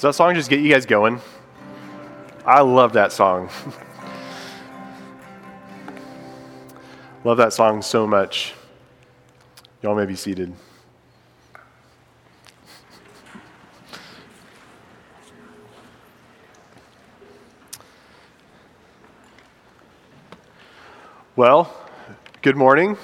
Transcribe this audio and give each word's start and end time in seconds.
Does 0.00 0.16
that 0.16 0.24
song 0.24 0.34
just 0.34 0.48
get 0.48 0.60
you 0.60 0.72
guys 0.72 0.86
going? 0.86 1.20
I 2.46 2.62
love 2.62 2.94
that 2.94 3.12
song. 3.12 3.50
love 7.24 7.36
that 7.36 7.52
song 7.52 7.82
so 7.82 8.06
much. 8.06 8.54
Y'all 9.82 9.94
may 9.94 10.06
be 10.06 10.16
seated. 10.16 10.54
Well, 21.36 21.76
good 22.40 22.56
morning. 22.56 22.96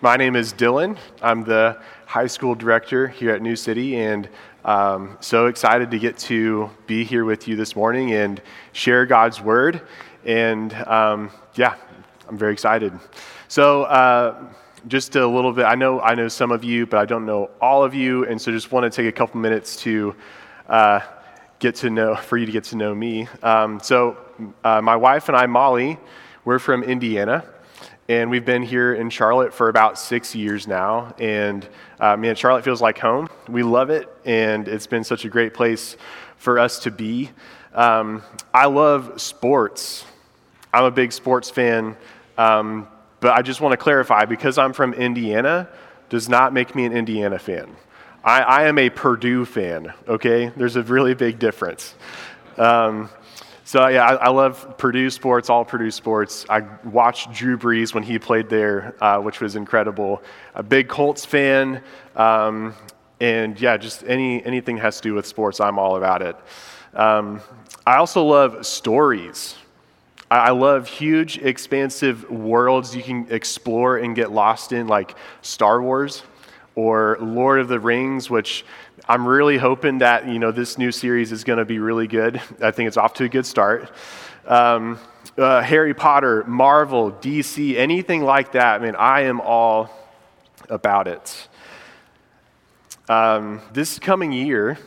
My 0.00 0.16
name 0.16 0.34
is 0.34 0.54
Dylan. 0.54 0.96
I'm 1.20 1.44
the 1.44 1.78
high 2.06 2.26
school 2.26 2.54
director 2.54 3.06
here 3.06 3.32
at 3.32 3.42
New 3.42 3.54
City, 3.54 3.96
and 3.96 4.26
um, 4.64 5.16
so 5.20 5.46
excited 5.46 5.90
to 5.90 5.98
get 5.98 6.18
to 6.18 6.70
be 6.86 7.04
here 7.04 7.24
with 7.24 7.48
you 7.48 7.56
this 7.56 7.74
morning 7.74 8.12
and 8.12 8.42
share 8.72 9.06
God's 9.06 9.40
word. 9.40 9.82
And 10.24 10.72
um, 10.74 11.30
yeah, 11.54 11.76
I'm 12.28 12.36
very 12.36 12.52
excited. 12.52 12.92
So, 13.48 13.84
uh, 13.84 14.44
just 14.88 15.16
a 15.16 15.26
little 15.26 15.52
bit. 15.52 15.64
I 15.64 15.74
know 15.74 16.00
I 16.00 16.14
know 16.14 16.28
some 16.28 16.52
of 16.52 16.64
you, 16.64 16.86
but 16.86 17.00
I 17.00 17.04
don't 17.04 17.26
know 17.26 17.50
all 17.60 17.84
of 17.84 17.94
you, 17.94 18.24
and 18.26 18.40
so 18.40 18.50
just 18.50 18.72
want 18.72 18.90
to 18.90 18.94
take 18.94 19.08
a 19.08 19.12
couple 19.12 19.38
minutes 19.38 19.76
to 19.82 20.14
uh, 20.68 21.00
get 21.58 21.74
to 21.76 21.90
know 21.90 22.16
for 22.16 22.38
you 22.38 22.46
to 22.46 22.52
get 22.52 22.64
to 22.64 22.76
know 22.76 22.94
me. 22.94 23.28
Um, 23.42 23.80
so, 23.80 24.16
uh, 24.64 24.80
my 24.80 24.96
wife 24.96 25.28
and 25.28 25.36
I, 25.36 25.46
Molly, 25.46 25.98
we're 26.44 26.58
from 26.58 26.82
Indiana 26.82 27.44
and 28.10 28.28
we've 28.28 28.44
been 28.44 28.62
here 28.64 28.92
in 28.92 29.08
Charlotte 29.08 29.54
for 29.54 29.68
about 29.68 29.96
six 29.96 30.34
years 30.34 30.66
now. 30.66 31.14
And 31.20 31.64
uh, 32.00 32.16
man, 32.16 32.34
Charlotte 32.34 32.64
feels 32.64 32.82
like 32.82 32.98
home. 32.98 33.28
We 33.48 33.62
love 33.62 33.88
it, 33.90 34.08
and 34.24 34.66
it's 34.66 34.88
been 34.88 35.04
such 35.04 35.24
a 35.24 35.28
great 35.28 35.54
place 35.54 35.96
for 36.36 36.58
us 36.58 36.80
to 36.80 36.90
be. 36.90 37.30
Um, 37.72 38.24
I 38.52 38.66
love 38.66 39.20
sports. 39.20 40.04
I'm 40.74 40.86
a 40.86 40.90
big 40.90 41.12
sports 41.12 41.50
fan, 41.50 41.96
um, 42.36 42.88
but 43.20 43.30
I 43.30 43.42
just 43.42 43.60
want 43.60 43.74
to 43.74 43.76
clarify 43.76 44.24
because 44.24 44.58
I'm 44.58 44.72
from 44.72 44.92
Indiana 44.92 45.68
does 46.08 46.28
not 46.28 46.52
make 46.52 46.74
me 46.74 46.86
an 46.86 46.92
Indiana 46.92 47.38
fan. 47.38 47.76
I, 48.24 48.40
I 48.40 48.62
am 48.64 48.76
a 48.78 48.90
Purdue 48.90 49.44
fan, 49.44 49.92
okay? 50.08 50.48
There's 50.56 50.74
a 50.74 50.82
really 50.82 51.14
big 51.14 51.38
difference. 51.38 51.94
Um, 52.58 53.08
so 53.70 53.86
yeah, 53.86 54.04
I, 54.04 54.14
I, 54.14 54.28
love 54.30 54.76
Purdue 54.78 55.10
sports, 55.10 55.48
all 55.48 55.64
Purdue 55.64 55.92
sports. 55.92 56.44
I 56.48 56.62
watched 56.86 57.32
Drew 57.32 57.56
Brees 57.56 57.94
when 57.94 58.02
he 58.02 58.18
played 58.18 58.48
there, 58.48 58.96
uh, 59.00 59.20
which 59.20 59.40
was 59.40 59.54
incredible. 59.54 60.24
A 60.56 60.62
big 60.64 60.88
Colts 60.88 61.24
fan, 61.24 61.80
um, 62.16 62.74
and 63.20 63.60
yeah, 63.60 63.76
just 63.76 64.02
any 64.08 64.44
anything 64.44 64.76
has 64.78 64.96
to 64.96 65.02
do 65.02 65.14
with 65.14 65.24
sports, 65.24 65.60
I'm 65.60 65.78
all 65.78 65.94
about 65.94 66.20
it. 66.20 66.36
Um, 66.94 67.42
I 67.86 67.98
also 67.98 68.24
love 68.24 68.66
stories. 68.66 69.54
I, 70.32 70.48
I 70.48 70.50
love 70.50 70.88
huge, 70.88 71.38
expansive 71.38 72.28
worlds 72.28 72.96
you 72.96 73.04
can 73.04 73.28
explore 73.30 73.98
and 73.98 74.16
get 74.16 74.32
lost 74.32 74.72
in, 74.72 74.88
like 74.88 75.14
Star 75.42 75.80
Wars 75.80 76.24
or 76.74 77.18
Lord 77.20 77.60
of 77.60 77.68
the 77.68 77.78
Rings, 77.78 78.30
which 78.30 78.64
I'm 79.08 79.26
really 79.26 79.58
hoping 79.58 79.98
that 79.98 80.28
you 80.28 80.38
know 80.38 80.52
this 80.52 80.78
new 80.78 80.92
series 80.92 81.32
is 81.32 81.44
going 81.44 81.58
to 81.58 81.64
be 81.64 81.78
really 81.78 82.06
good. 82.06 82.40
I 82.60 82.70
think 82.70 82.88
it's 82.88 82.96
off 82.96 83.14
to 83.14 83.24
a 83.24 83.28
good 83.28 83.46
start. 83.46 83.90
Um, 84.46 84.98
uh, 85.36 85.62
Harry 85.62 85.94
Potter, 85.94 86.44
Marvel, 86.44 87.12
DC, 87.12 87.76
anything 87.76 88.22
like 88.22 88.52
that. 88.52 88.80
I 88.80 88.84
mean, 88.84 88.96
I 88.96 89.22
am 89.22 89.40
all 89.40 89.90
about 90.68 91.08
it. 91.08 91.48
Um, 93.08 93.60
this 93.72 93.98
coming 93.98 94.32
year 94.32 94.78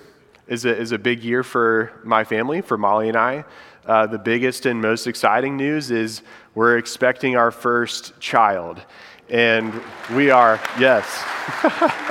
is 0.47 0.65
a, 0.65 0.77
is 0.77 0.91
a 0.91 0.97
big 0.97 1.23
year 1.23 1.43
for 1.43 1.91
my 2.03 2.23
family, 2.23 2.61
for 2.61 2.77
Molly 2.77 3.09
and 3.09 3.17
I. 3.17 3.45
Uh, 3.85 4.07
the 4.07 4.19
biggest 4.19 4.65
and 4.65 4.81
most 4.81 5.07
exciting 5.07 5.57
news 5.57 5.91
is 5.91 6.21
we're 6.55 6.77
expecting 6.77 7.35
our 7.35 7.51
first 7.51 8.17
child. 8.19 8.81
And 9.29 9.73
we 10.13 10.29
are, 10.29 10.61
yes. 10.79 11.23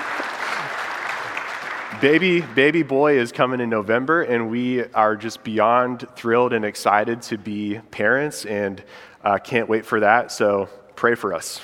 baby, 2.03 2.41
baby 2.41 2.83
boy 2.83 3.17
is 3.17 3.31
coming 3.31 3.61
in 3.61 3.71
November, 3.71 4.23
and 4.23 4.51
we 4.51 4.83
are 4.87 5.15
just 5.15 5.45
beyond 5.45 6.05
thrilled 6.17 6.53
and 6.53 6.65
excited 6.65 7.23
to 7.23 7.39
be 7.39 7.79
parents 7.93 8.45
and 8.45 8.83
uh, 9.23 9.39
can't 9.39 9.69
wait 9.69 9.87
for 9.87 10.01
that. 10.01 10.33
So 10.33 10.69
pray 10.97 11.15
for 11.15 11.33
us. 11.33 11.61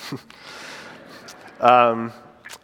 um, 1.60 2.12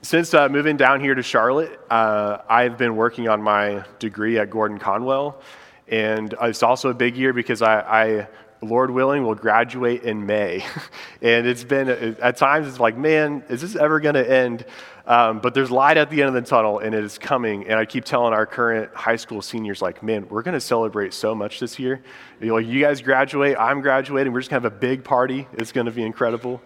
since 0.02 0.32
uh, 0.34 0.48
moving 0.48 0.76
down 0.76 1.00
here 1.00 1.16
to 1.16 1.22
Charlotte, 1.24 1.80
uh, 1.90 2.38
I've 2.48 2.78
been 2.78 2.94
working 2.94 3.28
on 3.28 3.42
my 3.42 3.84
degree 3.98 4.38
at 4.38 4.50
Gordon 4.50 4.78
Conwell. 4.78 5.42
And 5.88 6.32
it's 6.42 6.62
also 6.62 6.90
a 6.90 6.94
big 6.94 7.16
year 7.16 7.32
because 7.32 7.60
I, 7.60 7.80
I 7.80 8.28
Lord 8.62 8.90
willing, 8.90 9.24
will 9.24 9.34
graduate 9.34 10.04
in 10.04 10.26
May. 10.26 10.64
and 11.22 11.44
it's 11.44 11.64
been, 11.64 11.88
at 11.88 12.36
times, 12.36 12.68
it's 12.68 12.80
like, 12.80 12.96
man, 12.96 13.42
is 13.48 13.60
this 13.60 13.74
ever 13.74 13.98
going 13.98 14.14
to 14.14 14.30
end? 14.30 14.64
Um, 15.06 15.40
but 15.40 15.52
there's 15.52 15.70
light 15.70 15.98
at 15.98 16.08
the 16.08 16.22
end 16.22 16.28
of 16.28 16.34
the 16.34 16.48
tunnel, 16.48 16.78
and 16.78 16.94
it 16.94 17.04
is 17.04 17.18
coming. 17.18 17.64
And 17.68 17.74
I 17.74 17.84
keep 17.84 18.04
telling 18.04 18.32
our 18.32 18.46
current 18.46 18.94
high 18.94 19.16
school 19.16 19.42
seniors, 19.42 19.82
like, 19.82 20.02
man, 20.02 20.26
we're 20.28 20.42
going 20.42 20.54
to 20.54 20.60
celebrate 20.60 21.12
so 21.12 21.34
much 21.34 21.60
this 21.60 21.78
year. 21.78 22.02
You, 22.40 22.48
know, 22.48 22.56
you 22.56 22.80
guys 22.80 23.02
graduate, 23.02 23.56
I'm 23.58 23.82
graduating. 23.82 24.32
We're 24.32 24.40
just 24.40 24.50
going 24.50 24.62
to 24.62 24.66
have 24.66 24.74
a 24.74 24.78
big 24.78 25.04
party. 25.04 25.46
It's 25.52 25.72
going 25.72 25.86
to 25.86 25.92
be 25.92 26.04
incredible. 26.04 26.62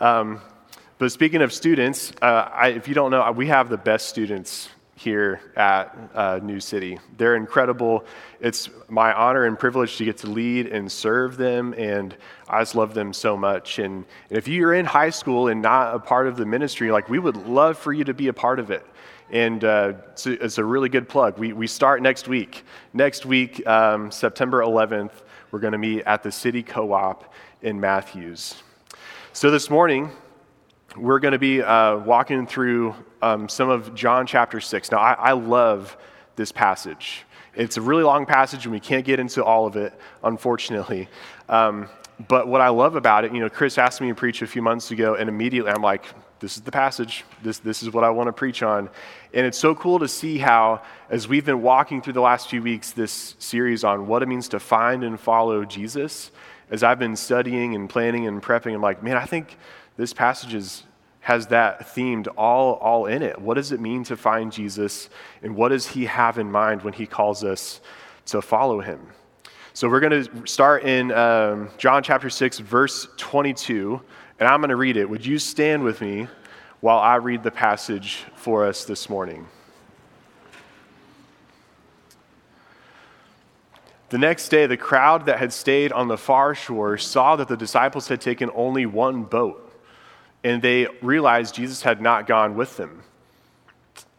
Um, 0.00 0.40
but 0.98 1.12
speaking 1.12 1.42
of 1.42 1.52
students, 1.52 2.12
uh, 2.20 2.50
I, 2.52 2.68
if 2.68 2.88
you 2.88 2.94
don't 2.94 3.12
know, 3.12 3.30
we 3.32 3.46
have 3.46 3.68
the 3.68 3.78
best 3.78 4.08
students 4.08 4.68
here 5.00 5.40
at 5.56 5.96
uh, 6.14 6.40
New 6.42 6.60
City. 6.60 6.98
They're 7.16 7.36
incredible. 7.36 8.04
It's 8.38 8.68
my 8.88 9.14
honor 9.14 9.46
and 9.46 9.58
privilege 9.58 9.96
to 9.96 10.04
get 10.04 10.18
to 10.18 10.26
lead 10.26 10.66
and 10.66 10.92
serve 10.92 11.38
them, 11.38 11.74
and 11.78 12.14
I 12.50 12.60
just 12.60 12.74
love 12.74 12.92
them 12.92 13.14
so 13.14 13.34
much. 13.34 13.78
And, 13.78 14.04
and 14.28 14.38
if 14.38 14.46
you're 14.46 14.74
in 14.74 14.84
high 14.84 15.08
school 15.08 15.48
and 15.48 15.62
not 15.62 15.94
a 15.94 15.98
part 15.98 16.26
of 16.26 16.36
the 16.36 16.44
ministry, 16.44 16.92
like 16.92 17.08
we 17.08 17.18
would 17.18 17.36
love 17.36 17.78
for 17.78 17.94
you 17.94 18.04
to 18.04 18.12
be 18.12 18.28
a 18.28 18.32
part 18.34 18.58
of 18.58 18.70
it. 18.70 18.84
And 19.30 19.64
uh, 19.64 19.94
it's, 20.10 20.26
a, 20.26 20.44
it's, 20.44 20.58
a, 20.58 20.64
really 20.64 20.90
good 20.90 21.08
plug. 21.08 21.38
We, 21.38 21.54
we 21.54 21.66
start 21.66 22.02
next 22.02 22.28
week. 22.28 22.64
Next 22.92 23.24
week, 23.24 23.66
um, 23.66 24.10
September 24.10 24.60
11th, 24.60 25.12
we're 25.50 25.60
going 25.60 25.72
to 25.72 25.78
meet 25.78 26.02
at 26.02 26.22
the 26.22 26.32
City 26.32 26.62
Co 26.62 26.92
op 26.92 27.32
in 27.62 27.80
Matthews. 27.80 28.62
So 29.32 29.50
this 29.50 29.70
morning, 29.70 30.10
we're 30.96 31.20
going 31.20 31.32
to 31.32 31.38
be 31.38 31.62
uh, 31.62 31.98
walking 31.98 32.46
through 32.46 32.94
um, 33.22 33.48
some 33.48 33.68
of 33.68 33.94
John 33.94 34.26
chapter 34.26 34.60
6. 34.60 34.90
Now, 34.90 34.98
I, 34.98 35.12
I, 35.12 35.32
love 35.32 35.96
this 36.36 36.52
passage. 36.52 37.24
It's 37.54 37.76
a 37.76 37.80
really 37.80 38.02
long 38.02 38.26
passage, 38.26 38.64
and 38.64 38.72
we 38.72 38.80
can't 38.80 39.04
get 39.04 39.20
into 39.20 39.44
all 39.44 39.66
of 39.66 39.76
it, 39.76 39.92
unfortunately. 40.24 41.08
Um, 41.48 41.88
but 42.28 42.48
what 42.48 42.60
I 42.60 42.68
love 42.68 42.96
about 42.96 43.24
it, 43.24 43.32
you 43.32 43.40
know, 43.40 43.48
Chris 43.48 43.78
asked 43.78 44.00
me 44.00 44.08
to 44.08 44.14
preach 44.14 44.42
a 44.42 44.46
few 44.46 44.62
months 44.62 44.90
ago, 44.90 45.14
and 45.14 45.28
immediately 45.28 45.70
I'm 45.70 45.82
like, 45.82 46.04
this 46.40 46.56
is 46.56 46.62
the 46.62 46.72
passage. 46.72 47.24
This, 47.42 47.58
this 47.58 47.82
is 47.82 47.92
what 47.92 48.02
I 48.02 48.10
want 48.10 48.28
to 48.28 48.32
preach 48.32 48.62
on. 48.62 48.88
And 49.34 49.46
it's 49.46 49.58
so 49.58 49.74
cool 49.74 49.98
to 49.98 50.08
see 50.08 50.38
how, 50.38 50.82
as 51.10 51.28
we've 51.28 51.44
been 51.44 51.62
walking 51.62 52.00
through 52.00 52.14
the 52.14 52.20
last 52.20 52.48
few 52.48 52.62
weeks, 52.62 52.92
this 52.92 53.36
series 53.38 53.84
on 53.84 54.06
what 54.06 54.22
it 54.22 54.26
means 54.26 54.48
to 54.48 54.60
find 54.60 55.04
and 55.04 55.20
follow 55.20 55.64
Jesus, 55.64 56.30
as 56.70 56.82
I've 56.82 56.98
been 56.98 57.16
studying 57.16 57.74
and 57.74 57.90
planning 57.90 58.26
and 58.26 58.42
prepping, 58.42 58.74
I'm 58.74 58.80
like, 58.80 59.02
man, 59.02 59.16
I 59.16 59.26
think 59.26 59.58
this 59.96 60.12
passage 60.12 60.54
is, 60.54 60.84
has 61.20 61.48
that 61.48 61.88
themed 61.94 62.28
all, 62.36 62.74
all 62.74 63.06
in 63.06 63.22
it. 63.22 63.40
What 63.40 63.54
does 63.54 63.72
it 63.72 63.80
mean 63.80 64.04
to 64.04 64.16
find 64.16 64.52
Jesus, 64.52 65.10
and 65.42 65.56
what 65.56 65.68
does 65.68 65.86
he 65.86 66.06
have 66.06 66.38
in 66.38 66.50
mind 66.50 66.82
when 66.82 66.92
he 66.92 67.06
calls 67.06 67.44
us 67.44 67.80
to 68.26 68.40
follow 68.40 68.80
him? 68.80 69.08
So 69.72 69.88
we're 69.88 70.00
going 70.00 70.24
to 70.24 70.46
start 70.46 70.82
in 70.84 71.12
um, 71.12 71.70
John 71.78 72.02
chapter 72.02 72.28
6, 72.28 72.58
verse 72.58 73.08
22, 73.16 74.00
and 74.40 74.48
I'm 74.48 74.60
going 74.60 74.70
to 74.70 74.76
read 74.76 74.96
it. 74.96 75.08
Would 75.08 75.24
you 75.24 75.38
stand 75.38 75.84
with 75.84 76.00
me 76.00 76.26
while 76.80 76.98
I 76.98 77.16
read 77.16 77.42
the 77.42 77.50
passage 77.50 78.24
for 78.34 78.66
us 78.66 78.84
this 78.84 79.08
morning? 79.08 79.46
The 84.10 84.18
next 84.18 84.48
day, 84.48 84.66
the 84.66 84.76
crowd 84.76 85.26
that 85.26 85.38
had 85.38 85.52
stayed 85.52 85.92
on 85.92 86.08
the 86.08 86.18
far 86.18 86.56
shore 86.56 86.98
saw 86.98 87.36
that 87.36 87.46
the 87.46 87.56
disciples 87.56 88.08
had 88.08 88.20
taken 88.20 88.50
only 88.56 88.84
one 88.86 89.22
boat 89.22 89.69
and 90.42 90.62
they 90.62 90.86
realized 91.02 91.54
Jesus 91.54 91.82
had 91.82 92.00
not 92.00 92.26
gone 92.26 92.56
with 92.56 92.76
them. 92.76 93.02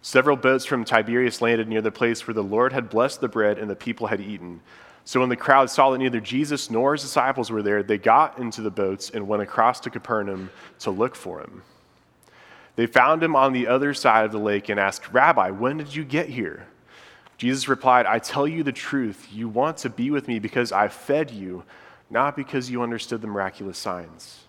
Several 0.01 0.35
boats 0.35 0.65
from 0.65 0.83
Tiberias 0.83 1.41
landed 1.41 1.67
near 1.67 1.81
the 1.81 1.91
place 1.91 2.25
where 2.25 2.33
the 2.33 2.43
Lord 2.43 2.73
had 2.73 2.89
blessed 2.89 3.21
the 3.21 3.27
bread 3.27 3.59
and 3.59 3.69
the 3.69 3.75
people 3.75 4.07
had 4.07 4.19
eaten. 4.19 4.61
So 5.05 5.19
when 5.19 5.29
the 5.29 5.35
crowd 5.35 5.69
saw 5.69 5.91
that 5.91 5.97
neither 5.99 6.19
Jesus 6.19 6.69
nor 6.69 6.93
his 6.93 7.01
disciples 7.01 7.51
were 7.51 7.61
there, 7.61 7.83
they 7.83 7.97
got 7.97 8.39
into 8.39 8.61
the 8.61 8.71
boats 8.71 9.09
and 9.09 9.27
went 9.27 9.43
across 9.43 9.79
to 9.81 9.89
Capernaum 9.89 10.49
to 10.79 10.91
look 10.91 11.15
for 11.15 11.39
him. 11.41 11.63
They 12.75 12.87
found 12.87 13.21
him 13.21 13.35
on 13.35 13.53
the 13.53 13.67
other 13.67 13.93
side 13.93 14.25
of 14.25 14.31
the 14.31 14.39
lake 14.39 14.69
and 14.69 14.79
asked, 14.79 15.11
Rabbi, 15.11 15.51
when 15.51 15.77
did 15.77 15.93
you 15.95 16.03
get 16.03 16.29
here? 16.29 16.67
Jesus 17.37 17.67
replied, 17.67 18.05
I 18.05 18.19
tell 18.19 18.47
you 18.47 18.63
the 18.63 18.71
truth. 18.71 19.27
You 19.31 19.49
want 19.49 19.77
to 19.77 19.89
be 19.89 20.11
with 20.11 20.27
me 20.27 20.39
because 20.39 20.71
I 20.71 20.87
fed 20.87 21.31
you, 21.31 21.63
not 22.09 22.35
because 22.35 22.69
you 22.69 22.81
understood 22.81 23.21
the 23.21 23.27
miraculous 23.27 23.77
signs. 23.77 24.41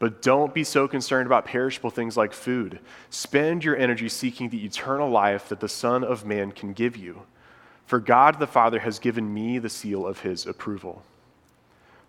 But 0.00 0.22
don't 0.22 0.54
be 0.54 0.64
so 0.64 0.88
concerned 0.88 1.26
about 1.26 1.44
perishable 1.44 1.90
things 1.90 2.16
like 2.16 2.32
food. 2.32 2.80
Spend 3.10 3.62
your 3.62 3.76
energy 3.76 4.08
seeking 4.08 4.48
the 4.48 4.64
eternal 4.64 5.10
life 5.10 5.50
that 5.50 5.60
the 5.60 5.68
Son 5.68 6.02
of 6.02 6.24
Man 6.24 6.52
can 6.52 6.72
give 6.72 6.96
you. 6.96 7.22
For 7.84 8.00
God 8.00 8.38
the 8.38 8.46
Father 8.46 8.78
has 8.80 8.98
given 8.98 9.32
me 9.32 9.58
the 9.58 9.68
seal 9.68 10.06
of 10.06 10.20
his 10.20 10.46
approval. 10.46 11.02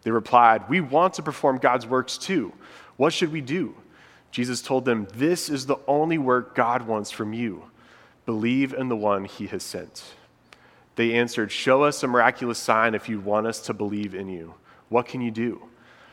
They 0.03 0.11
replied, 0.11 0.69
We 0.69 0.79
want 0.79 1.15
to 1.15 1.21
perform 1.21 1.57
God's 1.57 1.85
works 1.85 2.17
too. 2.17 2.53
What 2.95 3.11
should 3.11 3.31
we 3.31 3.41
do? 3.41 3.75
Jesus 4.31 4.61
told 4.61 4.85
them, 4.85 5.05
This 5.13 5.49
is 5.49 5.65
the 5.65 5.79
only 5.85 6.17
work 6.17 6.55
God 6.55 6.87
wants 6.87 7.11
from 7.11 7.33
you. 7.33 7.65
Believe 8.25 8.73
in 8.73 8.87
the 8.87 8.95
one 8.95 9.25
he 9.25 9.47
has 9.47 9.63
sent. 9.63 10.03
They 10.95 11.15
answered, 11.15 11.51
Show 11.51 11.83
us 11.83 12.01
a 12.03 12.07
miraculous 12.07 12.57
sign 12.57 12.95
if 12.95 13.09
you 13.09 13.19
want 13.19 13.47
us 13.47 13.59
to 13.63 13.73
believe 13.73 14.15
in 14.15 14.29
you. 14.29 14.53
What 14.87 15.07
can 15.07 15.19
you 15.19 15.31
do? 15.31 15.63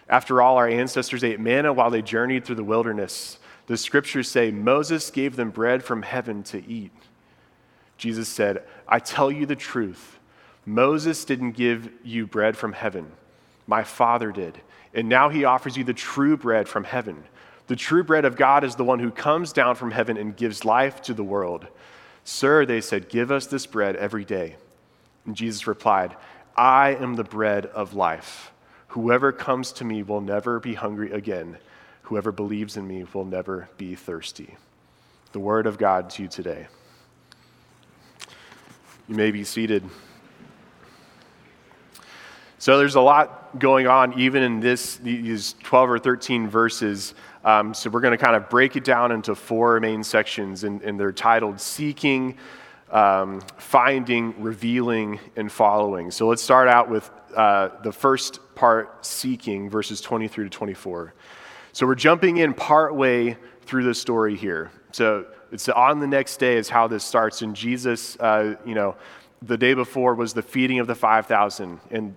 After 0.09 0.41
all, 0.41 0.57
our 0.57 0.69
ancestors 0.69 1.23
ate 1.23 1.41
manna 1.41 1.73
while 1.73 1.91
they 1.91 2.03
journeyed 2.03 2.45
through 2.45 2.57
the 2.57 2.65
wilderness. 2.65 3.39
The 3.67 3.77
scriptures 3.77 4.31
say 4.31 4.51
Moses 4.51 5.11
gave 5.11 5.37
them 5.37 5.51
bread 5.51 5.85
from 5.85 6.03
heaven 6.03 6.43
to 6.45 6.67
eat. 6.67 6.93
Jesus 7.99 8.29
said, 8.29 8.63
I 8.87 9.01
tell 9.01 9.31
you 9.31 9.45
the 9.45 9.57
truth. 9.57 10.19
Moses 10.65 11.25
didn't 11.25 11.53
give 11.53 11.91
you 12.05 12.27
bread 12.27 12.57
from 12.57 12.73
heaven, 12.73 13.11
my 13.67 13.85
Father 13.85 14.33
did. 14.33 14.61
And 14.95 15.09
now 15.09 15.29
he 15.29 15.45
offers 15.45 15.77
you 15.77 15.85
the 15.85 15.93
true 15.93 16.37
bread 16.37 16.69
from 16.69 16.85
heaven. 16.85 17.25
The 17.67 17.77
true 17.77 18.03
bread 18.03 18.25
of 18.25 18.37
God 18.37 18.65
is 18.65 18.77
the 18.77 18.85
one 18.85 18.99
who 18.99 19.11
comes 19.11 19.53
down 19.53 19.75
from 19.75 19.91
heaven 19.91 20.17
and 20.17 20.37
gives 20.37 20.65
life 20.65 21.03
to 21.03 21.15
the 21.15 21.25
world. 21.25 21.67
Sir, 22.25 22.65
they 22.65 22.81
said, 22.81 23.09
give 23.09 23.31
us 23.31 23.47
this 23.47 23.67
bread 23.67 23.97
every 23.97 24.25
day. 24.25 24.57
And 25.27 25.37
Jesus 25.37 25.67
replied, 25.67 26.17
I 26.57 26.95
am 26.95 27.15
the 27.15 27.25
bread 27.25 27.67
of 27.67 27.95
life. 27.95 28.53
Whoever 28.89 29.33
comes 29.33 29.73
to 29.73 29.85
me 29.85 30.03
will 30.03 30.21
never 30.21 30.61
be 30.61 30.75
hungry 30.75 31.13
again. 31.13 31.59
Whoever 32.03 32.33
believes 32.33 32.77
in 32.77 32.87
me 32.87 33.05
will 33.13 33.25
never 33.25 33.69
be 33.77 33.95
thirsty. 33.95 34.57
The 35.33 35.41
word 35.41 35.67
of 35.67 35.77
God 35.77 36.11
to 36.11 36.23
you 36.23 36.29
today. 36.29 36.69
You 39.07 39.15
may 39.15 39.31
be 39.31 39.45
seated. 39.45 39.85
So 42.59 42.79
there's 42.79 42.97
a 42.97 43.01
lot 43.01 43.59
going 43.59 43.87
on 43.87 44.19
even 44.19 44.43
in 44.43 44.61
this 44.61 44.97
these 44.97 45.55
12 45.63 45.91
or 45.91 45.99
13 45.99 46.49
verses. 46.49 47.15
Um, 47.45 47.73
so 47.73 47.89
we're 47.89 48.01
going 48.01 48.17
to 48.17 48.23
kind 48.23 48.37
of 48.37 48.51
break 48.51 48.75
it 48.77 48.85
down 48.85 49.13
into 49.13 49.35
four 49.35 49.79
main 49.81 50.03
sections, 50.03 50.65
and, 50.65 50.83
and 50.83 50.99
they're 50.99 51.13
titled 51.13 51.61
Seeking, 51.61 52.37
um, 52.91 53.41
Finding, 53.57 54.41
Revealing, 54.43 55.21
and 55.37 55.51
Following. 55.51 56.11
So 56.11 56.29
let's 56.29 56.43
start 56.43 56.69
out 56.69 56.89
with 56.89 57.11
uh, 57.37 57.71
the 57.83 57.93
first 57.93 58.41
part, 58.55 59.05
Seeking, 59.05 59.69
verses 59.69 60.01
23 60.01 60.45
to 60.45 60.51
24. 60.51 61.15
So 61.73 61.87
we're 61.87 61.95
jumping 61.95 62.39
in 62.39 62.55
partway 62.55 63.37
through 63.63 63.85
the 63.85 63.95
story 63.95 64.37
here. 64.37 64.71
So 64.93 65.27
it's 65.53 65.69
on 65.69 66.01
the 66.01 66.07
next 66.07 66.39
day 66.39 66.57
is 66.57 66.69
how 66.69 66.89
this 66.89 67.05
starts. 67.05 67.43
And 67.43 67.55
Jesus, 67.55 68.17
uh, 68.17 68.57
you 68.65 68.75
know, 68.75 68.97
the 69.43 69.57
day 69.57 69.75
before 69.75 70.15
was 70.15 70.33
the 70.35 70.43
feeding 70.43 70.79
of 70.81 70.87
the 70.87 70.95
5,000. 70.95 71.81
And 71.91 72.17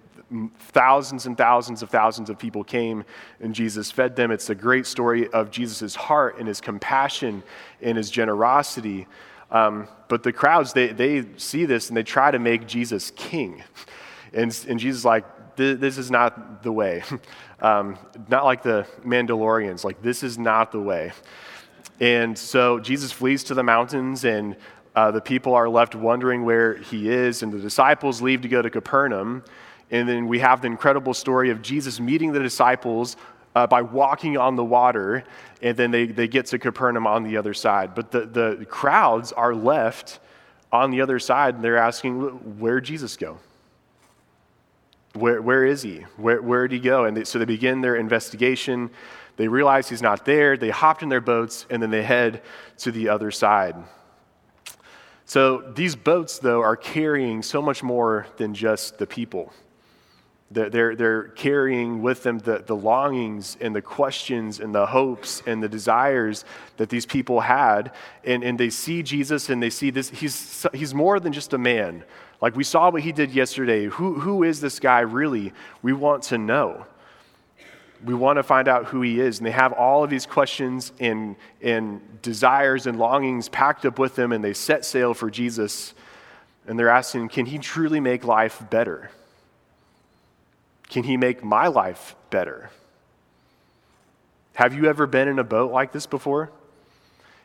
thousands 0.59 1.25
and 1.25 1.37
thousands 1.37 1.83
of 1.83 1.89
thousands 1.89 2.29
of 2.29 2.39
people 2.39 2.63
came 2.63 3.03
and 3.41 3.53
Jesus 3.53 3.91
fed 3.91 4.15
them. 4.15 4.31
It's 4.31 4.49
a 4.49 4.55
great 4.55 4.85
story 4.85 5.27
of 5.29 5.51
Jesus' 5.51 5.93
heart 5.93 6.39
and 6.39 6.47
his 6.47 6.61
compassion 6.61 7.43
and 7.81 7.97
his 7.97 8.09
generosity. 8.09 9.07
Um, 9.51 9.87
but 10.07 10.23
the 10.23 10.33
crowds, 10.33 10.73
they, 10.73 10.87
they 10.87 11.25
see 11.37 11.65
this 11.65 11.89
and 11.89 11.97
they 11.97 12.03
try 12.03 12.31
to 12.31 12.39
make 12.39 12.67
Jesus 12.67 13.11
king. 13.11 13.63
And, 14.33 14.57
and 14.67 14.79
Jesus 14.79 14.99
is 14.99 15.05
like, 15.05 15.25
this 15.57 15.97
is 15.97 16.09
not 16.09 16.63
the 16.63 16.71
way. 16.71 17.03
Um, 17.61 17.99
not 18.27 18.43
like 18.43 18.63
the 18.63 18.87
Mandalorians, 19.05 19.83
like, 19.83 20.01
this 20.01 20.23
is 20.23 20.39
not 20.39 20.71
the 20.71 20.79
way. 20.79 21.11
And 21.99 22.35
so 22.35 22.79
Jesus 22.79 23.11
flees 23.11 23.43
to 23.43 23.53
the 23.53 23.61
mountains, 23.61 24.25
and 24.25 24.55
uh, 24.95 25.11
the 25.11 25.21
people 25.21 25.53
are 25.53 25.69
left 25.69 25.93
wondering 25.93 26.43
where 26.43 26.77
he 26.77 27.07
is, 27.07 27.43
and 27.43 27.53
the 27.53 27.59
disciples 27.59 28.19
leave 28.19 28.41
to 28.41 28.47
go 28.47 28.63
to 28.63 28.69
Capernaum. 28.71 29.43
And 29.91 30.09
then 30.09 30.27
we 30.27 30.39
have 30.39 30.61
the 30.61 30.67
incredible 30.67 31.13
story 31.13 31.51
of 31.51 31.61
Jesus 31.61 31.99
meeting 31.99 32.31
the 32.31 32.39
disciples 32.39 33.15
uh, 33.55 33.67
by 33.67 33.81
walking 33.81 34.37
on 34.37 34.55
the 34.55 34.63
water, 34.63 35.23
and 35.61 35.75
then 35.75 35.91
they, 35.91 36.05
they 36.05 36.27
get 36.27 36.45
to 36.47 36.59
Capernaum 36.59 37.05
on 37.05 37.23
the 37.23 37.37
other 37.37 37.53
side. 37.53 37.93
But 37.95 38.11
the, 38.11 38.25
the 38.25 38.65
crowds 38.65 39.31
are 39.31 39.53
left 39.53 40.19
on 40.71 40.91
the 40.91 41.01
other 41.01 41.19
side, 41.19 41.55
and 41.55 41.63
they're 41.63 41.77
asking, 41.77 42.59
Where'd 42.59 42.85
Jesus 42.85 43.17
go? 43.17 43.39
Where, 45.13 45.41
where 45.41 45.65
is 45.65 45.81
he? 45.81 46.05
Where, 46.15 46.41
where 46.41 46.67
did 46.67 46.75
he 46.75 46.81
go? 46.81 47.03
And 47.05 47.17
they, 47.17 47.23
so 47.25 47.37
they 47.37 47.45
begin 47.45 47.81
their 47.81 47.95
investigation. 47.95 48.89
They 49.35 49.47
realize 49.47 49.89
he's 49.89 50.01
not 50.01 50.25
there. 50.25 50.55
They 50.55 50.69
hopped 50.69 51.03
in 51.03 51.09
their 51.09 51.21
boats, 51.21 51.65
and 51.69 51.81
then 51.81 51.91
they 51.91 52.03
head 52.03 52.41
to 52.79 52.91
the 52.91 53.09
other 53.09 53.31
side. 53.31 53.75
So 55.25 55.59
these 55.75 55.95
boats, 55.95 56.39
though, 56.39 56.61
are 56.61 56.77
carrying 56.77 57.41
so 57.41 57.61
much 57.61 57.83
more 57.83 58.27
than 58.37 58.53
just 58.53 58.97
the 58.97 59.07
people. 59.07 59.53
They're, 60.53 60.97
they're 60.97 61.23
carrying 61.29 62.01
with 62.01 62.23
them 62.23 62.39
the, 62.39 62.61
the 62.65 62.75
longings 62.75 63.55
and 63.61 63.73
the 63.73 63.81
questions 63.81 64.59
and 64.59 64.75
the 64.75 64.85
hopes 64.85 65.41
and 65.45 65.63
the 65.63 65.69
desires 65.69 66.43
that 66.75 66.89
these 66.89 67.05
people 67.05 67.39
had. 67.39 67.93
And, 68.25 68.43
and 68.43 68.59
they 68.59 68.69
see 68.69 69.01
Jesus 69.01 69.49
and 69.49 69.63
they 69.63 69.69
see 69.69 69.91
this. 69.91 70.09
He's, 70.09 70.67
he's 70.73 70.93
more 70.93 71.21
than 71.21 71.31
just 71.31 71.53
a 71.53 71.57
man. 71.57 72.03
Like 72.41 72.57
we 72.57 72.65
saw 72.65 72.89
what 72.89 73.01
he 73.01 73.13
did 73.13 73.31
yesterday. 73.31 73.85
Who, 73.85 74.19
who 74.19 74.43
is 74.43 74.59
this 74.59 74.81
guy 74.81 74.99
really? 74.99 75.53
We 75.81 75.93
want 75.93 76.23
to 76.23 76.37
know. 76.37 76.85
We 78.03 78.13
want 78.13 78.37
to 78.37 78.43
find 78.43 78.67
out 78.67 78.87
who 78.87 79.01
he 79.03 79.21
is. 79.21 79.37
And 79.37 79.47
they 79.47 79.51
have 79.51 79.71
all 79.71 80.03
of 80.03 80.09
these 80.09 80.25
questions 80.25 80.91
and, 80.99 81.37
and 81.61 82.01
desires 82.21 82.87
and 82.87 82.99
longings 82.99 83.47
packed 83.47 83.85
up 83.85 83.99
with 83.99 84.15
them, 84.15 84.31
and 84.31 84.43
they 84.43 84.53
set 84.53 84.83
sail 84.83 85.13
for 85.13 85.29
Jesus. 85.29 85.93
And 86.67 86.77
they're 86.77 86.89
asking, 86.89 87.29
can 87.29 87.45
he 87.45 87.57
truly 87.57 87.99
make 88.01 88.25
life 88.25 88.61
better? 88.69 89.11
Can 90.91 91.03
he 91.03 91.15
make 91.15 91.41
my 91.41 91.67
life 91.67 92.15
better? 92.29 92.69
Have 94.55 94.75
you 94.75 94.87
ever 94.87 95.07
been 95.07 95.29
in 95.29 95.39
a 95.39 95.43
boat 95.43 95.71
like 95.71 95.93
this 95.93 96.05
before? 96.05 96.51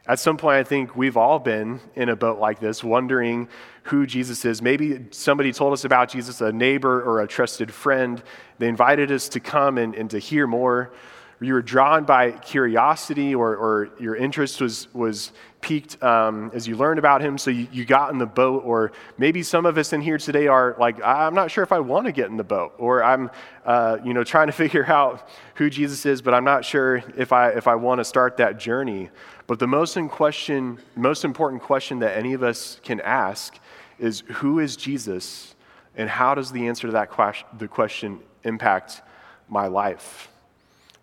At 0.05 0.19
some 0.19 0.37
point, 0.37 0.57
I 0.57 0.65
think 0.65 0.97
we've 0.97 1.17
all 1.17 1.39
been 1.39 1.81
in 1.95 2.09
a 2.09 2.17
boat 2.17 2.41
like 2.41 2.59
this, 2.59 2.83
wondering 2.83 3.49
who 3.85 4.05
Jesus 4.05 4.45
is. 4.45 4.61
Maybe 4.61 5.07
somebody 5.13 5.53
told 5.53 5.73
us 5.73 5.85
about 5.85 6.11
Jesus, 6.11 6.41
a 6.41 6.51
neighbor 6.51 7.01
or 7.03 7.21
a 7.21 7.29
trusted 7.29 7.73
friend. 7.73 8.21
They 8.59 8.67
invited 8.67 9.13
us 9.13 9.29
to 9.31 9.41
come 9.41 9.79
and, 9.79 9.95
and 9.95 10.11
to 10.11 10.19
hear 10.19 10.49
more 10.49 10.93
you 11.41 11.53
were 11.53 11.63
drawn 11.63 12.05
by 12.05 12.31
curiosity 12.31 13.35
or, 13.35 13.55
or 13.57 13.91
your 14.01 14.17
interest 14.17 14.61
was, 14.61 14.93
was 14.95 15.33
piqued 15.61 16.03
um, 16.03 16.51
as 16.55 16.67
you 16.67 16.77
learned 16.77 16.99
about 16.99 17.21
him, 17.21 17.37
so 17.37 17.51
you, 17.51 17.67
you 17.73 17.85
got 17.85 18.11
in 18.11 18.19
the 18.19 18.25
boat. 18.25 18.63
Or 18.65 18.93
maybe 19.19 19.43
some 19.43 19.67
of 19.67 19.77
us 19.77 19.93
in 19.93 20.01
here 20.01 20.17
today 20.17 20.47
are 20.47 20.75
like, 20.79 21.03
I'm 21.05 21.35
not 21.35 21.51
sure 21.51 21.63
if 21.63 21.73
I 21.73 21.81
want 21.81 22.07
to 22.07 22.13
get 22.13 22.31
in 22.31 22.39
the 22.39 22.45
boat, 22.45 22.73
or 22.79 23.05
I'm 23.05 23.31
uh, 23.67 23.99
you 24.03 24.15
know, 24.15 24.25
trying 24.25 24.47
to 24.47 24.53
figure 24.65 24.87
out 24.87 25.29
who 25.57 25.69
Jesus 25.69 26.07
is, 26.07 26.23
but 26.23 26.33
I'm 26.33 26.45
not 26.45 26.65
sure 26.65 27.03
if 27.17 27.33
I, 27.33 27.51
if 27.51 27.67
I 27.67 27.75
want 27.75 27.99
to 27.99 28.05
start 28.05 28.39
that 28.39 28.59
journey. 28.59 29.11
But 29.47 29.59
the 29.59 29.67
most, 29.67 29.99
in 29.99 30.09
question, 30.09 30.79
most 30.95 31.25
important 31.25 31.63
question 31.63 31.99
that 31.99 32.17
any 32.17 32.33
of 32.33 32.43
us 32.43 32.81
can 32.83 33.01
ask 33.03 33.59
is 33.99 34.23
who 34.27 34.59
is 34.59 34.75
Jesus, 34.75 35.55
and 35.97 36.09
how 36.09 36.35
does 36.35 36.51
the 36.51 36.67
answer 36.67 36.87
to 36.87 36.93
that 36.93 37.11
question, 37.11 37.47
the 37.59 37.69
question 37.69 38.21
impact 38.43 39.03
my 39.49 39.67
life? 39.67 40.31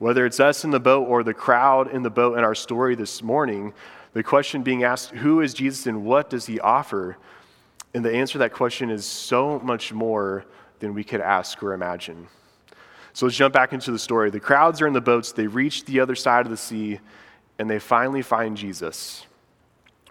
Whether 0.03 0.25
it's 0.25 0.41
us 0.41 0.65
in 0.65 0.71
the 0.71 0.81
boat 0.81 1.07
or 1.07 1.23
the 1.23 1.33
crowd 1.33 1.89
in 1.89 2.03
the 2.03 2.09
boat 2.09 2.37
in 2.37 2.43
our 2.43 2.55
story 2.55 2.93
this 2.93 3.23
morning, 3.23 3.73
the 4.11 4.21
question 4.21 4.61
being 4.61 4.83
asked, 4.83 5.11
who 5.11 5.39
is 5.39 5.53
Jesus 5.53 5.87
and 5.87 6.03
what 6.03 6.29
does 6.29 6.45
he 6.45 6.59
offer? 6.59 7.15
And 7.93 8.03
the 8.03 8.13
answer 8.13 8.33
to 8.33 8.39
that 8.39 8.51
question 8.51 8.89
is 8.89 9.05
so 9.05 9.59
much 9.59 9.93
more 9.93 10.43
than 10.79 10.93
we 10.93 11.05
could 11.05 11.21
ask 11.21 11.63
or 11.63 11.71
imagine. 11.71 12.27
So 13.13 13.27
let's 13.27 13.37
jump 13.37 13.53
back 13.53 13.71
into 13.71 13.93
the 13.93 13.97
story. 13.97 14.29
The 14.29 14.41
crowds 14.41 14.81
are 14.81 14.87
in 14.87 14.91
the 14.91 14.99
boats, 14.99 15.31
they 15.31 15.47
reach 15.47 15.85
the 15.85 16.01
other 16.01 16.15
side 16.15 16.45
of 16.45 16.51
the 16.51 16.57
sea, 16.57 16.99
and 17.57 17.69
they 17.69 17.79
finally 17.79 18.23
find 18.23 18.57
Jesus, 18.57 19.25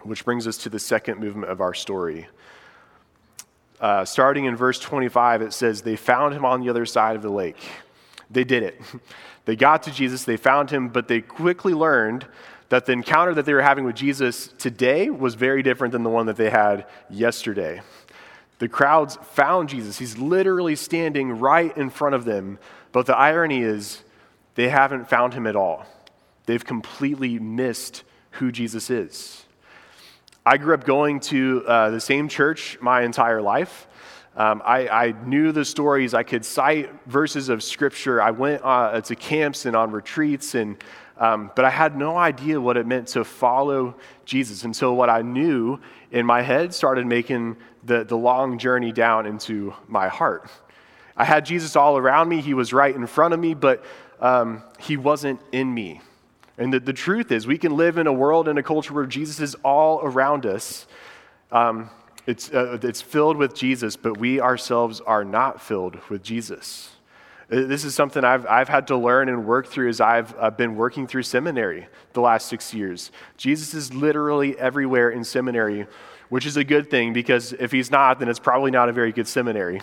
which 0.01 0.25
brings 0.25 0.47
us 0.47 0.57
to 0.57 0.69
the 0.69 0.79
second 0.79 1.19
movement 1.19 1.51
of 1.51 1.61
our 1.61 1.75
story. 1.75 2.27
Uh, 3.79 4.05
starting 4.05 4.45
in 4.45 4.55
verse 4.55 4.79
25, 4.79 5.43
it 5.43 5.53
says, 5.53 5.83
They 5.83 5.97
found 5.97 6.33
him 6.33 6.45
on 6.45 6.61
the 6.61 6.69
other 6.71 6.87
side 6.87 7.15
of 7.15 7.21
the 7.21 7.29
lake. 7.29 7.59
They 8.33 8.43
did 8.43 8.63
it. 8.63 8.81
They 9.45 9.57
got 9.57 9.83
to 9.83 9.91
Jesus, 9.91 10.23
they 10.23 10.37
found 10.37 10.69
him, 10.69 10.87
but 10.87 11.09
they 11.09 11.19
quickly 11.19 11.73
learned 11.73 12.25
that 12.69 12.85
the 12.85 12.93
encounter 12.93 13.33
that 13.33 13.45
they 13.45 13.53
were 13.53 13.61
having 13.61 13.83
with 13.83 13.95
Jesus 13.95 14.47
today 14.57 15.09
was 15.09 15.35
very 15.35 15.61
different 15.61 15.91
than 15.91 16.03
the 16.03 16.09
one 16.09 16.27
that 16.27 16.37
they 16.37 16.49
had 16.49 16.87
yesterday. 17.09 17.81
The 18.59 18.69
crowds 18.69 19.17
found 19.33 19.67
Jesus. 19.67 19.99
He's 19.99 20.17
literally 20.17 20.77
standing 20.77 21.39
right 21.39 21.75
in 21.75 21.89
front 21.89 22.15
of 22.15 22.23
them. 22.23 22.57
But 22.93 23.05
the 23.05 23.17
irony 23.17 23.61
is, 23.61 24.01
they 24.55 24.69
haven't 24.69 25.09
found 25.09 25.33
him 25.33 25.45
at 25.45 25.57
all. 25.57 25.85
They've 26.45 26.63
completely 26.63 27.39
missed 27.39 28.03
who 28.31 28.49
Jesus 28.51 28.89
is. 28.89 29.43
I 30.45 30.57
grew 30.57 30.73
up 30.73 30.85
going 30.85 31.19
to 31.21 31.65
uh, 31.67 31.89
the 31.89 32.01
same 32.01 32.29
church 32.29 32.77
my 32.81 33.01
entire 33.01 33.41
life. 33.41 33.87
Um, 34.35 34.63
I, 34.65 34.87
I, 34.87 35.11
knew 35.25 35.51
the 35.51 35.63
stories. 35.63 36.15
I 36.15 36.23
could 36.23 36.43
cite 36.43 36.89
verses 37.05 37.49
of 37.49 37.61
scripture. 37.61 38.19
I 38.19 38.31
went 38.31 38.61
uh, 38.63 38.99
to 38.99 39.15
camps 39.15 39.67
and 39.67 39.75
on 39.75 39.91
retreats, 39.91 40.55
and, 40.55 40.83
um, 41.19 41.51
but 41.55 41.65
I 41.65 41.69
had 41.69 41.95
no 41.95 42.17
idea 42.17 42.59
what 42.59 42.75
it 42.75 42.87
meant 42.87 43.09
to 43.09 43.23
follow 43.23 43.95
Jesus 44.25 44.63
until 44.63 44.95
what 44.95 45.07
I 45.07 45.21
knew 45.21 45.79
in 46.11 46.25
my 46.25 46.41
head 46.41 46.73
started 46.73 47.05
making 47.05 47.57
the, 47.83 48.03
the 48.03 48.17
long 48.17 48.57
journey 48.57 48.91
down 48.91 49.27
into 49.27 49.73
my 49.87 50.07
heart. 50.07 50.49
I 51.15 51.25
had 51.25 51.45
Jesus 51.45 51.75
all 51.75 51.95
around 51.95 52.27
me, 52.27 52.41
He 52.41 52.55
was 52.55 52.73
right 52.73 52.95
in 52.95 53.05
front 53.05 53.35
of 53.35 53.39
me, 53.39 53.53
but 53.53 53.85
um, 54.19 54.63
He 54.79 54.97
wasn't 54.97 55.41
in 55.51 55.71
me. 55.71 56.01
And 56.57 56.73
the, 56.73 56.79
the 56.79 56.93
truth 56.93 57.31
is, 57.31 57.45
we 57.45 57.59
can 57.59 57.77
live 57.77 57.99
in 57.99 58.07
a 58.07 58.13
world 58.13 58.47
and 58.47 58.57
a 58.57 58.63
culture 58.63 58.93
where 58.93 59.05
Jesus 59.05 59.39
is 59.39 59.55
all 59.63 59.99
around 60.01 60.47
us. 60.47 60.87
Um, 61.51 61.91
it's, 62.25 62.51
uh, 62.51 62.77
it's 62.81 63.01
filled 63.01 63.37
with 63.37 63.53
Jesus, 63.53 63.95
but 63.95 64.17
we 64.17 64.39
ourselves 64.39 65.01
are 65.01 65.25
not 65.25 65.61
filled 65.61 65.97
with 66.09 66.23
Jesus. 66.23 66.91
Uh, 67.51 67.67
this 67.67 67.83
is 67.83 67.93
something 67.93 68.23
I've, 68.23 68.45
I've 68.47 68.69
had 68.69 68.87
to 68.87 68.97
learn 68.97 69.27
and 69.27 69.45
work 69.45 69.67
through 69.67 69.89
as 69.89 69.99
I've 69.99 70.33
uh, 70.39 70.49
been 70.49 70.75
working 70.75 71.05
through 71.05 71.23
seminary 71.23 71.87
the 72.13 72.21
last 72.21 72.47
six 72.47 72.73
years. 72.73 73.11
Jesus 73.35 73.73
is 73.73 73.93
literally 73.93 74.57
everywhere 74.57 75.09
in 75.09 75.23
seminary, 75.23 75.85
which 76.29 76.45
is 76.45 76.55
a 76.55 76.63
good 76.63 76.89
thing 76.89 77.11
because 77.11 77.51
if 77.53 77.71
he's 77.71 77.91
not, 77.91 78.19
then 78.19 78.29
it's 78.29 78.39
probably 78.39 78.71
not 78.71 78.87
a 78.87 78.93
very 78.93 79.11
good 79.11 79.27
seminary. 79.27 79.81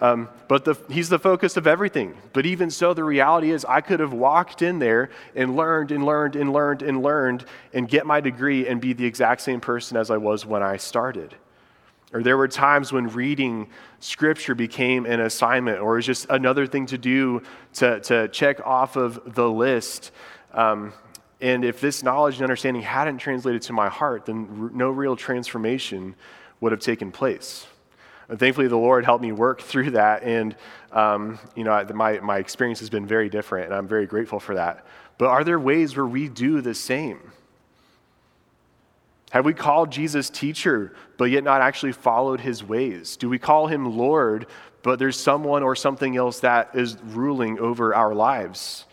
Um, 0.00 0.28
but 0.48 0.64
the, 0.64 0.74
he's 0.90 1.08
the 1.08 1.18
focus 1.18 1.56
of 1.56 1.66
everything. 1.66 2.16
But 2.32 2.46
even 2.46 2.70
so, 2.70 2.92
the 2.92 3.04
reality 3.04 3.50
is, 3.50 3.64
I 3.64 3.80
could 3.80 4.00
have 4.00 4.12
walked 4.12 4.60
in 4.60 4.78
there 4.78 5.10
and 5.34 5.56
learned 5.56 5.90
and 5.90 6.04
learned 6.04 6.36
and 6.36 6.52
learned 6.52 6.82
and 6.82 7.02
learned 7.02 7.44
and 7.72 7.88
get 7.88 8.06
my 8.06 8.20
degree 8.20 8.66
and 8.66 8.80
be 8.80 8.92
the 8.92 9.06
exact 9.06 9.40
same 9.40 9.60
person 9.60 9.96
as 9.96 10.10
I 10.10 10.18
was 10.18 10.44
when 10.44 10.62
I 10.62 10.76
started. 10.76 11.34
Or 12.16 12.22
there 12.22 12.38
were 12.38 12.48
times 12.48 12.94
when 12.94 13.08
reading 13.08 13.68
scripture 14.00 14.54
became 14.54 15.04
an 15.04 15.20
assignment 15.20 15.80
or 15.80 15.96
was 15.96 16.06
just 16.06 16.24
another 16.30 16.66
thing 16.66 16.86
to 16.86 16.96
do 16.96 17.42
to, 17.74 18.00
to 18.00 18.28
check 18.28 18.66
off 18.66 18.96
of 18.96 19.34
the 19.34 19.46
list. 19.50 20.12
Um, 20.54 20.94
and 21.42 21.62
if 21.62 21.78
this 21.82 22.02
knowledge 22.02 22.36
and 22.36 22.44
understanding 22.44 22.80
hadn't 22.80 23.18
translated 23.18 23.60
to 23.62 23.74
my 23.74 23.90
heart, 23.90 24.24
then 24.24 24.70
no 24.72 24.88
real 24.88 25.14
transformation 25.14 26.14
would 26.62 26.72
have 26.72 26.80
taken 26.80 27.12
place. 27.12 27.66
And 28.30 28.38
thankfully, 28.38 28.68
the 28.68 28.78
Lord 28.78 29.04
helped 29.04 29.22
me 29.22 29.32
work 29.32 29.60
through 29.70 29.90
that. 29.90 30.22
And, 30.22 30.56
um, 30.92 31.38
you 31.54 31.64
know, 31.64 31.86
my, 31.92 32.20
my 32.20 32.38
experience 32.38 32.78
has 32.80 32.88
been 32.88 33.04
very 33.04 33.28
different, 33.28 33.66
and 33.66 33.74
I'm 33.74 33.88
very 33.88 34.06
grateful 34.06 34.40
for 34.40 34.54
that. 34.54 34.86
But 35.18 35.28
are 35.28 35.44
there 35.44 35.60
ways 35.60 35.94
where 35.94 36.06
we 36.06 36.30
do 36.30 36.62
the 36.62 36.74
same? 36.74 37.32
Have 39.36 39.44
we 39.44 39.52
called 39.52 39.92
Jesus 39.92 40.30
teacher, 40.30 40.94
but 41.18 41.26
yet 41.26 41.44
not 41.44 41.60
actually 41.60 41.92
followed 41.92 42.40
his 42.40 42.64
ways? 42.64 43.18
Do 43.18 43.28
we 43.28 43.38
call 43.38 43.66
him 43.66 43.98
Lord, 43.98 44.46
but 44.80 44.98
there's 44.98 45.20
someone 45.20 45.62
or 45.62 45.76
something 45.76 46.16
else 46.16 46.40
that 46.40 46.70
is 46.72 46.96
ruling 47.02 47.58
over 47.58 47.94
our 47.94 48.14
lives? 48.14 48.86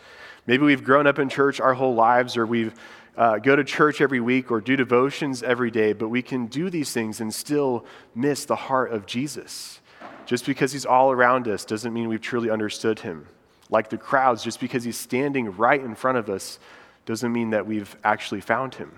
Maybe 0.46 0.62
we've 0.62 0.84
grown 0.84 1.06
up 1.06 1.18
in 1.18 1.30
church 1.30 1.60
our 1.60 1.72
whole 1.72 1.94
lives, 1.94 2.36
or 2.36 2.44
we've 2.44 2.74
uh, 3.16 3.38
go 3.38 3.56
to 3.56 3.64
church 3.64 4.02
every 4.02 4.20
week 4.20 4.50
or 4.50 4.60
do 4.60 4.76
devotions 4.76 5.42
every 5.42 5.70
day, 5.70 5.94
but 5.94 6.10
we 6.10 6.20
can 6.20 6.44
do 6.44 6.68
these 6.68 6.92
things 6.92 7.22
and 7.22 7.32
still 7.32 7.86
miss 8.14 8.44
the 8.44 8.54
heart 8.54 8.92
of 8.92 9.06
Jesus. 9.06 9.80
Just 10.26 10.44
because 10.44 10.72
he's 10.72 10.84
all 10.84 11.10
around 11.10 11.48
us 11.48 11.64
doesn't 11.64 11.94
mean 11.94 12.06
we've 12.06 12.20
truly 12.20 12.50
understood 12.50 12.98
him. 12.98 13.26
Like 13.70 13.88
the 13.88 13.96
crowds, 13.96 14.44
just 14.44 14.60
because 14.60 14.84
he's 14.84 14.98
standing 14.98 15.56
right 15.56 15.80
in 15.80 15.94
front 15.94 16.18
of 16.18 16.28
us 16.28 16.58
doesn't 17.06 17.32
mean 17.32 17.48
that 17.48 17.66
we've 17.66 17.96
actually 18.04 18.42
found 18.42 18.74
him. 18.74 18.92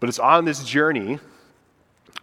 But 0.00 0.08
it's 0.08 0.18
on 0.18 0.44
this 0.44 0.64
journey 0.64 1.18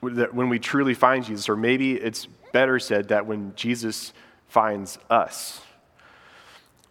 that 0.01 0.33
when 0.33 0.49
we 0.49 0.59
truly 0.59 0.93
find 0.93 1.25
Jesus, 1.25 1.49
or 1.49 1.55
maybe 1.55 1.93
it's 1.93 2.27
better 2.53 2.79
said 2.79 3.09
that 3.09 3.25
when 3.25 3.53
Jesus 3.55 4.13
finds 4.47 4.97
us. 5.09 5.61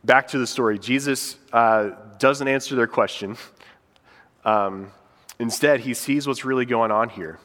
Back 0.02 0.28
to 0.28 0.38
the 0.38 0.46
story 0.46 0.78
Jesus 0.78 1.36
uh, 1.52 1.90
doesn't 2.18 2.46
answer 2.46 2.76
their 2.76 2.86
question. 2.86 3.36
Um, 4.44 4.90
instead, 5.38 5.80
he 5.80 5.94
sees 5.94 6.26
what's 6.26 6.44
really 6.44 6.66
going 6.66 6.90
on 6.90 7.08
here 7.08 7.38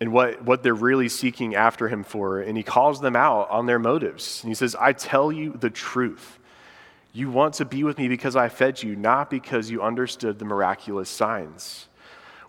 and 0.00 0.12
what, 0.12 0.44
what 0.44 0.62
they're 0.62 0.74
really 0.74 1.08
seeking 1.08 1.54
after 1.54 1.88
him 1.88 2.04
for, 2.04 2.40
and 2.40 2.56
he 2.56 2.62
calls 2.62 3.00
them 3.00 3.16
out 3.16 3.48
on 3.50 3.66
their 3.66 3.78
motives. 3.78 4.42
And 4.42 4.50
he 4.50 4.54
says, 4.54 4.76
I 4.78 4.92
tell 4.92 5.32
you 5.32 5.52
the 5.52 5.70
truth. 5.70 6.38
You 7.12 7.30
want 7.30 7.54
to 7.54 7.64
be 7.64 7.82
with 7.82 7.96
me 7.96 8.08
because 8.08 8.36
I 8.36 8.48
fed 8.48 8.82
you, 8.82 8.94
not 8.94 9.30
because 9.30 9.70
you 9.70 9.82
understood 9.82 10.38
the 10.38 10.44
miraculous 10.44 11.08
signs. 11.08 11.88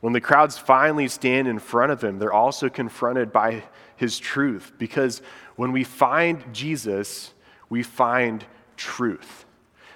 When 0.01 0.13
the 0.13 0.21
crowds 0.21 0.57
finally 0.57 1.07
stand 1.07 1.47
in 1.47 1.59
front 1.59 1.91
of 1.91 2.03
him, 2.03 2.19
they're 2.19 2.33
also 2.33 2.69
confronted 2.69 3.31
by 3.31 3.63
his 3.95 4.19
truth 4.19 4.73
because 4.77 5.21
when 5.55 5.71
we 5.71 5.83
find 5.83 6.43
Jesus, 6.53 7.33
we 7.69 7.83
find 7.83 8.45
truth. 8.75 9.45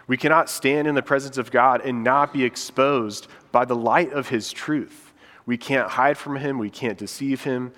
We 0.08 0.18
cannot 0.18 0.50
stand 0.50 0.88
in 0.88 0.96
the 0.96 1.04
presence 1.04 1.38
of 1.38 1.52
God 1.52 1.82
and 1.82 2.04
not 2.04 2.34
be 2.34 2.44
exposed 2.44 3.28
by 3.52 3.66
the 3.66 3.76
light 3.76 4.12
of 4.12 4.30
his 4.30 4.52
truth. 4.52 5.14
We 5.46 5.58
can't 5.58 5.90
hide 5.90 6.18
from 6.18 6.36
him, 6.36 6.58
we 6.58 6.70
can't 6.70 6.98
deceive 6.98 7.44
him 7.44 7.72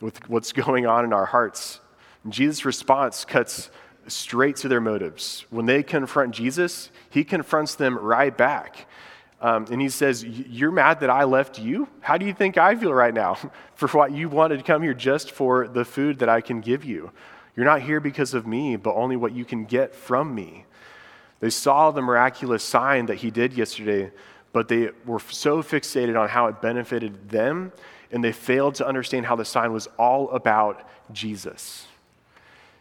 with 0.00 0.28
what's 0.28 0.52
going 0.64 0.86
on 0.86 1.04
in 1.04 1.12
our 1.12 1.26
hearts. 1.26 1.80
Jesus' 2.28 2.64
response 2.64 3.24
cuts 3.24 3.70
straight 4.06 4.56
to 4.56 4.68
their 4.68 4.80
motives. 4.80 5.44
When 5.50 5.66
they 5.66 5.82
confront 5.82 6.34
Jesus, 6.34 6.90
he 7.10 7.24
confronts 7.24 7.74
them 7.74 7.98
right 7.98 8.36
back. 8.36 8.86
Um, 9.40 9.66
and 9.70 9.80
he 9.80 9.88
says, 9.88 10.24
You're 10.24 10.70
mad 10.70 11.00
that 11.00 11.10
I 11.10 11.24
left 11.24 11.58
you? 11.58 11.88
How 12.00 12.18
do 12.18 12.26
you 12.26 12.34
think 12.34 12.58
I 12.58 12.74
feel 12.74 12.92
right 12.92 13.14
now 13.14 13.38
for 13.74 13.88
what 13.88 14.12
you 14.12 14.28
wanted 14.28 14.58
to 14.58 14.64
come 14.64 14.82
here 14.82 14.94
just 14.94 15.30
for 15.30 15.68
the 15.68 15.84
food 15.84 16.18
that 16.18 16.28
I 16.28 16.40
can 16.40 16.60
give 16.60 16.84
you? 16.84 17.10
You're 17.56 17.66
not 17.66 17.82
here 17.82 18.00
because 18.00 18.34
of 18.34 18.46
me, 18.46 18.76
but 18.76 18.94
only 18.94 19.16
what 19.16 19.32
you 19.32 19.44
can 19.44 19.64
get 19.64 19.94
from 19.94 20.34
me. 20.34 20.64
They 21.40 21.50
saw 21.50 21.90
the 21.90 22.02
miraculous 22.02 22.64
sign 22.64 23.06
that 23.06 23.16
he 23.16 23.30
did 23.30 23.52
yesterday, 23.52 24.12
but 24.52 24.68
they 24.68 24.90
were 25.04 25.20
so 25.20 25.62
fixated 25.62 26.20
on 26.20 26.28
how 26.28 26.46
it 26.46 26.60
benefited 26.60 27.30
them, 27.30 27.72
and 28.10 28.22
they 28.22 28.32
failed 28.32 28.76
to 28.76 28.86
understand 28.86 29.26
how 29.26 29.36
the 29.36 29.44
sign 29.44 29.72
was 29.72 29.88
all 29.98 30.30
about 30.30 30.88
Jesus. 31.12 31.86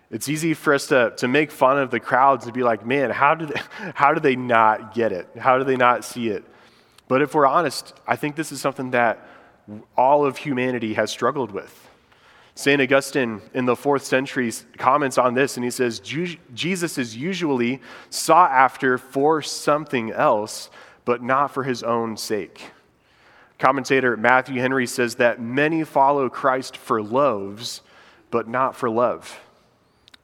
It's 0.09 0.29
easy 0.29 0.53
for 0.53 0.73
us 0.73 0.87
to, 0.87 1.13
to 1.17 1.27
make 1.27 1.51
fun 1.51 1.79
of 1.79 1.91
the 1.91 1.99
crowds 1.99 2.45
and 2.45 2.53
be 2.53 2.63
like, 2.63 2.85
man, 2.85 3.09
how 3.09 3.35
did, 3.35 3.55
how 3.93 4.13
do 4.13 4.19
they 4.19 4.35
not 4.35 4.93
get 4.93 5.11
it? 5.11 5.27
How 5.37 5.57
do 5.57 5.63
they 5.63 5.75
not 5.75 6.05
see 6.05 6.29
it? 6.29 6.45
But 7.07 7.21
if 7.21 7.33
we're 7.33 7.45
honest, 7.45 7.93
I 8.05 8.15
think 8.15 8.35
this 8.35 8.51
is 8.51 8.61
something 8.61 8.91
that 8.91 9.27
all 9.95 10.25
of 10.25 10.37
humanity 10.37 10.93
has 10.93 11.11
struggled 11.11 11.51
with. 11.51 11.89
St. 12.55 12.81
Augustine 12.81 13.41
in 13.53 13.65
the 13.65 13.75
fourth 13.75 14.03
century 14.03 14.51
comments 14.77 15.17
on 15.17 15.35
this 15.35 15.57
and 15.57 15.63
he 15.63 15.69
says, 15.69 15.99
Jesus 15.99 16.97
is 16.97 17.15
usually 17.15 17.81
sought 18.09 18.51
after 18.51 18.97
for 18.97 19.41
something 19.43 20.11
else, 20.11 20.71
but 21.05 21.21
not 21.21 21.53
for 21.53 21.63
his 21.63 21.83
own 21.83 22.17
sake. 22.17 22.71
Commentator 23.59 24.17
Matthew 24.17 24.59
Henry 24.59 24.87
says 24.87 25.15
that 25.15 25.39
many 25.39 25.83
follow 25.83 26.29
Christ 26.29 26.77
for 26.77 27.01
loaves, 27.01 27.81
but 28.31 28.47
not 28.47 28.75
for 28.75 28.89
love. 28.89 29.39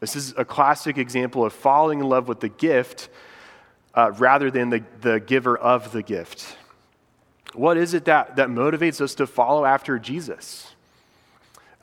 This 0.04 0.18
is 0.18 0.34
a 0.36 0.44
classic 0.44 0.98
example 0.98 1.46
of 1.46 1.54
falling 1.54 2.02
in 2.02 2.10
love 2.10 2.28
with 2.28 2.42
the 2.42 2.50
gift 2.50 3.08
uh, 3.94 4.12
rather 4.18 4.52
than 4.52 4.70
the, 4.70 4.84
the 5.00 5.22
giver 5.22 5.58
of 5.58 5.94
the 5.94 6.04
gift. 6.04 6.58
What 7.54 7.78
is 7.78 7.94
it 7.94 8.04
that, 8.04 8.36
that 8.36 8.50
motivates 8.50 9.00
us 9.00 9.16
to 9.16 9.26
follow 9.26 9.64
after 9.64 9.98
Jesus? 9.98 10.76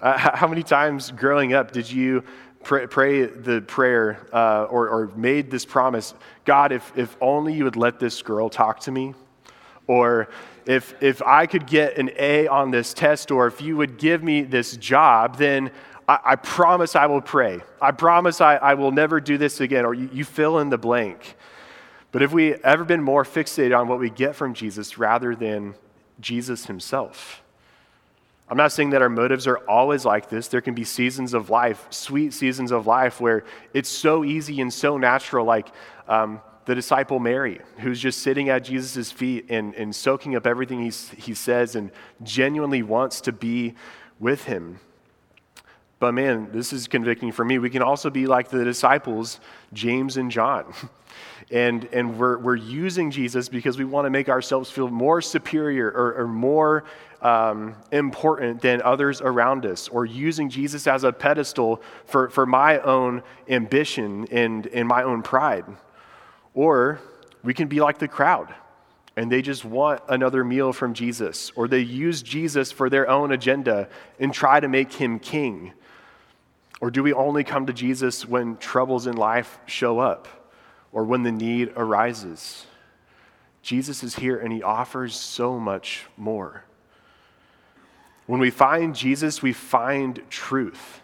Uh, 0.02 0.18
how 0.18 0.46
many 0.48 0.62
times 0.62 1.10
growing 1.12 1.54
up 1.54 1.72
did 1.72 1.90
you 1.90 2.22
pray, 2.62 2.86
pray 2.86 3.24
the 3.24 3.62
prayer 3.62 4.20
uh, 4.34 4.64
or, 4.64 4.90
or 4.90 5.06
made 5.16 5.50
this 5.50 5.64
promise 5.64 6.12
God, 6.44 6.72
if, 6.72 6.92
if 6.98 7.16
only 7.22 7.54
you 7.54 7.64
would 7.64 7.76
let 7.76 7.98
this 8.00 8.20
girl 8.20 8.50
talk 8.50 8.80
to 8.80 8.90
me? 8.90 9.14
Or 9.86 10.28
if, 10.66 10.94
if 11.02 11.22
I 11.22 11.46
could 11.46 11.66
get 11.66 11.96
an 11.96 12.10
A 12.18 12.48
on 12.48 12.70
this 12.70 12.92
test, 12.92 13.30
or 13.30 13.46
if 13.46 13.62
you 13.62 13.78
would 13.78 13.96
give 13.96 14.22
me 14.22 14.42
this 14.42 14.76
job, 14.76 15.38
then 15.38 15.70
I, 16.24 16.36
promise 16.36 16.96
I 16.96 17.06
will 17.06 17.20
pray. 17.20 17.60
I 17.80 17.92
promise 17.92 18.40
I, 18.40 18.56
I 18.56 18.74
will 18.74 18.90
never 18.90 19.20
do 19.20 19.38
this 19.38 19.60
again. 19.60 19.84
Or 19.84 19.94
you, 19.94 20.08
you 20.12 20.24
fill 20.24 20.58
in 20.58 20.70
the 20.70 20.78
blank. 20.78 21.36
But 22.12 22.22
have 22.22 22.32
we 22.32 22.54
ever 22.54 22.84
been 22.84 23.02
more 23.02 23.24
fixated 23.24 23.78
on 23.78 23.86
what 23.86 23.98
we 23.98 24.10
get 24.10 24.34
from 24.34 24.54
Jesus 24.54 24.98
rather 24.98 25.36
than 25.36 25.74
Jesus 26.20 26.66
himself? 26.66 27.42
I'm 28.48 28.56
not 28.56 28.72
saying 28.72 28.90
that 28.90 29.02
our 29.02 29.08
motives 29.08 29.46
are 29.46 29.58
always 29.68 30.04
like 30.04 30.28
this. 30.28 30.48
There 30.48 30.60
can 30.60 30.74
be 30.74 30.82
seasons 30.82 31.34
of 31.34 31.50
life, 31.50 31.86
sweet 31.90 32.34
seasons 32.34 32.72
of 32.72 32.88
life, 32.88 33.20
where 33.20 33.44
it's 33.72 33.88
so 33.88 34.24
easy 34.24 34.60
and 34.60 34.72
so 34.72 34.98
natural, 34.98 35.46
like 35.46 35.68
um, 36.08 36.40
the 36.64 36.74
disciple 36.74 37.20
Mary, 37.20 37.60
who's 37.78 38.00
just 38.00 38.22
sitting 38.22 38.48
at 38.48 38.64
Jesus' 38.64 39.12
feet 39.12 39.46
and, 39.50 39.72
and 39.76 39.94
soaking 39.94 40.34
up 40.34 40.48
everything 40.48 40.80
he 40.80 41.34
says 41.34 41.76
and 41.76 41.92
genuinely 42.24 42.82
wants 42.82 43.20
to 43.20 43.32
be 43.32 43.76
with 44.18 44.44
him. 44.44 44.80
But 46.00 46.12
man, 46.12 46.48
this 46.50 46.72
is 46.72 46.88
convicting 46.88 47.30
for 47.30 47.44
me. 47.44 47.58
We 47.58 47.70
can 47.70 47.82
also 47.82 48.10
be 48.10 48.26
like 48.26 48.48
the 48.48 48.64
disciples, 48.64 49.38
James 49.72 50.16
and 50.16 50.30
John. 50.30 50.74
And, 51.52 51.88
and 51.92 52.16
we're, 52.16 52.38
we're 52.38 52.54
using 52.54 53.10
Jesus 53.10 53.48
because 53.48 53.76
we 53.76 53.84
want 53.84 54.06
to 54.06 54.10
make 54.10 54.28
ourselves 54.28 54.70
feel 54.70 54.88
more 54.88 55.20
superior 55.20 55.88
or, 55.88 56.14
or 56.20 56.28
more 56.28 56.84
um, 57.22 57.74
important 57.90 58.62
than 58.62 58.80
others 58.82 59.20
around 59.20 59.66
us, 59.66 59.88
or 59.88 60.06
using 60.06 60.48
Jesus 60.48 60.86
as 60.86 61.02
a 61.02 61.12
pedestal 61.12 61.82
for, 62.04 62.30
for 62.30 62.46
my 62.46 62.78
own 62.78 63.24
ambition 63.48 64.28
and, 64.30 64.68
and 64.68 64.86
my 64.86 65.02
own 65.02 65.22
pride. 65.22 65.64
Or 66.54 67.00
we 67.42 67.52
can 67.52 67.66
be 67.66 67.80
like 67.80 67.98
the 67.98 68.06
crowd 68.06 68.54
and 69.16 69.30
they 69.30 69.42
just 69.42 69.64
want 69.64 70.00
another 70.08 70.44
meal 70.44 70.72
from 70.72 70.94
Jesus, 70.94 71.50
or 71.56 71.66
they 71.68 71.80
use 71.80 72.22
Jesus 72.22 72.70
for 72.70 72.88
their 72.88 73.10
own 73.10 73.32
agenda 73.32 73.88
and 74.20 74.32
try 74.32 74.60
to 74.60 74.68
make 74.68 74.92
him 74.92 75.18
king. 75.18 75.72
Or 76.80 76.90
do 76.90 77.02
we 77.02 77.12
only 77.12 77.44
come 77.44 77.66
to 77.66 77.72
Jesus 77.72 78.26
when 78.26 78.56
troubles 78.56 79.06
in 79.06 79.16
life 79.16 79.58
show 79.66 79.98
up 79.98 80.26
or 80.92 81.04
when 81.04 81.22
the 81.22 81.32
need 81.32 81.72
arises? 81.76 82.66
Jesus 83.62 84.02
is 84.02 84.16
here 84.16 84.38
and 84.38 84.52
he 84.52 84.62
offers 84.62 85.14
so 85.14 85.58
much 85.58 86.06
more. 86.16 86.64
When 88.26 88.40
we 88.40 88.50
find 88.50 88.94
Jesus, 88.94 89.42
we 89.42 89.52
find 89.52 90.22
truth. 90.30 91.02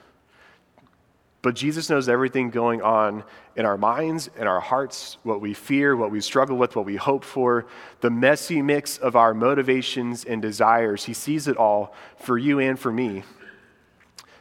But 1.43 1.55
Jesus 1.55 1.91
knows 1.91 2.09
everything 2.09 2.51
going 2.51 2.83
on 2.83 3.23
in 3.55 3.67
our 3.67 3.77
minds, 3.77 4.31
in 4.39 4.47
our 4.47 4.61
hearts, 4.61 5.19
what 5.23 5.41
we 5.41 5.55
fear, 5.55 5.95
what 5.95 6.11
we 6.11 6.21
struggle 6.21 6.57
with, 6.57 6.75
what 6.75 6.87
we 6.87 6.97
hope 6.97 7.25
for, 7.25 7.67
the 8.01 8.11
messy 8.11 8.63
mix 8.63 8.99
of 8.99 9.15
our 9.15 9.35
motivations 9.35 10.25
and 10.25 10.41
desires. 10.41 11.05
He 11.05 11.13
sees 11.13 11.47
it 11.47 11.57
all 11.57 11.95
for 12.17 12.39
you 12.39 12.59
and 12.59 12.79
for 12.79 12.91
me. 12.91 13.23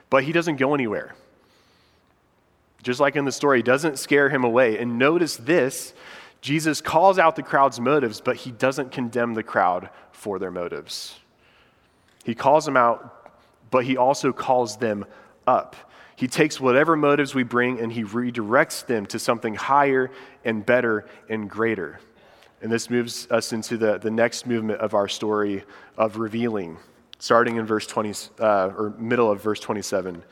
But 0.09 0.23
he 0.23 0.31
doesn't 0.31 0.55
go 0.55 0.73
anywhere. 0.73 1.13
Just 2.85 2.99
like 2.99 3.15
in 3.15 3.25
the 3.25 3.31
story, 3.31 3.63
doesn't 3.63 3.97
scare 3.97 4.29
him 4.29 4.43
away. 4.43 4.77
And 4.77 4.99
notice 4.99 5.37
this 5.37 5.95
Jesus 6.39 6.81
calls 6.81 7.17
out 7.17 7.35
the 7.35 7.41
crowd's 7.41 7.79
motives, 7.79 8.21
but 8.21 8.35
he 8.35 8.51
doesn't 8.51 8.91
condemn 8.91 9.33
the 9.33 9.41
crowd 9.41 9.89
for 10.11 10.37
their 10.37 10.51
motives. 10.51 11.17
He 12.23 12.35
calls 12.35 12.63
them 12.63 12.77
out, 12.77 13.31
but 13.71 13.85
he 13.85 13.97
also 13.97 14.31
calls 14.31 14.77
them 14.77 15.03
up. 15.47 15.75
He 16.15 16.27
takes 16.27 16.59
whatever 16.59 16.95
motives 16.95 17.33
we 17.33 17.41
bring 17.41 17.79
and 17.79 17.91
he 17.91 18.03
redirects 18.03 18.85
them 18.85 19.07
to 19.07 19.17
something 19.17 19.55
higher 19.55 20.11
and 20.43 20.63
better 20.63 21.07
and 21.27 21.49
greater. 21.49 21.99
And 22.61 22.71
this 22.71 22.91
moves 22.91 23.27
us 23.31 23.51
into 23.51 23.77
the, 23.77 23.97
the 23.97 24.11
next 24.11 24.45
movement 24.45 24.79
of 24.79 24.93
our 24.93 25.07
story 25.07 25.63
of 25.97 26.17
revealing, 26.17 26.77
starting 27.17 27.55
in 27.55 27.65
verse 27.65 27.87
20, 27.87 28.13
uh, 28.39 28.67
or 28.77 28.93
middle 28.99 29.31
of 29.31 29.41
verse 29.41 29.59
27. 29.59 30.23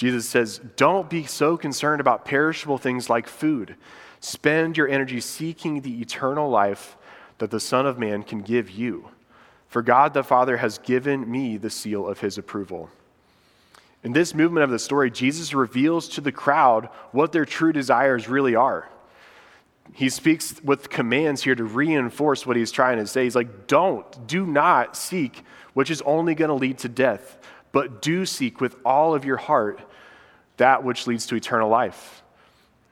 Jesus 0.00 0.26
says, 0.26 0.62
Don't 0.76 1.10
be 1.10 1.26
so 1.26 1.58
concerned 1.58 2.00
about 2.00 2.24
perishable 2.24 2.78
things 2.78 3.10
like 3.10 3.28
food. 3.28 3.74
Spend 4.18 4.78
your 4.78 4.88
energy 4.88 5.20
seeking 5.20 5.82
the 5.82 6.00
eternal 6.00 6.48
life 6.48 6.96
that 7.36 7.50
the 7.50 7.60
Son 7.60 7.84
of 7.84 7.98
Man 7.98 8.22
can 8.22 8.40
give 8.40 8.70
you. 8.70 9.10
For 9.68 9.82
God 9.82 10.14
the 10.14 10.24
Father 10.24 10.56
has 10.56 10.78
given 10.78 11.30
me 11.30 11.58
the 11.58 11.68
seal 11.68 12.08
of 12.08 12.20
his 12.20 12.38
approval. 12.38 12.88
In 14.02 14.12
this 14.12 14.34
movement 14.34 14.64
of 14.64 14.70
the 14.70 14.78
story, 14.78 15.10
Jesus 15.10 15.52
reveals 15.52 16.08
to 16.08 16.22
the 16.22 16.32
crowd 16.32 16.88
what 17.12 17.32
their 17.32 17.44
true 17.44 17.70
desires 17.74 18.26
really 18.26 18.54
are. 18.54 18.88
He 19.92 20.08
speaks 20.08 20.62
with 20.64 20.88
commands 20.88 21.42
here 21.42 21.54
to 21.54 21.64
reinforce 21.64 22.46
what 22.46 22.56
he's 22.56 22.72
trying 22.72 22.96
to 22.96 23.06
say. 23.06 23.24
He's 23.24 23.36
like, 23.36 23.66
don't, 23.66 24.26
do 24.26 24.46
not 24.46 24.96
seek, 24.96 25.44
which 25.74 25.90
is 25.90 26.00
only 26.06 26.34
going 26.34 26.48
to 26.48 26.54
lead 26.54 26.78
to 26.78 26.88
death, 26.88 27.36
but 27.70 28.00
do 28.00 28.24
seek 28.24 28.62
with 28.62 28.76
all 28.82 29.14
of 29.14 29.26
your 29.26 29.36
heart 29.36 29.82
that 30.60 30.84
which 30.84 31.06
leads 31.06 31.26
to 31.26 31.34
eternal 31.34 31.68
life. 31.68 32.22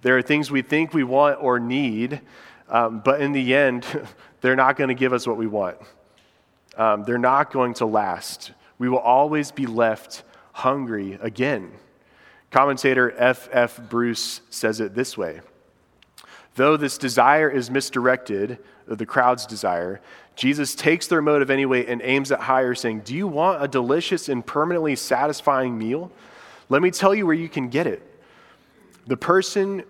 There 0.02 0.16
are 0.18 0.22
things 0.22 0.50
we 0.50 0.62
think 0.62 0.92
we 0.92 1.04
want 1.04 1.38
or 1.40 1.60
need, 1.60 2.20
um, 2.68 3.00
but 3.04 3.20
in 3.20 3.32
the 3.32 3.54
end, 3.54 3.86
they're 4.40 4.56
not 4.56 4.76
going 4.76 4.88
to 4.88 4.94
give 4.94 5.12
us 5.12 5.26
what 5.26 5.36
we 5.36 5.46
want. 5.46 5.76
Um, 6.76 7.04
they're 7.04 7.18
not 7.18 7.52
going 7.52 7.74
to 7.74 7.86
last. 7.86 8.52
We 8.78 8.88
will 8.88 8.98
always 8.98 9.50
be 9.50 9.66
left 9.66 10.22
hungry 10.52 11.18
again. 11.20 11.72
Commentator 12.50 13.14
F. 13.16 13.48
F. 13.52 13.80
Bruce 13.88 14.40
says 14.50 14.80
it 14.80 14.94
this 14.94 15.18
way 15.18 15.40
Though 16.54 16.76
this 16.76 16.96
desire 16.96 17.50
is 17.50 17.70
misdirected, 17.70 18.58
the 18.86 19.06
crowd's 19.06 19.44
desire, 19.44 20.00
Jesus 20.36 20.74
takes 20.74 21.06
their 21.06 21.20
motive 21.20 21.50
anyway 21.50 21.84
and 21.84 22.00
aims 22.02 22.32
at 22.32 22.40
higher, 22.40 22.74
saying, 22.74 23.00
Do 23.00 23.14
you 23.14 23.26
want 23.26 23.62
a 23.62 23.68
delicious 23.68 24.28
and 24.28 24.46
permanently 24.46 24.96
satisfying 24.96 25.76
meal? 25.76 26.10
Let 26.68 26.82
me 26.82 26.90
tell 26.90 27.14
you 27.14 27.26
where 27.26 27.34
you 27.34 27.48
can 27.48 27.68
get 27.68 27.86
it. 27.86 28.02
The 29.06 29.16
person, 29.16 29.84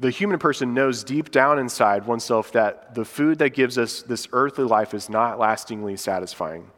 the 0.00 0.10
human 0.10 0.38
person, 0.38 0.74
knows 0.74 1.04
deep 1.04 1.30
down 1.30 1.58
inside 1.58 2.06
oneself 2.06 2.52
that 2.52 2.94
the 2.94 3.04
food 3.04 3.38
that 3.38 3.50
gives 3.50 3.78
us 3.78 4.02
this 4.02 4.28
earthly 4.32 4.64
life 4.64 4.92
is 4.92 5.08
not 5.08 5.38
lastingly 5.38 5.96
satisfying. 5.96 6.70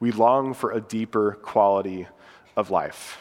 We 0.00 0.10
long 0.10 0.54
for 0.54 0.72
a 0.72 0.80
deeper 0.80 1.32
quality 1.42 2.08
of 2.56 2.70
life. 2.70 3.18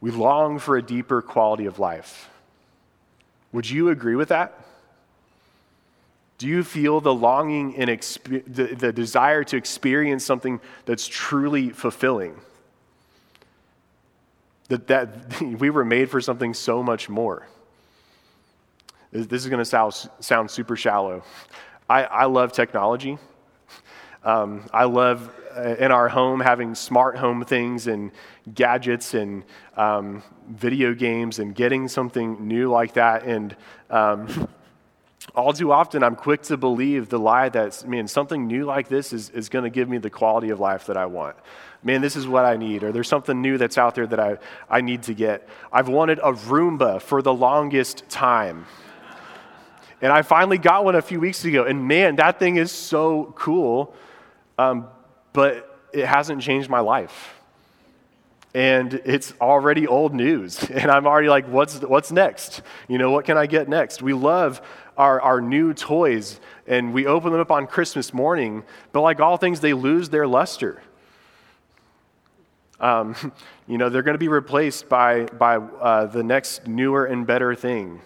We 0.00 0.10
long 0.10 0.58
for 0.58 0.76
a 0.76 0.82
deeper 0.82 1.22
quality 1.22 1.66
of 1.66 1.78
life. 1.78 2.28
Would 3.52 3.68
you 3.68 3.88
agree 3.90 4.16
with 4.16 4.28
that? 4.28 4.54
Do 6.36 6.46
you 6.46 6.62
feel 6.62 7.00
the 7.00 7.14
longing 7.14 7.76
and 7.76 7.90
exp- 7.90 8.44
the, 8.46 8.74
the 8.74 8.92
desire 8.92 9.42
to 9.44 9.56
experience 9.56 10.24
something 10.24 10.60
that's 10.84 11.06
truly 11.08 11.70
fulfilling? 11.70 12.36
That, 14.68 14.86
that 14.88 15.40
we 15.58 15.70
were 15.70 15.84
made 15.84 16.10
for 16.10 16.20
something 16.20 16.54
so 16.54 16.82
much 16.82 17.08
more. 17.08 17.46
This 19.10 19.42
is 19.42 19.48
going 19.48 19.58
to 19.58 19.64
sound, 19.64 19.94
sound 20.20 20.50
super 20.50 20.76
shallow. 20.76 21.22
I, 21.88 22.04
I 22.04 22.24
love 22.26 22.52
technology. 22.52 23.16
Um, 24.22 24.68
I 24.72 24.84
love 24.84 25.32
uh, 25.56 25.76
in 25.78 25.90
our 25.90 26.08
home 26.08 26.40
having 26.40 26.74
smart 26.74 27.16
home 27.16 27.44
things 27.44 27.86
and 27.86 28.10
gadgets 28.54 29.14
and 29.14 29.44
um, 29.76 30.22
video 30.50 30.92
games 30.92 31.38
and 31.38 31.54
getting 31.54 31.88
something 31.88 32.46
new 32.46 32.68
like 32.70 32.94
that. 32.94 33.24
And 33.24 33.56
um, 33.88 34.48
all 35.34 35.54
too 35.54 35.72
often, 35.72 36.02
I'm 36.02 36.16
quick 36.16 36.42
to 36.42 36.58
believe 36.58 37.08
the 37.08 37.18
lie 37.18 37.48
that, 37.48 37.88
man, 37.88 38.06
something 38.06 38.46
new 38.46 38.64
like 38.66 38.88
this 38.88 39.14
is, 39.14 39.30
is 39.30 39.48
going 39.48 39.64
to 39.64 39.70
give 39.70 39.88
me 39.88 39.96
the 39.96 40.10
quality 40.10 40.50
of 40.50 40.60
life 40.60 40.86
that 40.86 40.98
I 40.98 41.06
want. 41.06 41.36
Man, 41.82 42.00
this 42.00 42.16
is 42.16 42.26
what 42.26 42.44
I 42.44 42.56
need. 42.56 42.82
Or 42.82 42.92
there's 42.92 43.08
something 43.08 43.40
new 43.40 43.56
that's 43.58 43.78
out 43.78 43.94
there 43.94 44.06
that 44.06 44.18
I, 44.18 44.38
I 44.68 44.80
need 44.80 45.04
to 45.04 45.14
get. 45.14 45.48
I've 45.72 45.88
wanted 45.88 46.18
a 46.18 46.32
Roomba 46.32 47.00
for 47.00 47.22
the 47.22 47.32
longest 47.32 48.08
time. 48.08 48.66
And 50.00 50.12
I 50.12 50.22
finally 50.22 50.58
got 50.58 50.84
one 50.84 50.94
a 50.94 51.02
few 51.02 51.20
weeks 51.20 51.44
ago. 51.44 51.64
And 51.64 51.86
man, 51.86 52.16
that 52.16 52.38
thing 52.38 52.56
is 52.56 52.70
so 52.72 53.32
cool. 53.36 53.94
Um, 54.58 54.88
but 55.32 55.80
it 55.92 56.06
hasn't 56.06 56.42
changed 56.42 56.68
my 56.68 56.80
life. 56.80 57.34
And 58.54 58.94
it's 59.04 59.34
already 59.40 59.86
old 59.86 60.14
news. 60.14 60.68
And 60.70 60.90
I'm 60.90 61.06
already 61.06 61.28
like, 61.28 61.46
what's, 61.46 61.80
what's 61.80 62.10
next? 62.10 62.62
You 62.88 62.98
know, 62.98 63.10
what 63.10 63.24
can 63.24 63.36
I 63.36 63.46
get 63.46 63.68
next? 63.68 64.02
We 64.02 64.14
love 64.14 64.60
our, 64.96 65.20
our 65.20 65.40
new 65.40 65.74
toys 65.74 66.40
and 66.66 66.92
we 66.92 67.06
open 67.06 67.32
them 67.32 67.40
up 67.40 67.52
on 67.52 67.66
Christmas 67.66 68.12
morning, 68.12 68.64
but 68.92 69.00
like 69.00 69.20
all 69.20 69.36
things, 69.36 69.60
they 69.60 69.72
lose 69.72 70.08
their 70.08 70.26
luster. 70.26 70.82
Um, 72.80 73.14
you 73.68 73.78
know, 73.78 73.88
they're 73.88 74.02
going 74.02 74.14
to 74.14 74.18
be 74.18 74.28
replaced 74.28 74.88
by, 74.88 75.24
by 75.24 75.56
uh, 75.56 76.06
the 76.06 76.22
next 76.22 76.66
newer 76.66 77.04
and 77.04 77.26
better 77.26 77.54
thing. 77.54 78.00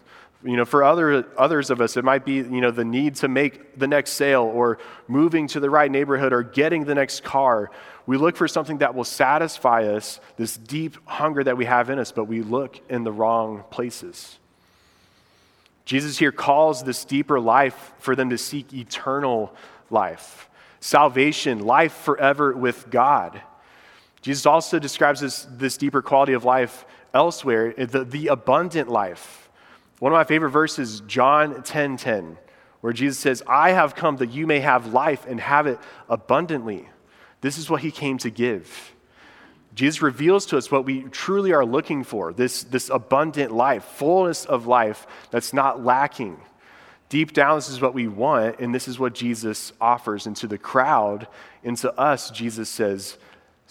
You 0.44 0.56
know, 0.56 0.64
for 0.64 0.82
other, 0.82 1.24
others 1.38 1.70
of 1.70 1.80
us, 1.80 1.96
it 1.96 2.04
might 2.04 2.24
be, 2.24 2.34
you 2.34 2.60
know, 2.60 2.72
the 2.72 2.84
need 2.84 3.14
to 3.16 3.28
make 3.28 3.78
the 3.78 3.86
next 3.86 4.12
sale 4.12 4.42
or 4.42 4.78
moving 5.06 5.46
to 5.48 5.60
the 5.60 5.70
right 5.70 5.90
neighborhood 5.90 6.32
or 6.32 6.42
getting 6.42 6.84
the 6.84 6.96
next 6.96 7.22
car. 7.22 7.70
We 8.06 8.16
look 8.16 8.36
for 8.36 8.48
something 8.48 8.78
that 8.78 8.96
will 8.96 9.04
satisfy 9.04 9.84
us, 9.84 10.18
this 10.36 10.56
deep 10.56 10.96
hunger 11.04 11.44
that 11.44 11.56
we 11.56 11.64
have 11.66 11.90
in 11.90 12.00
us, 12.00 12.10
but 12.10 12.24
we 12.24 12.42
look 12.42 12.80
in 12.88 13.04
the 13.04 13.12
wrong 13.12 13.62
places. 13.70 14.38
Jesus 15.84 16.18
here 16.18 16.32
calls 16.32 16.82
this 16.82 17.04
deeper 17.04 17.38
life 17.38 17.92
for 17.98 18.16
them 18.16 18.30
to 18.30 18.38
seek 18.38 18.72
eternal 18.72 19.54
life, 19.90 20.48
salvation, 20.80 21.60
life 21.60 21.92
forever 21.92 22.52
with 22.52 22.90
God. 22.90 23.40
Jesus 24.22 24.46
also 24.46 24.78
describes 24.78 25.20
this, 25.20 25.46
this 25.50 25.76
deeper 25.76 26.00
quality 26.00 26.32
of 26.32 26.44
life 26.44 26.86
elsewhere, 27.12 27.74
the, 27.76 28.04
the 28.04 28.28
abundant 28.28 28.88
life 28.88 29.42
one 30.02 30.10
of 30.10 30.16
my 30.16 30.24
favorite 30.24 30.50
verses, 30.50 31.00
John 31.06 31.54
10:10, 31.62 31.64
10, 31.64 31.96
10, 31.96 32.38
where 32.80 32.92
Jesus 32.92 33.20
says, 33.20 33.40
"I 33.46 33.70
have 33.70 33.94
come 33.94 34.16
that 34.16 34.32
you 34.32 34.48
may 34.48 34.58
have 34.58 34.92
life 34.92 35.24
and 35.28 35.38
have 35.38 35.68
it 35.68 35.78
abundantly." 36.08 36.88
This 37.40 37.56
is 37.56 37.70
what 37.70 37.82
he 37.82 37.92
came 37.92 38.18
to 38.18 38.28
give. 38.28 38.96
Jesus 39.76 40.02
reveals 40.02 40.44
to 40.46 40.58
us 40.58 40.72
what 40.72 40.84
we 40.84 41.04
truly 41.04 41.52
are 41.52 41.64
looking 41.64 42.02
for 42.02 42.32
this, 42.32 42.64
this 42.64 42.90
abundant 42.90 43.52
life, 43.52 43.84
fullness 43.84 44.44
of 44.44 44.66
life 44.66 45.06
that's 45.30 45.52
not 45.52 45.84
lacking. 45.84 46.36
Deep 47.08 47.32
down, 47.32 47.58
this 47.58 47.68
is 47.68 47.80
what 47.80 47.94
we 47.94 48.08
want, 48.08 48.58
and 48.58 48.74
this 48.74 48.88
is 48.88 48.98
what 48.98 49.14
Jesus 49.14 49.72
offers. 49.80 50.26
And 50.26 50.34
to 50.38 50.48
the 50.48 50.58
crowd, 50.58 51.28
and 51.62 51.76
to 51.76 51.96
us, 51.96 52.28
Jesus 52.32 52.68
says, 52.68 53.18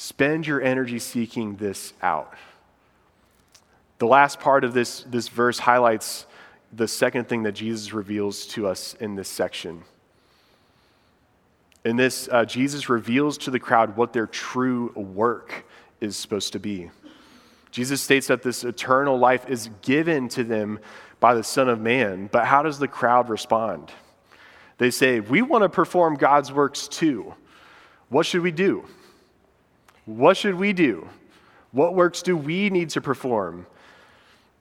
Spend 0.01 0.47
your 0.47 0.59
energy 0.59 0.97
seeking 0.97 1.57
this 1.57 1.93
out. 2.01 2.33
The 3.99 4.07
last 4.07 4.39
part 4.39 4.63
of 4.63 4.73
this, 4.73 5.03
this 5.03 5.27
verse 5.27 5.59
highlights 5.59 6.25
the 6.73 6.87
second 6.87 7.29
thing 7.29 7.43
that 7.43 7.51
Jesus 7.51 7.93
reveals 7.93 8.47
to 8.47 8.65
us 8.65 8.95
in 8.95 9.13
this 9.13 9.29
section. 9.29 9.83
In 11.85 11.97
this, 11.97 12.27
uh, 12.31 12.45
Jesus 12.45 12.89
reveals 12.89 13.37
to 13.37 13.51
the 13.51 13.59
crowd 13.59 13.95
what 13.95 14.11
their 14.11 14.25
true 14.25 14.91
work 14.95 15.65
is 15.99 16.17
supposed 16.17 16.53
to 16.53 16.59
be. 16.59 16.89
Jesus 17.69 18.01
states 18.01 18.25
that 18.25 18.41
this 18.41 18.63
eternal 18.63 19.19
life 19.19 19.47
is 19.47 19.69
given 19.83 20.29
to 20.29 20.43
them 20.43 20.79
by 21.19 21.35
the 21.35 21.43
Son 21.43 21.69
of 21.69 21.79
Man, 21.79 22.27
but 22.31 22.45
how 22.45 22.63
does 22.63 22.79
the 22.79 22.87
crowd 22.87 23.29
respond? 23.29 23.91
They 24.79 24.89
say, 24.89 25.19
We 25.19 25.43
want 25.43 25.61
to 25.61 25.69
perform 25.69 26.15
God's 26.15 26.51
works 26.51 26.87
too. 26.87 27.35
What 28.09 28.25
should 28.25 28.41
we 28.41 28.51
do? 28.51 28.87
What 30.05 30.37
should 30.37 30.55
we 30.55 30.73
do? 30.73 31.07
What 31.71 31.95
works 31.95 32.21
do 32.21 32.35
we 32.35 32.69
need 32.69 32.89
to 32.91 33.01
perform? 33.01 33.65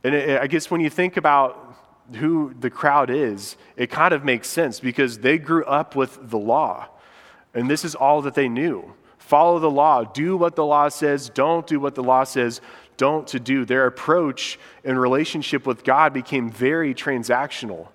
And 0.04 0.14
it, 0.14 0.40
I 0.40 0.46
guess 0.46 0.70
when 0.70 0.80
you 0.80 0.90
think 0.90 1.16
about 1.16 1.66
who 2.14 2.54
the 2.58 2.70
crowd 2.70 3.10
is, 3.10 3.56
it 3.76 3.90
kind 3.90 4.12
of 4.12 4.24
makes 4.24 4.48
sense 4.48 4.80
because 4.80 5.18
they 5.18 5.38
grew 5.38 5.64
up 5.64 5.96
with 5.96 6.18
the 6.30 6.38
law. 6.38 6.88
And 7.54 7.70
this 7.70 7.84
is 7.84 7.94
all 7.94 8.22
that 8.22 8.34
they 8.34 8.48
knew. 8.48 8.94
Follow 9.18 9.58
the 9.58 9.70
law. 9.70 10.04
Do 10.04 10.36
what 10.36 10.56
the 10.56 10.64
law 10.64 10.88
says. 10.88 11.28
Don't 11.30 11.66
do 11.66 11.78
what 11.78 11.94
the 11.94 12.02
law 12.02 12.24
says. 12.24 12.60
Don't 12.96 13.26
to 13.28 13.40
do. 13.40 13.64
Their 13.64 13.86
approach 13.86 14.58
in 14.84 14.98
relationship 14.98 15.66
with 15.66 15.84
God 15.84 16.12
became 16.12 16.50
very 16.50 16.94
transactional. 16.94 17.88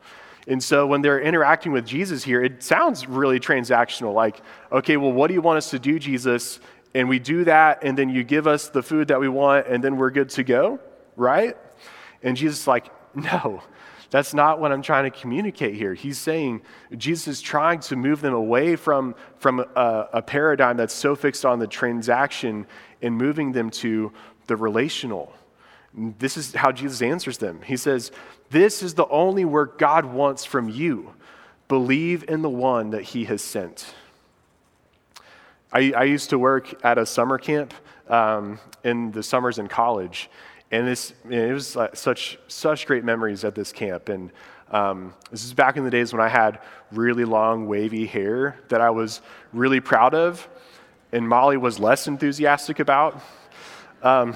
And 0.47 0.63
so 0.63 0.85
when 0.85 1.01
they're 1.01 1.19
interacting 1.19 1.71
with 1.71 1.85
Jesus 1.85 2.23
here, 2.23 2.43
it 2.43 2.61
sounds 2.61 3.07
really 3.07 3.39
transactional. 3.39 4.13
Like, 4.13 4.41
okay, 4.71 4.95
well, 4.95 5.11
what 5.11 5.27
do 5.27 5.33
you 5.33 5.41
want 5.41 5.57
us 5.57 5.71
to 5.71 5.79
do, 5.79 5.97
Jesus? 5.97 6.59
And 6.95 7.09
we 7.09 7.19
do 7.19 7.43
that, 7.43 7.83
and 7.83 7.97
then 7.97 8.07
you 8.07 8.23
give 8.23 8.47
us 8.47 8.69
the 8.69 8.81
food 8.81 9.09
that 9.09 9.19
we 9.19 9.27
want, 9.27 9.67
and 9.67 9.83
then 9.83 9.97
we're 9.97 10.11
good 10.11 10.29
to 10.29 10.43
go, 10.45 10.79
right? 11.17 11.57
And 12.23 12.37
Jesus 12.37 12.61
is 12.61 12.67
like, 12.67 12.85
no, 13.13 13.61
that's 14.11 14.33
not 14.33 14.61
what 14.61 14.71
I'm 14.71 14.81
trying 14.81 15.03
to 15.03 15.09
communicate 15.11 15.75
here. 15.75 15.93
He's 15.93 16.17
saying 16.17 16.61
Jesus 16.95 17.27
is 17.27 17.41
trying 17.41 17.81
to 17.81 17.97
move 17.97 18.21
them 18.21 18.33
away 18.33 18.77
from, 18.77 19.13
from 19.39 19.59
a, 19.59 20.07
a 20.13 20.21
paradigm 20.21 20.77
that's 20.77 20.93
so 20.93 21.17
fixed 21.17 21.43
on 21.43 21.59
the 21.59 21.67
transaction 21.67 22.65
and 23.01 23.17
moving 23.17 23.51
them 23.51 23.71
to 23.71 24.13
the 24.47 24.55
relational. 24.55 25.33
This 25.93 26.37
is 26.37 26.55
how 26.55 26.71
Jesus 26.71 27.01
answers 27.01 27.39
them. 27.39 27.61
He 27.61 27.75
says, 27.75 28.09
This 28.51 28.81
is 28.81 28.93
the 28.93 29.07
only 29.09 29.43
work 29.43 29.77
God 29.77 30.05
wants 30.05 30.45
from 30.45 30.69
you. 30.69 31.13
Believe 31.67 32.23
in 32.29 32.41
the 32.41 32.49
one 32.49 32.91
that 32.91 33.03
he 33.03 33.25
has 33.25 33.41
sent. 33.41 33.93
I, 35.75 35.91
I 35.91 36.03
used 36.05 36.29
to 36.29 36.39
work 36.39 36.85
at 36.85 36.97
a 36.97 37.05
summer 37.05 37.37
camp 37.37 37.73
um, 38.07 38.59
in 38.85 39.11
the 39.11 39.21
summers 39.21 39.59
in 39.59 39.67
college, 39.67 40.29
and 40.71 40.87
this, 40.87 41.13
it 41.29 41.51
was 41.51 41.75
uh, 41.75 41.93
such, 41.93 42.39
such 42.47 42.87
great 42.87 43.03
memories 43.03 43.43
at 43.43 43.55
this 43.55 43.73
camp. 43.73 44.07
And 44.07 44.31
um, 44.71 45.13
this 45.31 45.43
is 45.43 45.53
back 45.53 45.75
in 45.75 45.83
the 45.83 45.89
days 45.89 46.13
when 46.13 46.21
I 46.21 46.29
had 46.29 46.61
really 46.93 47.25
long, 47.25 47.67
wavy 47.67 48.05
hair 48.05 48.57
that 48.69 48.79
I 48.79 48.89
was 48.89 49.19
really 49.51 49.81
proud 49.81 50.13
of, 50.13 50.47
and 51.11 51.27
Molly 51.27 51.57
was 51.57 51.77
less 51.77 52.07
enthusiastic 52.07 52.79
about. 52.79 53.21
Um, 54.01 54.33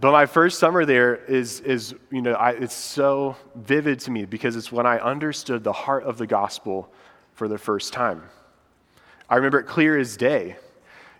but 0.00 0.12
my 0.12 0.24
first 0.24 0.58
summer 0.58 0.86
there 0.86 1.16
is, 1.16 1.60
is 1.60 1.94
you 2.10 2.22
know, 2.22 2.32
I, 2.32 2.52
it's 2.52 2.74
so 2.74 3.36
vivid 3.56 4.00
to 4.00 4.10
me 4.10 4.24
because 4.24 4.56
it's 4.56 4.72
when 4.72 4.86
I 4.86 5.00
understood 5.00 5.64
the 5.64 5.72
heart 5.72 6.04
of 6.04 6.16
the 6.16 6.26
gospel 6.26 6.90
for 7.34 7.46
the 7.46 7.58
first 7.58 7.92
time. 7.92 8.22
I 9.28 9.36
remember 9.36 9.60
it 9.60 9.66
clear 9.66 9.98
as 9.98 10.16
day. 10.16 10.56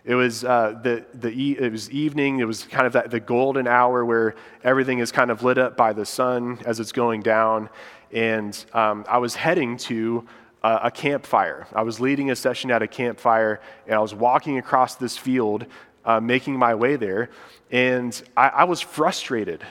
It 0.05 0.15
was, 0.15 0.43
uh, 0.43 0.79
the, 0.81 1.05
the 1.13 1.29
e- 1.29 1.57
it 1.59 1.71
was 1.71 1.91
evening. 1.91 2.39
It 2.39 2.45
was 2.45 2.63
kind 2.63 2.87
of 2.87 2.93
that, 2.93 3.11
the 3.11 3.19
golden 3.19 3.67
hour 3.67 4.05
where 4.05 4.35
everything 4.63 4.99
is 4.99 5.11
kind 5.11 5.29
of 5.29 5.43
lit 5.43 5.57
up 5.57 5.75
by 5.75 5.93
the 5.93 6.05
sun 6.05 6.59
as 6.65 6.79
it's 6.79 6.91
going 6.91 7.21
down. 7.21 7.69
And 8.11 8.57
um, 8.73 9.05
I 9.07 9.17
was 9.17 9.35
heading 9.35 9.77
to 9.77 10.27
uh, 10.63 10.79
a 10.83 10.91
campfire. 10.91 11.67
I 11.73 11.83
was 11.83 11.99
leading 11.99 12.31
a 12.31 12.35
session 12.35 12.71
at 12.71 12.81
a 12.81 12.87
campfire, 12.87 13.61
and 13.85 13.95
I 13.95 13.99
was 13.99 14.13
walking 14.13 14.57
across 14.57 14.95
this 14.95 15.17
field, 15.17 15.65
uh, 16.05 16.19
making 16.19 16.57
my 16.57 16.75
way 16.75 16.95
there. 16.95 17.29
And 17.71 18.21
I, 18.35 18.49
I, 18.49 18.63
was 18.63 18.81
frustrated. 18.81 19.63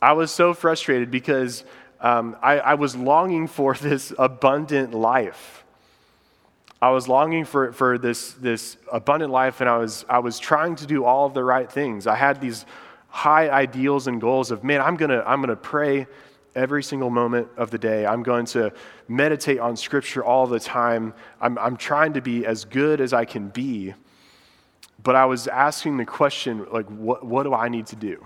I 0.00 0.12
was 0.12 0.30
so 0.30 0.54
frustrated 0.54 1.10
because 1.10 1.64
um, 2.00 2.36
I, 2.42 2.58
I 2.60 2.74
was 2.74 2.94
longing 2.94 3.48
for 3.48 3.74
this 3.80 4.12
abundant 4.18 4.94
life. 4.94 5.64
I 6.80 6.90
was 6.90 7.08
longing 7.08 7.44
for, 7.44 7.72
for 7.72 7.98
this, 7.98 8.32
this 8.34 8.76
abundant 8.92 9.32
life, 9.32 9.60
and 9.60 9.68
I 9.68 9.78
was, 9.78 10.04
I 10.08 10.20
was 10.20 10.38
trying 10.38 10.76
to 10.76 10.86
do 10.86 11.04
all 11.04 11.26
of 11.26 11.34
the 11.34 11.42
right 11.42 11.70
things. 11.70 12.06
I 12.06 12.14
had 12.14 12.40
these 12.40 12.66
high 13.08 13.50
ideals 13.50 14.06
and 14.06 14.20
goals 14.20 14.50
of, 14.50 14.62
man, 14.62 14.80
I'm 14.80 14.96
going 14.96 15.10
to 15.10 15.26
I'm 15.28 15.40
going 15.40 15.48
to 15.48 15.56
pray 15.56 16.06
every 16.54 16.82
single 16.82 17.10
moment 17.10 17.48
of 17.56 17.70
the 17.70 17.78
day. 17.78 18.06
I'm 18.06 18.22
going 18.22 18.46
to 18.46 18.72
meditate 19.08 19.58
on 19.58 19.76
Scripture 19.76 20.24
all 20.24 20.46
the 20.46 20.60
time. 20.60 21.14
I'm, 21.40 21.58
I'm 21.58 21.76
trying 21.76 22.14
to 22.14 22.20
be 22.20 22.46
as 22.46 22.64
good 22.64 23.00
as 23.00 23.12
I 23.12 23.24
can 23.24 23.48
be. 23.48 23.94
But 25.02 25.14
I 25.14 25.24
was 25.26 25.46
asking 25.46 25.96
the 25.96 26.04
question, 26.04 26.66
like, 26.72 26.86
what, 26.86 27.24
what 27.24 27.44
do 27.44 27.54
I 27.54 27.68
need 27.68 27.86
to 27.86 27.96
do 27.96 28.24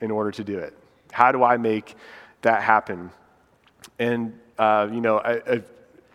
in 0.00 0.10
order 0.10 0.30
to 0.32 0.44
do 0.44 0.58
it? 0.58 0.76
How 1.10 1.32
do 1.32 1.42
I 1.42 1.56
make 1.56 1.94
that 2.42 2.62
happen? 2.62 3.10
And, 3.98 4.38
uh, 4.58 4.88
you 4.92 5.00
know, 5.00 5.18
I, 5.18 5.32
I, 5.32 5.62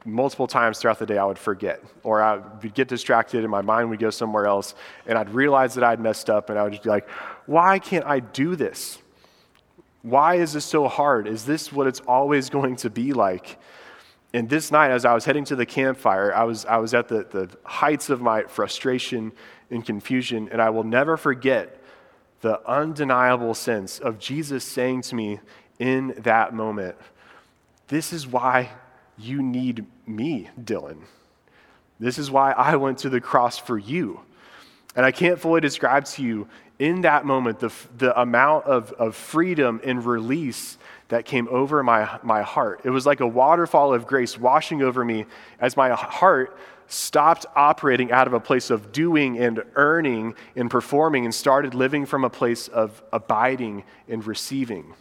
multiple 0.06 0.48
times 0.48 0.78
throughout 0.78 1.00
the 1.00 1.06
day 1.06 1.18
I 1.18 1.26
would 1.26 1.40
forget, 1.40 1.84
or 2.04 2.22
I 2.22 2.38
would 2.38 2.74
get 2.74 2.88
distracted 2.88 3.44
and 3.44 3.52
my 3.52 3.62
mind 3.62 3.90
would 3.90 4.00
go 4.00 4.12
somewhere 4.12 4.46
else, 4.46 4.76
and 5.08 5.18
I'd 5.18 5.32
realize 5.32 5.74
that 5.76 5.84
I'd 5.84 6.00
messed 6.00 6.30
up, 6.30 6.50
and 6.50 6.60
I 6.60 6.64
would 6.64 6.74
just 6.74 6.84
be 6.84 6.90
like, 6.90 7.10
why 7.48 7.80
can't 7.80 8.06
I 8.06 8.20
do 8.20 8.56
this? 8.56 9.00
Why 10.04 10.36
is 10.36 10.54
this 10.54 10.66
so 10.66 10.88
hard? 10.88 11.28
Is 11.28 11.46
this 11.46 11.74
what 11.74 11.88
it's 11.88 12.02
always 12.02 12.50
going 12.50 12.76
to 12.78 12.90
be 12.90 13.14
like? 13.14 13.58
And 14.34 14.50
this 14.50 14.72
night, 14.72 14.92
as 14.92 15.06
I 15.06 15.14
was 15.14 15.26
heading 15.26 15.46
to 15.46 15.56
the 15.56 15.66
campfire, 15.66 16.34
I 16.34 16.44
was, 16.44 16.66
I 16.66 16.78
was 16.78 16.94
at 16.94 17.08
the, 17.08 17.24
the 17.24 17.50
heights 17.64 18.10
of 18.10 18.22
my 18.22 18.44
frustration 18.44 19.32
and 19.72 19.84
confusion, 19.84 20.50
and 20.52 20.62
I 20.62 20.70
will 20.70 20.84
never 20.84 21.18
forget 21.18 21.82
the 22.42 22.62
undeniable 22.70 23.56
sense 23.56 23.98
of 23.98 24.20
Jesus 24.20 24.64
saying 24.64 25.02
to 25.04 25.16
me 25.16 25.40
in 25.80 26.14
that 26.20 26.54
moment, 26.54 26.96
This 27.88 28.14
is 28.14 28.28
why 28.28 28.72
you 29.18 29.42
need 29.42 29.86
me, 30.06 30.50
Dylan. 30.62 31.02
This 32.00 32.18
is 32.18 32.30
why 32.30 32.52
I 32.52 32.76
went 32.76 33.00
to 33.00 33.10
the 33.10 33.22
cross 33.22 33.58
for 33.58 33.78
you. 33.78 34.20
And 34.96 35.06
I 35.06 35.12
can't 35.12 35.40
fully 35.40 35.62
describe 35.62 36.06
to 36.06 36.24
you 36.24 36.48
in 36.80 37.02
that 37.02 37.26
moment 37.26 37.60
the, 37.60 37.72
the 37.98 38.20
amount 38.20 38.66
of, 38.66 38.92
of 38.94 39.16
freedom 39.16 39.80
and 39.84 40.06
release 40.06 40.78
that 41.10 41.26
came 41.26 41.48
over 41.50 41.84
my, 41.84 42.20
my 42.24 42.42
heart. 42.42 42.82
It 42.84 42.90
was 42.90 43.06
like 43.06 43.20
a 43.20 43.28
waterfall 43.28 43.94
of 43.94 44.08
grace 44.08 44.38
washing 44.38 44.82
over 44.82 45.06
me 45.06 45.26
as 45.60 45.78
my 45.78 45.92
heart 45.92 46.58
stopped 46.88 47.46
operating 47.56 48.12
out 48.12 48.28
of 48.28 48.34
a 48.34 48.40
place 48.40 48.70
of 48.70 48.92
doing 48.92 49.40
and 49.40 49.64
earning 49.76 50.36
and 50.56 50.70
performing 50.70 51.26
and 51.26 51.34
started 51.34 51.74
living 51.74 52.06
from 52.06 52.24
a 52.24 52.30
place 52.30 52.68
of 52.68 53.02
abiding 53.12 53.84
and 54.08 54.26
receiving. 54.26 54.94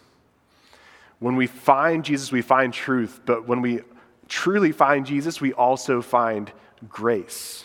When 1.19 1.37
we 1.37 1.47
find 1.47 2.05
Jesus, 2.05 2.33
we 2.33 2.43
find 2.43 2.73
truth, 2.73 3.21
but 3.25 3.47
when 3.47 3.61
we 3.61 3.81
truly 4.29 4.73
find 4.73 5.07
Jesus, 5.07 5.41
we 5.41 5.53
also 5.53 6.03
find 6.03 6.53
grace. 6.89 7.65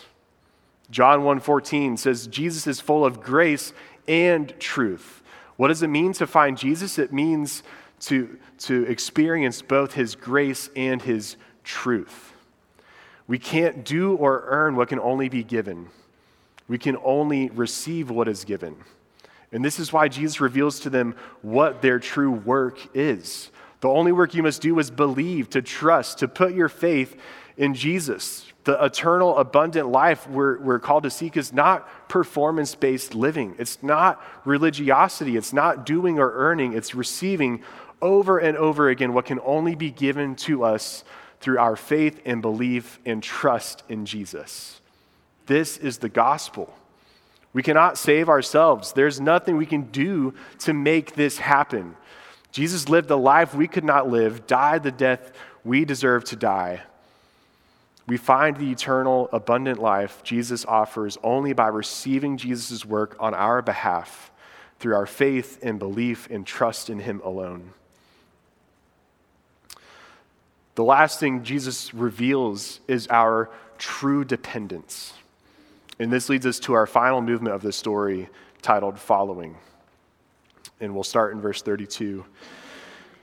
John 0.92 1.24
1:14 1.24 1.98
says 1.98 2.28
Jesus 2.28 2.66
is 2.68 2.80
full 2.80 3.06
of 3.06 3.22
grace 3.22 3.74
and 4.08 4.54
truth. 4.60 5.22
What 5.56 5.68
does 5.68 5.84
it 5.84 5.88
mean 5.88 6.14
to 6.14 6.26
find 6.26 6.58
Jesus? 6.58 6.98
It 6.98 7.14
means 7.14 7.64
to, 8.02 8.38
to 8.60 8.84
experience 8.86 9.62
both 9.62 9.94
his 9.94 10.16
grace 10.16 10.70
and 10.76 11.02
his 11.02 11.36
truth. 11.64 12.34
We 13.28 13.38
can't 13.38 13.86
do 13.86 14.16
or 14.16 14.46
earn 14.48 14.76
what 14.76 14.88
can 14.88 15.00
only 15.00 15.30
be 15.30 15.44
given. 15.44 15.90
We 16.68 16.78
can 16.78 16.98
only 17.04 17.50
receive 17.50 18.10
what 18.10 18.28
is 18.28 18.46
given. 18.46 18.78
And 19.52 19.66
this 19.66 19.80
is 19.80 19.92
why 19.92 20.08
Jesus 20.08 20.40
reveals 20.40 20.80
to 20.82 20.90
them 20.90 21.16
what 21.42 21.82
their 21.82 22.00
true 22.00 22.32
work 22.32 22.80
is. 22.96 23.52
The 23.82 23.90
only 23.90 24.12
work 24.12 24.34
you 24.34 24.44
must 24.44 24.62
do 24.62 24.78
is 24.80 24.92
believe, 24.92 25.50
to 25.52 25.62
trust, 25.62 26.20
to 26.20 26.28
put 26.28 26.54
your 26.54 26.70
faith 26.70 27.16
in 27.58 27.74
Jesus. 27.74 28.46
The 28.66 28.84
eternal, 28.84 29.38
abundant 29.38 29.88
life 29.88 30.28
we're, 30.28 30.60
we're 30.60 30.80
called 30.80 31.04
to 31.04 31.10
seek 31.10 31.38
is 31.38 31.54
not 31.54 32.10
performance 32.10 32.76
based 32.76 33.16
living. 33.16 33.56
It's 33.58 33.82
not 33.82 34.22
religiosity. 34.46 35.38
It's 35.38 35.54
not 35.54 35.86
doing 35.86 36.20
or 36.20 36.32
earning. 36.34 36.74
It's 36.74 36.94
receiving 36.94 37.64
over 38.02 38.38
and 38.38 38.58
over 38.58 38.90
again 38.90 39.14
what 39.14 39.26
can 39.26 39.40
only 39.46 39.76
be 39.76 39.92
given 39.92 40.36
to 40.36 40.64
us 40.64 41.04
through 41.40 41.58
our 41.58 41.76
faith 41.76 42.22
and 42.26 42.42
belief 42.42 43.00
and 43.06 43.24
trust 43.24 43.84
in 43.88 44.06
Jesus. 44.06 44.82
This 45.46 45.78
is 45.78 45.98
the 45.98 46.10
gospel. 46.10 46.74
We 47.54 47.64
cannot 47.64 47.98
save 47.98 48.30
ourselves. 48.30 48.94
There's 48.94 49.20
nothing 49.20 49.58
we 49.58 49.66
can 49.66 49.84
do 49.84 50.34
to 50.60 50.74
make 50.74 51.16
this 51.16 51.40
happen. 51.40 51.96
Jesus 52.52 52.90
lived 52.90 53.08
the 53.08 53.18
life 53.18 53.54
we 53.54 53.68
could 53.68 53.84
not 53.84 54.10
live, 54.10 54.48
died 54.48 54.84
the 54.84 54.92
death 54.92 55.32
we 55.64 55.86
deserve 55.86 56.24
to 56.26 56.36
die. 56.36 56.82
We 58.08 58.18
find 58.18 58.58
the 58.58 58.72
eternal, 58.72 59.30
abundant 59.32 59.80
life 59.80 60.24
Jesus 60.24 60.66
offers 60.66 61.18
only 61.24 61.54
by 61.54 61.68
receiving 61.68 62.38
Jesus' 62.38 62.84
work 62.84 63.16
on 63.20 63.36
our 63.36 63.62
behalf 63.62 64.32
through 64.80 64.96
our 64.96 65.06
faith 65.06 65.60
and 65.62 65.78
belief 65.78 66.28
and 66.32 66.46
trust 66.46 66.90
in 66.90 67.00
Him 67.00 67.22
alone. 67.24 67.74
The 70.74 70.84
last 70.84 71.20
thing 71.20 71.44
Jesus 71.44 71.94
reveals 71.94 72.80
is 72.88 73.08
our 73.10 73.50
true 73.78 74.24
dependence. 74.24 75.14
And 76.00 76.12
this 76.12 76.30
leads 76.30 76.46
us 76.46 76.60
to 76.62 76.74
our 76.74 76.88
final 76.88 77.22
movement 77.22 77.54
of 77.54 77.62
the 77.62 77.74
story 77.74 78.30
titled 78.62 78.98
Following. 78.98 79.58
And 80.80 80.94
we'll 80.94 81.04
start 81.04 81.34
in 81.34 81.42
verse 81.42 81.62
32. 81.62 82.26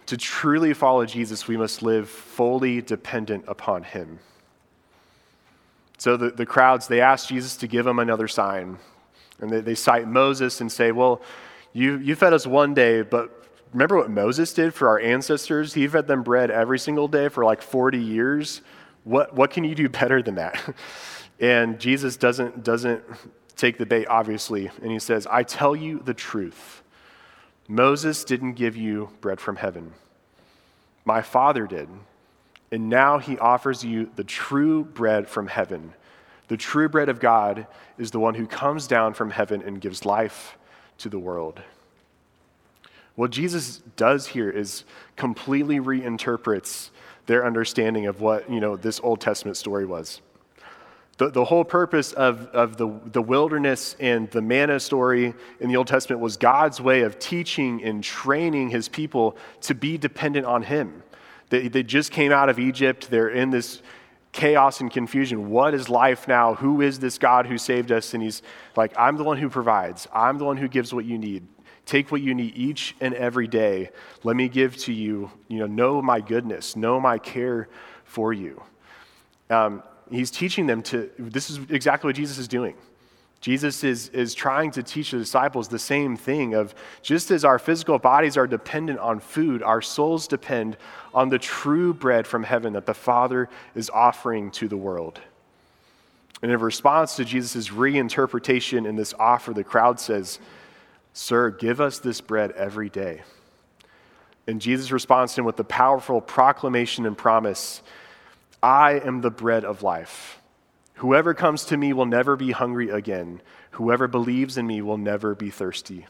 To 0.07 0.17
truly 0.17 0.73
follow 0.73 1.05
Jesus, 1.05 1.49
we 1.49 1.57
must 1.57 1.83
live 1.83 2.09
fully 2.09 2.81
dependent 2.81 3.45
upon 3.49 3.83
him. 3.83 4.19
So 5.99 6.17
the, 6.17 6.31
the 6.31 6.47
crowds, 6.47 6.87
they 6.87 7.01
ask 7.01 7.29
Jesus 7.29 7.57
to 7.57 7.67
give 7.67 7.85
them 7.85 7.99
another 7.99 8.29
sign. 8.29 8.79
And 9.41 9.51
they, 9.51 9.61
they 9.61 9.75
cite 9.75 10.07
Moses 10.07 10.61
and 10.61 10.71
say, 10.71 10.93
Well, 10.93 11.23
you, 11.73 11.99
you 11.99 12.15
fed 12.15 12.33
us 12.33 12.47
one 12.47 12.75
day, 12.75 13.03
but 13.03 13.47
remember 13.73 13.97
what 13.97 14.11
Moses 14.11 14.53
did 14.53 14.73
for 14.73 14.89
our 14.89 15.01
ancestors? 15.01 15.75
He 15.75 15.87
fed 15.89 16.07
them 16.07 16.23
bread 16.23 16.51
every 16.51 16.79
single 16.79 17.09
day 17.09 17.29
for 17.29 17.45
like 17.45 17.61
40 17.61 17.99
years. 17.99 18.63
What, 19.05 19.35
what 19.35 19.51
can 19.51 19.65
you 19.65 19.75
do 19.75 19.89
better 20.01 20.23
than 20.23 20.37
that? 20.37 20.75
And 21.39 21.79
Jesus 21.79 22.17
doesn't, 22.17 22.65
doesn't 22.65 23.03
take 23.57 23.79
the 23.79 23.87
bait, 23.87 24.07
obviously, 24.07 24.71
and 24.83 24.91
he 24.91 24.99
says, 24.99 25.27
I 25.27 25.43
tell 25.43 25.77
you 25.77 26.01
the 26.05 26.15
truth. 26.15 26.83
Moses 27.69 28.25
didn't 28.25 28.55
give 28.55 28.77
you 28.77 29.11
bread 29.21 29.41
from 29.41 29.57
heaven. 29.57 29.93
My 31.05 31.23
Father 31.23 31.67
did. 31.67 31.89
And 32.73 32.89
now 32.89 33.19
he 33.19 33.39
offers 33.39 33.85
you 33.85 34.11
the 34.17 34.25
true 34.25 34.85
bread 34.85 35.29
from 35.29 35.47
heaven. 35.47 35.93
The 36.49 36.57
true 36.57 36.89
bread 36.89 37.09
of 37.09 37.21
God 37.21 37.67
is 37.99 38.11
the 38.11 38.21
one 38.21 38.35
who 38.35 38.47
comes 38.47 38.87
down 38.87 39.15
from 39.15 39.31
heaven 39.31 39.63
and 39.63 39.81
gives 39.81 40.05
life 40.05 40.59
to 40.99 41.09
the 41.09 41.19
world. 41.19 41.61
What 43.15 43.31
Jesus 43.31 43.79
does 43.97 44.27
here 44.29 44.51
is 44.51 44.85
completely 45.17 45.81
reinterprets 45.81 46.91
their 47.27 47.47
understanding 47.47 48.07
of 48.07 48.21
what, 48.21 48.51
you 48.51 48.61
know, 48.61 48.77
this 48.77 49.01
Old 49.03 49.21
Testament 49.21 49.57
story 49.57 49.87
was. 49.87 50.21
The, 51.19 51.31
the 51.31 51.45
whole 51.45 51.65
purpose 51.65 52.13
of, 52.13 52.47
of 52.49 52.77
the, 52.77 53.01
the 53.07 53.23
wilderness 53.23 53.97
and 53.99 54.31
the 54.31 54.43
manna 54.43 54.79
story 54.79 55.33
in 55.61 55.69
the 55.69 55.77
Old 55.77 55.87
Testament 55.87 56.21
was 56.21 56.37
God's 56.37 56.81
way 56.81 57.03
of 57.03 57.19
teaching 57.19 57.83
and 57.83 58.05
training 58.05 58.69
his 58.69 58.89
people 58.89 59.37
to 59.63 59.75
be 59.75 59.97
dependent 59.97 60.45
on 60.45 60.63
him. 60.63 61.03
They, 61.49 61.69
they 61.69 61.83
just 61.83 62.13
came 62.13 62.33
out 62.33 62.49
of 62.49 62.59
Egypt. 62.59 63.09
They're 63.11 63.31
in 63.31 63.51
this 63.51 63.81
chaos 64.33 64.81
and 64.83 64.91
confusion. 64.91 65.49
What 65.49 65.73
is 65.73 65.89
life 65.89 66.29
now? 66.29 66.55
Who 66.55 66.83
is 66.83 66.99
this 66.99 67.17
God 67.17 67.47
who 67.47 67.57
saved 67.57 67.91
us? 67.91 68.13
And 68.13 68.23
he's 68.23 68.43
like, 68.77 68.93
I'm 68.99 69.17
the 69.17 69.25
one 69.25 69.39
who 69.39 69.49
provides, 69.49 70.07
I'm 70.13 70.37
the 70.37 70.45
one 70.45 70.59
who 70.59 70.69
gives 70.69 70.93
what 70.93 71.07
you 71.07 71.19
need. 71.19 71.47
Take 71.87 72.11
what 72.11 72.21
you 72.21 72.35
need 72.35 72.57
each 72.57 72.97
and 73.01 73.15
every 73.15 73.47
day. 73.47 73.91
Let 74.25 74.35
me 74.35 74.49
give 74.49 74.77
to 74.79 74.93
you, 74.93 75.31
you 75.47 75.61
know, 75.61 75.67
know 75.67 76.03
my 76.03 76.21
goodness, 76.21 76.75
know 76.75 76.99
my 77.01 77.17
care 77.17 77.69
for 78.05 78.33
you. 78.33 78.61
Um, 79.49 79.85
he's 80.11 80.31
teaching 80.31 80.67
them 80.67 80.83
to, 80.85 81.11
this 81.19 81.51
is 81.51 81.59
exactly 81.71 82.09
what 82.09 82.17
Jesus 82.17 82.39
is 82.39 82.49
doing. 82.49 82.75
Jesus 83.41 83.85
is, 83.85 84.09
is 84.09 84.35
trying 84.35 84.71
to 84.73 84.83
teach 84.83 85.11
the 85.11 85.19
disciples 85.19 85.69
the 85.69 85.79
same 85.79 86.17
thing 86.17 86.55
of 86.55 86.75
just 87.03 87.31
as 87.31 87.45
our 87.45 87.59
physical 87.59 87.99
bodies 87.99 88.37
are 88.37 88.47
dependent 88.47 88.99
on 88.99 89.21
food, 89.21 89.63
our 89.63 89.83
souls 89.83 90.27
depend 90.27 90.77
on 91.15 91.29
the 91.29 91.39
true 91.39 91.93
bread 91.93 92.27
from 92.27 92.43
heaven 92.43 92.73
that 92.73 92.87
the 92.87 92.95
Father 92.95 93.49
is 93.75 93.91
offering 93.91 94.51
to 94.53 94.69
the 94.69 94.77
world. 94.77 95.21
And 96.43 96.51
in 96.51 96.59
response 96.61 97.17
to 97.17 97.25
Jesus' 97.25 97.69
reinterpretation 97.69 98.87
in 98.87 98.97
this 98.97 99.15
offer, 99.19 99.53
the 99.53 99.65
crowd 99.65 100.01
says, 100.01 100.39
Sir, 101.13 101.51
give 101.51 101.81
us 101.81 101.99
this 101.99 102.21
bread 102.21 102.53
every 102.53 102.91
day. 102.91 103.23
And 104.47 104.61
Jesus 104.61 104.91
responds 104.91 105.35
to 105.35 105.41
him 105.41 105.45
with 105.47 105.57
the 105.57 105.65
powerful 105.65 106.21
proclamation 106.21 107.07
and 107.07 107.17
promise 107.17 107.83
I 108.63 108.93
am 108.95 109.21
the 109.21 109.31
bread 109.31 109.65
of 109.65 109.83
life. 109.83 110.41
Whoever 110.95 111.35
comes 111.35 111.67
to 111.67 111.77
me 111.77 111.93
will 111.93 112.07
never 112.07 112.37
be 112.37 112.53
hungry 112.53 112.89
again. 112.89 113.43
Whoever 113.73 114.09
believes 114.09 114.57
in 114.57 114.67
me 114.67 114.81
will 114.81 114.97
never 114.97 115.35
be 115.35 115.51
thirsty. 115.51 116.07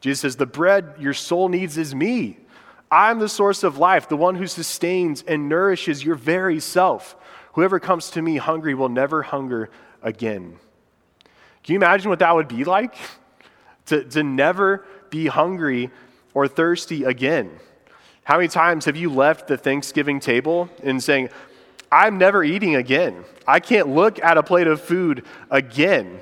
Jesus 0.00 0.20
says, 0.20 0.36
The 0.36 0.46
bread 0.46 0.94
your 0.98 1.14
soul 1.14 1.48
needs 1.48 1.78
is 1.78 1.94
me. 1.94 2.38
I'm 2.90 3.18
the 3.18 3.28
source 3.28 3.62
of 3.62 3.78
life, 3.78 4.08
the 4.08 4.16
one 4.16 4.36
who 4.36 4.46
sustains 4.46 5.22
and 5.22 5.48
nourishes 5.48 6.04
your 6.04 6.14
very 6.14 6.60
self. 6.60 7.16
Whoever 7.54 7.80
comes 7.80 8.10
to 8.10 8.22
me 8.22 8.36
hungry 8.36 8.74
will 8.74 8.88
never 8.88 9.22
hunger 9.22 9.70
again. 10.02 10.58
Can 11.62 11.72
you 11.72 11.78
imagine 11.78 12.10
what 12.10 12.20
that 12.20 12.34
would 12.34 12.48
be 12.48 12.64
like? 12.64 12.94
to, 13.86 14.04
to 14.04 14.22
never 14.22 14.84
be 15.10 15.26
hungry 15.26 15.90
or 16.34 16.48
thirsty 16.48 17.04
again. 17.04 17.50
How 18.26 18.38
many 18.38 18.48
times 18.48 18.86
have 18.86 18.96
you 18.96 19.08
left 19.08 19.46
the 19.46 19.56
Thanksgiving 19.56 20.18
table 20.18 20.68
and 20.82 21.00
saying, 21.00 21.28
I'm 21.92 22.18
never 22.18 22.42
eating 22.42 22.74
again. 22.74 23.24
I 23.46 23.60
can't 23.60 23.86
look 23.86 24.18
at 24.18 24.36
a 24.36 24.42
plate 24.42 24.66
of 24.66 24.80
food 24.80 25.24
again. 25.48 26.18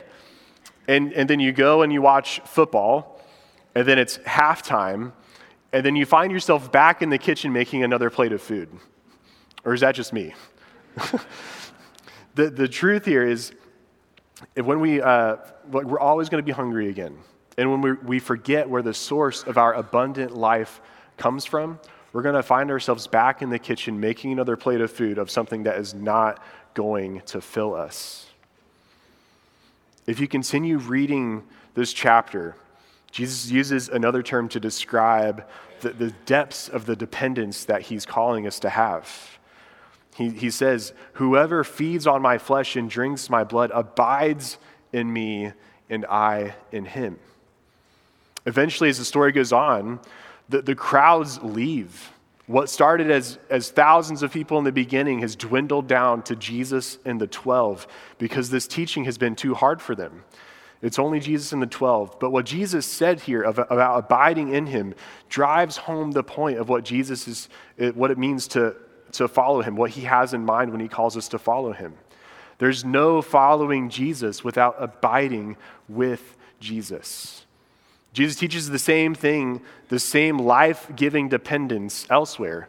And, 0.87 1.15
and 1.15 1.31
then 1.31 1.41
you 1.41 1.51
go 1.51 1.81
and 1.81 1.91
you 1.91 2.03
watch 2.03 2.41
football, 2.41 3.23
and 3.75 3.89
then 3.89 3.99
it's 3.99 4.19
halftime, 4.19 5.13
and 5.73 5.87
then 5.87 5.97
you 5.97 6.05
find 6.05 6.31
yourself 6.31 6.71
back 6.71 7.01
in 7.01 7.09
the 7.09 7.17
kitchen 7.17 7.55
making 7.55 7.85
another 7.85 8.11
plate 8.11 8.33
of 8.33 8.43
food. 8.43 8.69
Or 9.65 9.73
is 9.73 9.81
that 9.81 9.95
just 9.95 10.13
me? 10.13 10.35
the, 12.35 12.51
the 12.51 12.69
truth 12.69 13.07
here 13.07 13.27
is, 13.27 13.55
when 14.63 14.79
we, 14.79 15.01
uh, 15.01 15.37
we're 15.71 15.99
always 15.99 16.29
going 16.29 16.43
to 16.43 16.47
be 16.47 16.53
hungry 16.53 16.91
again. 16.91 17.17
And 17.57 17.71
when 17.71 17.81
we, 17.81 17.93
we 17.93 18.19
forget 18.19 18.69
where 18.69 18.83
the 18.83 18.93
source 18.93 19.43
of 19.45 19.57
our 19.57 19.73
abundant 19.73 20.37
life 20.37 20.83
comes 21.17 21.47
from, 21.47 21.79
we're 22.15 22.23
going 22.23 22.37
to 22.37 22.45
find 22.45 22.71
ourselves 22.71 23.09
back 23.09 23.43
in 23.43 23.51
the 23.51 23.59
kitchen 23.59 23.99
making 23.99 24.31
another 24.31 24.57
plate 24.57 24.81
of 24.81 24.91
food 24.91 25.19
of 25.19 25.29
something 25.29 25.65
that 25.65 25.79
is 25.79 25.93
not 25.93 26.41
going 26.73 27.21
to 27.23 27.41
fill 27.41 27.75
us. 27.75 28.29
If 30.07 30.21
you 30.21 30.29
continue 30.29 30.79
reading 30.79 31.43
this 31.75 31.93
chapter, 31.93 32.55
Jesus 33.11 33.51
uses 33.51 33.89
another 33.89 34.23
term 34.23 34.49
to 34.51 34.61
describe 34.61 35.45
the, 35.81 35.91
the 35.91 36.11
depths 36.25 36.69
of 36.69 36.87
the 36.87 36.95
dependence 36.95 37.65
that 37.65 37.83
he's 37.83 38.07
calling 38.07 38.47
us 38.47 38.61
to 38.61 38.71
have. 38.71 39.41
He, 40.15 40.31
he 40.31 40.51
says, 40.51 40.93
Whoever 41.15 41.65
feeds 41.65 42.07
on 42.07 42.23
my 42.23 42.39
flesh 42.39 42.77
and 42.77 42.89
drinks 42.89 43.29
my 43.29 43.43
blood 43.43 43.73
abides 43.75 44.59
in 44.93 45.13
me, 45.13 45.51
and 45.91 46.07
I 46.07 46.55
in 46.71 46.85
him. 46.85 47.19
Eventually, 48.47 48.89
as 48.89 48.99
the 48.99 49.05
story 49.05 49.33
goes 49.33 49.53
on, 49.53 49.99
the, 50.49 50.63
the 50.63 50.75
crowds 50.75 51.43
leave. 51.43 52.13
What 52.47 52.69
started 52.69 53.11
as, 53.11 53.39
as 53.49 53.71
thousands 53.71 54.23
of 54.23 54.33
people 54.33 54.59
in 54.59 54.65
the 54.65 54.73
beginning 54.73 55.21
has 55.21 55.35
dwindled 55.35 55.87
down 55.87 56.23
to 56.25 56.37
Jesus 56.37 56.99
and 57.05 57.19
the 57.19 57.27
12 57.27 57.87
because 58.19 58.51
this 58.51 58.67
teaching 58.67 59.05
has 59.05 59.17
been 59.17 59.35
too 59.35 59.55
hard 59.55 59.81
for 59.81 59.95
them. 59.95 60.25
It's 60.83 60.99
only 60.99 61.19
Jesus 61.19 61.55
and 61.55 61.63
the 61.63 61.67
12. 61.67 62.21
But 62.21 62.31
what 62.31 62.45
Jesus 62.45 62.85
said 62.85 63.21
here 63.21 63.43
about 63.43 63.99
abiding 63.99 64.53
in 64.53 64.67
him 64.67 64.95
drives 65.31 65.79
home 65.79 66.13
the 66.13 66.23
point 66.23 66.59
of 66.59 66.69
what 66.69 66.85
Jesus 66.85 67.27
is, 67.27 67.49
eh, 67.79 67.91
what 67.91 68.11
it 68.11 68.19
means 68.19 68.47
to, 68.49 68.77
to 69.13 69.27
follow 69.27 69.63
him, 69.63 69.77
what 69.77 69.93
he 69.93 70.03
has 70.03 70.35
in 70.35 70.45
mind 70.45 70.71
when 70.71 70.81
he 70.81 70.89
calls 70.89 71.17
us 71.17 71.29
to 71.29 71.39
follow 71.39 71.73
him. 71.73 71.95
There's 72.59 72.85
no 72.85 73.23
following 73.23 73.89
Jesus 73.89 74.45
without 74.45 74.77
abiding 74.79 75.57
with 75.89 76.37
Jesus. 76.61 77.44
Jesus 78.15 78.37
teaches 78.37 78.71
the 78.71 78.79
same 78.79 79.13
thing, 79.15 79.61
the 79.89 79.99
same 79.99 80.39
life 80.39 80.89
giving 80.95 81.29
dependence 81.29 82.07
elsewhere. 82.09 82.69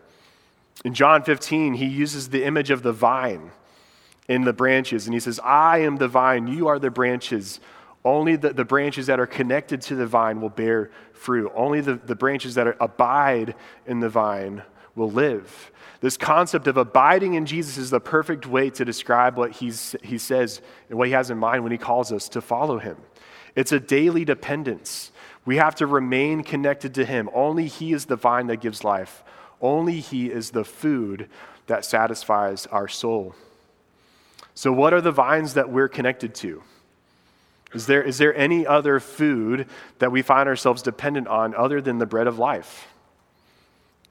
In 0.84 0.96
John 0.96 1.24
15, 1.24 1.76
he 1.76 1.86
uses 1.86 2.30
the 2.30 2.44
image 2.44 2.72
of 2.72 2.82
the 2.82 2.92
vine 2.92 3.52
in 4.28 4.44
the 4.44 4.54
branches, 4.54 5.06
and 5.06 5.14
he 5.14 5.20
says, 5.20 5.40
I 5.44 5.78
am 5.80 5.98
the 5.98 6.08
vine, 6.08 6.48
you 6.48 6.68
are 6.68 6.80
the 6.80 6.90
branches. 6.90 7.60
Only 8.04 8.36
the, 8.36 8.54
the 8.54 8.66
branches 8.66 9.06
that 9.06 9.20
are 9.20 9.28
connected 9.28 9.82
to 9.84 9.96
the 9.96 10.08
vine 10.08 10.42
will 10.42 10.50
bear 10.50 10.90
fruit. 11.14 11.52
Only 11.56 11.80
the, 11.80 11.94
the 11.94 12.16
branches 12.16 12.56
that 12.56 12.66
are, 12.66 12.78
abide 12.80 13.54
in 13.86 14.00
the 14.00 14.10
vine 14.10 14.64
will 14.96 15.12
live. 15.12 15.72
This 16.02 16.18
concept 16.18 16.68
of 16.68 16.78
abiding 16.78 17.36
in 17.36 17.46
Jesus 17.46 17.78
is 17.78 17.92
the 17.92 18.00
perfect 18.00 18.48
way 18.48 18.72
to 18.72 18.84
describe 18.84 19.38
what 19.38 19.52
he's, 19.52 19.96
he 20.02 20.18
says 20.18 20.62
and 20.90 20.98
what 20.98 21.08
he 21.08 21.14
has 21.14 21.30
in 21.30 21.38
mind 21.38 21.62
when 21.62 21.72
he 21.72 21.78
calls 21.78 22.12
us 22.12 22.30
to 22.30 22.42
follow 22.42 22.80
him. 22.80 22.98
It's 23.56 23.72
a 23.72 23.80
daily 23.80 24.26
dependence. 24.26 25.12
We 25.46 25.58
have 25.58 25.76
to 25.76 25.88
remain 25.88 26.44
connected 26.44 26.94
to 26.96 27.06
Him. 27.06 27.30
Only 27.34 27.68
He 27.68 27.94
is 27.94 28.06
the 28.06 28.16
vine 28.16 28.48
that 28.48 28.58
gives 28.58 28.84
life, 28.84 29.24
only 29.62 30.00
He 30.00 30.32
is 30.32 30.52
the 30.52 30.66
food 30.66 31.30
that 31.68 31.86
satisfies 31.86 32.66
our 32.68 32.88
soul. 32.88 33.36
So, 34.54 34.72
what 34.72 34.94
are 34.94 35.02
the 35.02 35.12
vines 35.12 35.54
that 35.54 35.70
we're 35.70 35.88
connected 35.88 36.34
to? 36.36 36.64
Is 37.74 37.88
there, 37.88 38.02
is 38.02 38.18
there 38.18 38.36
any 38.36 38.66
other 38.66 39.00
food 39.00 39.68
that 40.00 40.12
we 40.12 40.22
find 40.22 40.48
ourselves 40.48 40.82
dependent 40.82 41.28
on 41.28 41.54
other 41.56 41.82
than 41.82 41.98
the 41.98 42.06
bread 42.06 42.28
of 42.28 42.40
life? 42.40 42.88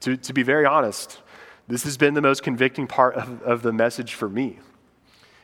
To, 0.01 0.15
to 0.15 0.33
be 0.33 0.43
very 0.43 0.65
honest, 0.65 1.19
This 1.67 1.83
has 1.83 1.97
been 1.97 2.13
the 2.13 2.21
most 2.21 2.43
convicting 2.43 2.85
part 2.85 3.15
of, 3.15 3.41
of 3.41 3.61
the 3.63 3.73
message 3.73 4.13
for 4.13 4.29
me 4.29 4.59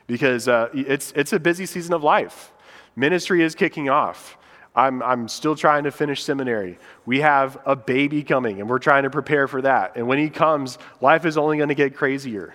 because 0.06 0.46
uh, 0.46 0.68
it's, 0.72 1.12
it's 1.16 1.32
a 1.32 1.40
busy 1.40 1.66
season 1.66 1.94
of 1.94 2.04
life. 2.04 2.52
Ministry 2.94 3.42
is 3.42 3.54
kicking 3.54 3.88
off. 3.88 4.36
I'm, 4.74 5.02
I'm 5.02 5.28
still 5.28 5.54
trying 5.54 5.84
to 5.84 5.90
finish 5.90 6.24
seminary. 6.24 6.78
We 7.04 7.20
have 7.20 7.58
a 7.66 7.76
baby 7.76 8.22
coming, 8.22 8.60
and 8.60 8.68
we're 8.68 8.78
trying 8.78 9.02
to 9.02 9.10
prepare 9.10 9.46
for 9.46 9.60
that. 9.62 9.96
And 9.96 10.06
when 10.06 10.18
he 10.18 10.30
comes, 10.30 10.78
life 11.00 11.26
is 11.26 11.36
only 11.36 11.58
going 11.58 11.68
to 11.68 11.74
get 11.74 11.94
crazier. 11.94 12.54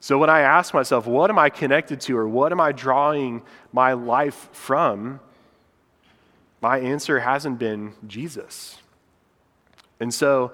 So 0.00 0.16
when 0.16 0.30
I 0.30 0.40
ask 0.40 0.72
myself, 0.72 1.06
what 1.06 1.28
am 1.28 1.38
I 1.38 1.50
connected 1.50 2.00
to, 2.02 2.16
or 2.16 2.26
what 2.26 2.52
am 2.52 2.60
I 2.60 2.72
drawing 2.72 3.42
my 3.72 3.92
life 3.92 4.48
from? 4.52 5.20
My 6.60 6.78
answer 6.78 7.20
hasn't 7.20 7.58
been 7.58 7.92
Jesus. 8.06 8.78
And 10.00 10.12
so, 10.14 10.52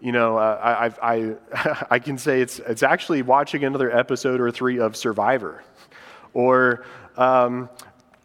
you 0.00 0.12
know, 0.12 0.38
uh, 0.38 0.92
I, 1.02 1.14
I, 1.14 1.86
I 1.90 1.98
can 1.98 2.18
say 2.18 2.40
it's, 2.40 2.58
it's 2.58 2.82
actually 2.82 3.22
watching 3.22 3.64
another 3.64 3.96
episode 3.96 4.40
or 4.40 4.50
three 4.50 4.80
of 4.80 4.96
Survivor, 4.96 5.62
or 6.34 6.84
um, 7.16 7.68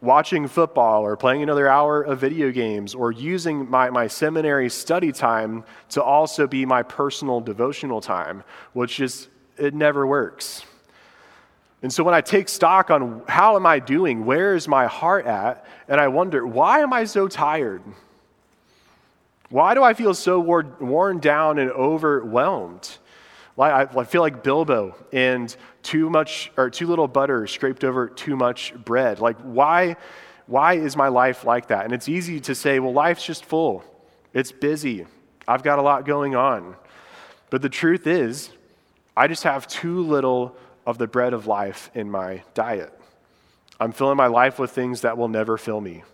watching 0.02 0.48
football 0.48 1.02
or 1.04 1.16
playing 1.16 1.44
another 1.44 1.68
hour 1.68 2.02
of 2.02 2.18
video 2.18 2.50
games 2.50 2.92
or 2.94 3.12
using 3.12 3.70
my, 3.70 3.88
my 3.88 4.08
seminary 4.08 4.68
study 4.68 5.12
time 5.12 5.64
to 5.88 6.02
also 6.02 6.46
be 6.46 6.66
my 6.66 6.82
personal 6.82 7.40
devotional 7.40 8.00
time, 8.00 8.42
which 8.72 8.96
just, 8.96 9.28
it 9.56 9.72
never 9.72 10.04
works. 10.04 10.64
And 11.82 11.92
so 11.92 12.02
when 12.02 12.14
I 12.14 12.20
take 12.20 12.48
stock 12.48 12.90
on 12.90 13.22
how 13.28 13.54
am 13.54 13.64
I 13.64 13.78
doing, 13.78 14.24
where 14.24 14.56
is 14.56 14.66
my 14.66 14.86
heart 14.86 15.26
at, 15.26 15.64
and 15.86 16.00
I 16.00 16.08
wonder, 16.08 16.44
why 16.44 16.80
am 16.80 16.92
I 16.92 17.04
so 17.04 17.28
tired? 17.28 17.82
Why 19.50 19.74
do 19.74 19.84
I 19.84 19.94
feel 19.94 20.14
so 20.14 20.40
worn 20.40 21.20
down 21.20 21.58
and 21.58 21.70
overwhelmed? 21.70 22.98
I 23.58 24.04
feel 24.04 24.22
like 24.22 24.42
Bilbo 24.42 24.96
and 25.12 25.54
too 25.82 26.08
much 26.08 26.52
or 26.56 26.70
too 26.70 26.86
little 26.86 27.08
butter 27.08 27.46
scraped 27.46 27.84
over 27.84 28.08
too 28.08 28.36
much 28.36 28.74
bread. 28.74 29.20
Like, 29.20 29.38
why, 29.40 29.96
why 30.46 30.74
is 30.74 30.96
my 30.96 31.08
life 31.08 31.44
like 31.44 31.68
that? 31.68 31.84
And 31.84 31.92
it's 31.92 32.08
easy 32.08 32.40
to 32.40 32.54
say, 32.54 32.78
well, 32.78 32.92
life's 32.92 33.24
just 33.24 33.44
full. 33.44 33.84
It's 34.32 34.52
busy. 34.52 35.06
I've 35.46 35.62
got 35.62 35.78
a 35.78 35.82
lot 35.82 36.04
going 36.04 36.34
on. 36.34 36.76
But 37.50 37.62
the 37.62 37.68
truth 37.68 38.06
is, 38.06 38.50
I 39.16 39.26
just 39.26 39.42
have 39.42 39.66
too 39.66 40.00
little 40.02 40.56
of 40.86 40.98
the 40.98 41.06
bread 41.06 41.32
of 41.32 41.46
life 41.46 41.90
in 41.94 42.10
my 42.10 42.42
diet. 42.54 42.98
I'm 43.78 43.92
filling 43.92 44.16
my 44.16 44.28
life 44.28 44.58
with 44.58 44.70
things 44.70 45.02
that 45.02 45.18
will 45.18 45.28
never 45.28 45.58
fill 45.58 45.80
me. 45.80 46.04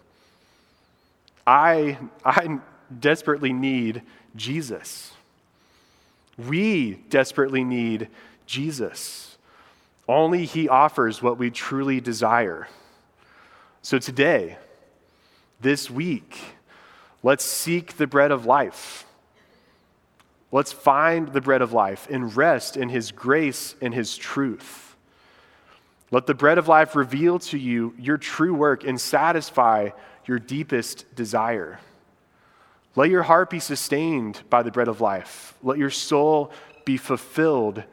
I, 1.46 1.98
I 2.24 2.58
desperately 2.98 3.52
need 3.52 4.02
Jesus. 4.36 5.12
We 6.36 6.94
desperately 7.08 7.64
need 7.64 8.08
Jesus. 8.46 9.37
Only 10.08 10.46
He 10.46 10.68
offers 10.68 11.22
what 11.22 11.38
we 11.38 11.50
truly 11.50 12.00
desire. 12.00 12.66
So 13.82 13.98
today, 13.98 14.56
this 15.60 15.90
week, 15.90 16.38
let's 17.22 17.44
seek 17.44 17.96
the 17.96 18.06
bread 18.06 18.30
of 18.30 18.46
life. 18.46 19.04
Let's 20.50 20.72
find 20.72 21.28
the 21.28 21.42
bread 21.42 21.60
of 21.60 21.74
life 21.74 22.08
and 22.10 22.34
rest 22.34 22.76
in 22.76 22.88
His 22.88 23.12
grace 23.12 23.74
and 23.82 23.92
His 23.92 24.16
truth. 24.16 24.96
Let 26.10 26.26
the 26.26 26.34
bread 26.34 26.56
of 26.56 26.68
life 26.68 26.96
reveal 26.96 27.38
to 27.40 27.58
you 27.58 27.94
your 27.98 28.16
true 28.16 28.54
work 28.54 28.82
and 28.84 28.98
satisfy 28.98 29.90
your 30.24 30.38
deepest 30.38 31.14
desire. 31.14 31.80
Let 32.96 33.10
your 33.10 33.24
heart 33.24 33.50
be 33.50 33.60
sustained 33.60 34.40
by 34.48 34.62
the 34.62 34.70
bread 34.70 34.88
of 34.88 35.02
life. 35.02 35.54
Let 35.62 35.76
your 35.76 35.90
soul 35.90 36.50
be 36.86 36.96
fulfilled 36.96 37.84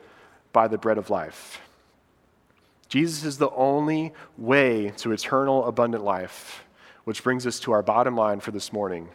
by 0.54 0.70
the 0.70 0.78
bread 0.78 0.98
of 0.98 1.10
life. 1.10 1.60
Jesus 2.88 3.24
is 3.24 3.38
the 3.38 3.50
only 3.52 4.14
way 4.38 4.92
to 4.98 5.12
eternal 5.12 5.66
abundant 5.66 6.04
life, 6.04 6.64
which 7.04 7.24
brings 7.24 7.48
us 7.48 7.60
to 7.62 7.72
our 7.72 7.82
bottom 7.82 8.16
line 8.16 8.40
for 8.40 8.52
this 8.52 8.72
morning. 8.72 9.10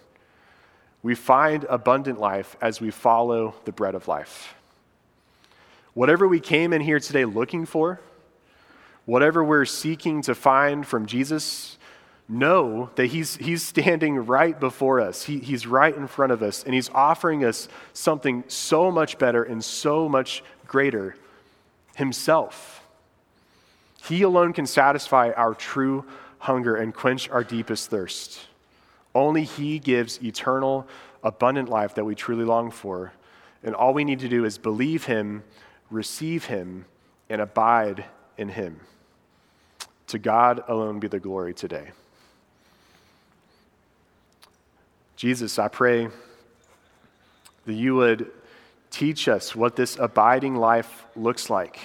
We 1.02 1.14
find 1.14 1.64
abundant 1.64 2.20
life 2.20 2.56
as 2.60 2.80
we 2.80 2.90
follow 2.90 3.54
the 3.64 3.72
bread 3.72 3.94
of 3.94 4.08
life. 4.08 4.54
Whatever 5.94 6.28
we 6.28 6.40
came 6.40 6.72
in 6.72 6.80
here 6.80 7.00
today 7.00 7.24
looking 7.24 7.64
for, 7.64 8.00
whatever 9.06 9.42
we're 9.42 9.64
seeking 9.64 10.22
to 10.22 10.34
find 10.34 10.86
from 10.86 11.06
Jesus, 11.06 11.78
know 12.28 12.90
that 12.94 13.06
he's, 13.06 13.36
he's 13.36 13.62
standing 13.62 14.26
right 14.26 14.58
before 14.60 15.00
us. 15.00 15.24
He, 15.24 15.38
he's 15.38 15.66
right 15.66 15.94
in 15.94 16.06
front 16.06 16.32
of 16.32 16.42
us, 16.42 16.62
and 16.64 16.74
he's 16.74 16.88
offering 16.90 17.44
us 17.44 17.68
something 17.92 18.44
so 18.46 18.90
much 18.90 19.18
better 19.18 19.42
and 19.42 19.64
so 19.64 20.08
much 20.08 20.44
greater 20.66 21.16
himself. 21.96 22.79
He 24.04 24.22
alone 24.22 24.52
can 24.52 24.66
satisfy 24.66 25.30
our 25.30 25.54
true 25.54 26.04
hunger 26.38 26.76
and 26.76 26.94
quench 26.94 27.28
our 27.28 27.44
deepest 27.44 27.90
thirst. 27.90 28.40
Only 29.14 29.44
He 29.44 29.78
gives 29.78 30.22
eternal, 30.22 30.86
abundant 31.22 31.68
life 31.68 31.94
that 31.94 32.04
we 32.04 32.14
truly 32.14 32.44
long 32.44 32.70
for. 32.70 33.12
And 33.62 33.74
all 33.74 33.92
we 33.92 34.04
need 34.04 34.20
to 34.20 34.28
do 34.28 34.44
is 34.44 34.56
believe 34.56 35.04
Him, 35.04 35.44
receive 35.90 36.46
Him, 36.46 36.86
and 37.28 37.40
abide 37.40 38.04
in 38.38 38.48
Him. 38.48 38.80
To 40.08 40.18
God 40.18 40.64
alone 40.66 40.98
be 40.98 41.08
the 41.08 41.20
glory 41.20 41.54
today. 41.54 41.90
Jesus, 45.16 45.58
I 45.58 45.68
pray 45.68 46.08
that 47.66 47.74
you 47.74 47.94
would 47.96 48.30
teach 48.90 49.28
us 49.28 49.54
what 49.54 49.76
this 49.76 49.98
abiding 49.98 50.56
life 50.56 51.04
looks 51.14 51.50
like. 51.50 51.78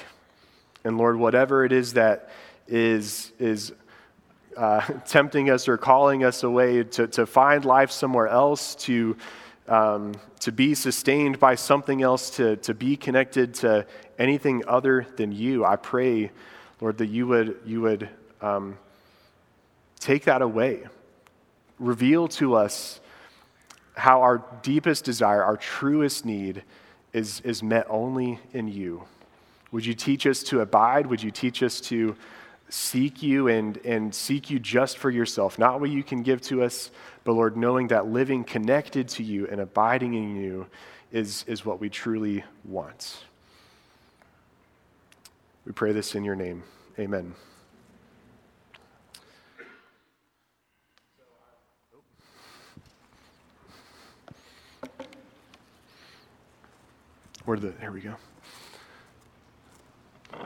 And 0.85 0.99
Lord, 0.99 1.17
whatever 1.17 1.65
it 1.65 1.71
is 1.71 1.93
that 1.93 2.29
is, 2.67 3.33
is 3.39 3.73
uh, 4.55 4.81
tempting 5.07 5.49
us 5.49 5.67
or 5.67 5.77
calling 5.77 6.23
us 6.23 6.43
away 6.43 6.83
to, 6.83 7.07
to 7.07 7.25
find 7.25 7.65
life 7.65 7.89
somewhere 7.89 8.27
else, 8.27 8.75
to, 8.75 9.17
um, 9.67 10.13
to 10.41 10.51
be 10.51 10.75
sustained 10.75 11.39
by 11.39 11.55
something 11.55 12.03
else, 12.03 12.29
to, 12.37 12.55
to 12.57 12.75
be 12.75 12.95
connected 12.95 13.55
to 13.55 13.85
anything 14.19 14.63
other 14.67 15.07
than 15.17 15.31
you, 15.31 15.65
I 15.65 15.75
pray, 15.75 16.31
Lord, 16.79 16.99
that 16.99 17.07
you 17.07 17.25
would, 17.27 17.59
you 17.65 17.81
would 17.81 18.07
um, 18.41 18.77
take 19.99 20.25
that 20.25 20.43
away. 20.43 20.83
Reveal 21.79 22.27
to 22.29 22.55
us 22.55 23.01
how 23.95 24.21
our 24.21 24.43
deepest 24.61 25.03
desire, 25.03 25.43
our 25.43 25.57
truest 25.57 26.25
need, 26.25 26.63
is, 27.11 27.41
is 27.41 27.63
met 27.63 27.87
only 27.89 28.39
in 28.53 28.67
you. 28.67 29.05
Would 29.71 29.85
you 29.85 29.93
teach 29.93 30.25
us 30.25 30.43
to 30.43 30.61
abide? 30.61 31.07
Would 31.07 31.21
you 31.21 31.31
teach 31.31 31.61
us 31.63 31.81
to 31.81 32.15
seek 32.69 33.21
you 33.21 33.47
and, 33.47 33.77
and 33.85 34.13
seek 34.13 34.49
you 34.49 34.59
just 34.59 34.97
for 34.97 35.09
yourself? 35.09 35.59
Not 35.59 35.79
what 35.79 35.89
you 35.89 36.03
can 36.03 36.23
give 36.23 36.41
to 36.43 36.63
us, 36.63 36.91
but 37.23 37.33
Lord, 37.33 37.57
knowing 37.57 37.87
that 37.89 38.07
living 38.07 38.43
connected 38.43 39.07
to 39.09 39.23
you 39.23 39.47
and 39.47 39.59
abiding 39.61 40.13
in 40.13 40.35
you 40.35 40.67
is, 41.11 41.43
is 41.47 41.65
what 41.65 41.79
we 41.79 41.89
truly 41.89 42.43
want. 42.63 43.23
We 45.65 45.71
pray 45.71 45.91
this 45.91 46.15
in 46.15 46.23
your 46.23 46.35
name. 46.35 46.63
Amen. 46.99 47.33
Where 57.45 57.57
the, 57.57 57.69
there 57.79 57.91
we 57.91 58.01
go. 58.01 58.15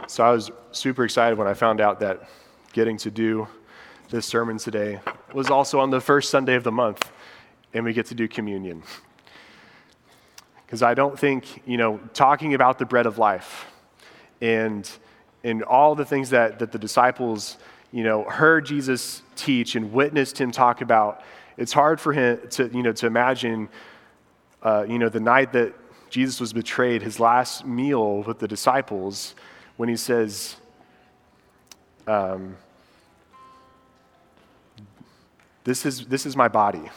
So 0.07 0.23
I 0.23 0.31
was 0.31 0.51
super 0.71 1.03
excited 1.05 1.37
when 1.37 1.47
I 1.47 1.53
found 1.53 1.81
out 1.81 1.99
that 1.99 2.29
getting 2.73 2.97
to 2.97 3.11
do 3.11 3.47
this 4.09 4.25
sermon 4.25 4.57
today 4.57 4.99
was 5.33 5.49
also 5.49 5.79
on 5.79 5.89
the 5.89 6.01
first 6.01 6.29
Sunday 6.29 6.55
of 6.55 6.63
the 6.63 6.71
month, 6.71 7.11
and 7.73 7.85
we 7.85 7.93
get 7.93 8.07
to 8.07 8.15
do 8.15 8.27
communion. 8.27 8.83
Because 10.65 10.81
I 10.81 10.93
don't 10.93 11.17
think, 11.17 11.61
you 11.65 11.77
know, 11.77 11.99
talking 12.13 12.53
about 12.53 12.79
the 12.79 12.85
bread 12.85 13.05
of 13.05 13.17
life 13.17 13.67
and, 14.41 14.89
and 15.43 15.63
all 15.63 15.95
the 15.95 16.05
things 16.05 16.29
that, 16.31 16.59
that 16.59 16.71
the 16.71 16.79
disciples, 16.79 17.57
you 17.91 18.03
know, 18.03 18.23
heard 18.23 18.65
Jesus 18.65 19.21
teach 19.35 19.75
and 19.75 19.91
witnessed 19.91 20.39
him 20.39 20.51
talk 20.51 20.81
about, 20.81 21.23
it's 21.57 21.73
hard 21.73 21.99
for 21.99 22.13
him 22.13 22.39
to, 22.51 22.67
you 22.73 22.83
know, 22.83 22.93
to 22.93 23.07
imagine, 23.07 23.69
uh, 24.63 24.85
you 24.87 24.97
know, 24.99 25.09
the 25.09 25.19
night 25.19 25.53
that 25.53 25.73
Jesus 26.09 26.39
was 26.39 26.53
betrayed, 26.53 27.01
his 27.01 27.19
last 27.19 27.65
meal 27.65 28.23
with 28.23 28.39
the 28.39 28.47
disciples, 28.47 29.35
when 29.79 29.87
he 29.87 29.95
says, 29.95 30.57
um, 32.05 32.57
this, 35.63 35.85
is, 35.85 36.05
this 36.07 36.25
is 36.25 36.35
my 36.35 36.49
body. 36.49 36.89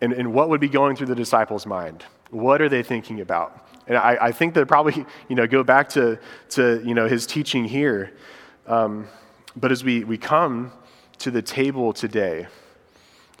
And, 0.00 0.12
and 0.12 0.34
what 0.34 0.48
would 0.48 0.60
be 0.60 0.68
going 0.68 0.96
through 0.96 1.06
the 1.06 1.14
disciples' 1.14 1.64
mind? 1.64 2.04
What 2.30 2.60
are 2.60 2.68
they 2.68 2.82
thinking 2.82 3.20
about? 3.20 3.64
And 3.86 3.96
I, 3.96 4.18
I 4.20 4.32
think 4.32 4.54
that 4.54 4.66
probably, 4.66 5.06
you 5.28 5.36
know, 5.36 5.46
go 5.46 5.62
back 5.62 5.90
to, 5.90 6.18
to 6.50 6.82
you 6.84 6.94
know, 6.94 7.06
his 7.06 7.24
teaching 7.24 7.66
here. 7.66 8.14
Um, 8.66 9.06
but 9.54 9.70
as 9.70 9.84
we, 9.84 10.02
we 10.02 10.18
come 10.18 10.72
to 11.18 11.30
the 11.30 11.40
table 11.40 11.92
today 11.92 12.48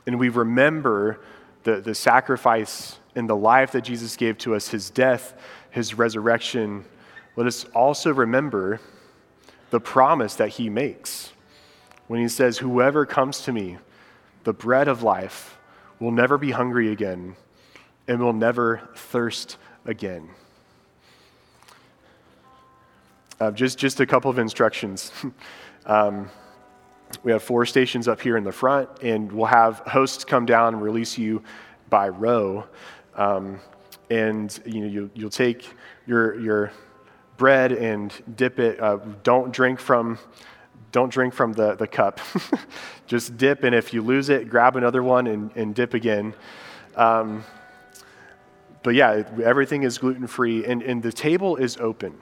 and 0.06 0.20
we 0.20 0.28
remember 0.28 1.18
the, 1.64 1.80
the 1.80 1.96
sacrifice 1.96 2.96
and 3.16 3.28
the 3.28 3.34
life 3.34 3.72
that 3.72 3.80
Jesus 3.80 4.14
gave 4.14 4.38
to 4.38 4.54
us, 4.54 4.68
his 4.68 4.88
death, 4.88 5.34
his 5.76 5.92
resurrection, 5.92 6.86
let 7.36 7.46
us 7.46 7.64
also 7.74 8.10
remember 8.10 8.80
the 9.68 9.78
promise 9.78 10.34
that 10.36 10.48
he 10.48 10.70
makes 10.70 11.32
when 12.06 12.18
he 12.18 12.28
says, 12.28 12.56
Whoever 12.56 13.04
comes 13.04 13.42
to 13.42 13.52
me, 13.52 13.76
the 14.44 14.54
bread 14.54 14.88
of 14.88 15.02
life, 15.02 15.58
will 16.00 16.12
never 16.12 16.38
be 16.38 16.50
hungry 16.50 16.90
again 16.92 17.36
and 18.08 18.18
will 18.20 18.32
never 18.32 18.88
thirst 18.94 19.58
again. 19.84 20.30
Uh, 23.38 23.50
just, 23.50 23.76
just 23.76 24.00
a 24.00 24.06
couple 24.06 24.30
of 24.30 24.38
instructions. 24.38 25.12
um, 25.84 26.30
we 27.22 27.32
have 27.32 27.42
four 27.42 27.66
stations 27.66 28.08
up 28.08 28.22
here 28.22 28.38
in 28.38 28.44
the 28.44 28.52
front, 28.52 28.88
and 29.02 29.30
we'll 29.30 29.44
have 29.44 29.80
hosts 29.80 30.24
come 30.24 30.46
down 30.46 30.72
and 30.72 30.82
release 30.82 31.18
you 31.18 31.42
by 31.90 32.08
row. 32.08 32.64
Um, 33.14 33.60
and 34.10 34.58
you 34.64 34.80
know, 34.80 34.86
you, 34.86 35.10
you'll 35.14 35.30
take 35.30 35.68
your, 36.06 36.38
your 36.40 36.72
bread 37.36 37.72
and 37.72 38.12
dip 38.36 38.58
it. 38.58 38.80
Uh, 38.80 38.98
don't 39.22 39.52
drink 39.52 39.80
from 39.80 40.18
don't 40.92 41.12
drink 41.12 41.34
from 41.34 41.52
the, 41.52 41.74
the 41.74 41.86
cup. 41.86 42.20
Just 43.06 43.36
dip, 43.36 43.64
and 43.64 43.74
if 43.74 43.92
you 43.92 44.00
lose 44.00 44.30
it, 44.30 44.48
grab 44.48 44.76
another 44.76 45.02
one 45.02 45.26
and, 45.26 45.50
and 45.54 45.74
dip 45.74 45.92
again. 45.92 46.32
Um, 46.94 47.44
but 48.82 48.94
yeah, 48.94 49.24
everything 49.44 49.82
is 49.82 49.98
gluten 49.98 50.26
free, 50.26 50.64
and, 50.64 50.82
and 50.82 51.02
the 51.02 51.12
table 51.12 51.56
is 51.56 51.76
open. 51.78 52.16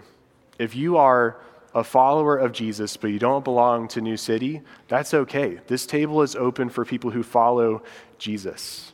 If 0.58 0.74
you 0.74 0.96
are 0.96 1.36
a 1.74 1.84
follower 1.84 2.36
of 2.36 2.52
Jesus, 2.52 2.96
but 2.96 3.08
you 3.08 3.18
don't 3.18 3.44
belong 3.44 3.86
to 3.88 4.00
New 4.00 4.16
City, 4.16 4.62
that's 4.88 5.12
okay. 5.12 5.60
This 5.66 5.86
table 5.86 6.22
is 6.22 6.34
open 6.34 6.68
for 6.68 6.84
people 6.84 7.10
who 7.10 7.22
follow 7.22 7.82
Jesus. 8.18 8.93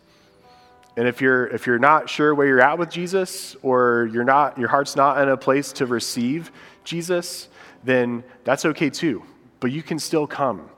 And 0.96 1.06
if 1.06 1.20
you're, 1.20 1.46
if 1.46 1.66
you're 1.66 1.78
not 1.78 2.10
sure 2.10 2.34
where 2.34 2.46
you're 2.46 2.60
at 2.60 2.78
with 2.78 2.90
Jesus, 2.90 3.56
or 3.62 4.08
you're 4.12 4.24
not, 4.24 4.58
your 4.58 4.68
heart's 4.68 4.96
not 4.96 5.20
in 5.22 5.28
a 5.28 5.36
place 5.36 5.72
to 5.74 5.86
receive 5.86 6.50
Jesus, 6.84 7.48
then 7.84 8.24
that's 8.44 8.64
okay 8.64 8.90
too. 8.90 9.22
But 9.60 9.72
you 9.72 9.82
can 9.82 9.98
still 9.98 10.26
come 10.26 10.68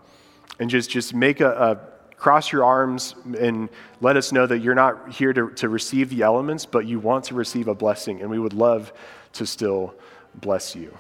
and 0.61 0.69
just, 0.69 0.91
just 0.91 1.15
make 1.15 1.41
a, 1.41 1.51
a 1.51 2.17
cross 2.17 2.53
your 2.53 2.65
arms 2.65 3.17
and 3.39 3.69
let 4.01 4.17
us 4.17 4.31
know 4.31 4.47
that 4.47 4.59
you're 4.59 4.75
not 4.75 5.13
here 5.13 5.33
to, 5.33 5.51
to 5.51 5.69
receive 5.69 6.11
the 6.11 6.23
elements, 6.23 6.67
but 6.67 6.87
you 6.87 7.01
want 7.01 7.25
to 7.25 7.35
receive 7.35 7.67
a 7.67 7.75
blessing. 7.75 8.21
And 8.21 8.31
we 8.31 8.39
would 8.39 8.53
love 8.53 8.93
to 9.33 9.47
still 9.47 9.95
bless 10.37 10.77
you. 10.77 10.97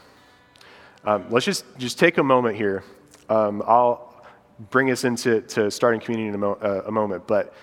Um, 1.04 1.26
let's 1.30 1.46
just, 1.46 1.64
just 1.78 1.98
take 1.98 2.18
a 2.18 2.22
moment 2.22 2.56
here. 2.56 2.82
Um, 3.28 3.62
I'll 3.66 4.24
bring 4.70 4.90
us 4.90 5.04
into 5.04 5.42
to 5.42 5.70
starting 5.70 6.00
communion 6.00 6.30
in 6.30 6.34
a, 6.34 6.38
mo- 6.38 6.58
uh, 6.60 6.82
a 6.86 6.90
moment, 6.90 7.26
but 7.26 7.54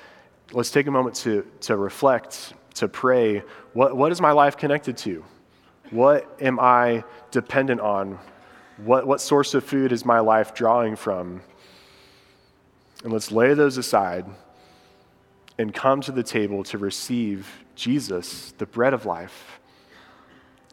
let's 0.52 0.72
take 0.72 0.88
a 0.88 0.92
moment 0.92 1.16
to, 1.18 1.46
to 1.62 1.76
reflect, 1.78 2.54
to 2.76 2.88
pray. 2.88 3.44
What, 3.74 3.96
what 3.96 4.12
is 4.12 4.22
my 4.22 4.32
life 4.32 4.58
connected 4.58 4.98
to? 4.98 5.24
What 5.92 6.38
am 6.42 6.60
I 6.60 7.04
dependent 7.32 7.82
on? 7.82 8.20
What, 8.78 9.06
what 9.06 9.22
source 9.22 9.54
of 9.54 9.64
food 9.64 9.92
is 9.92 10.06
my 10.06 10.20
life 10.20 10.54
drawing 10.54 10.96
from? 10.96 11.42
And 13.04 13.14
let's 13.14 13.32
lay 13.32 13.54
those 13.54 13.78
aside 13.78 14.26
and 15.58 15.74
come 15.74 16.02
to 16.02 16.12
the 16.12 16.24
table 16.24 16.64
to 16.66 16.78
receive 16.78 17.66
Jesus, 17.76 18.54
the 18.58 18.66
bread 18.66 18.94
of 18.94 19.06
life, 19.06 19.60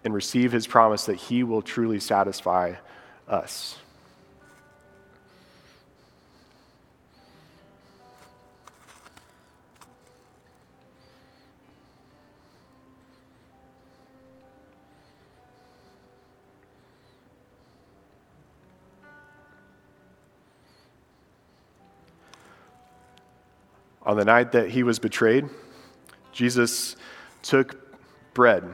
and 0.04 0.14
receive 0.14 0.52
his 0.52 0.66
promise 0.66 1.06
that 1.06 1.16
he 1.16 1.42
will 1.42 1.62
truly 1.62 1.98
satisfy 1.98 2.74
us. 3.28 3.76
On 24.06 24.16
the 24.16 24.24
night 24.24 24.52
that 24.52 24.70
he 24.70 24.84
was 24.84 25.00
betrayed, 25.00 25.48
Jesus 26.32 26.94
took 27.42 27.76
bread 28.34 28.64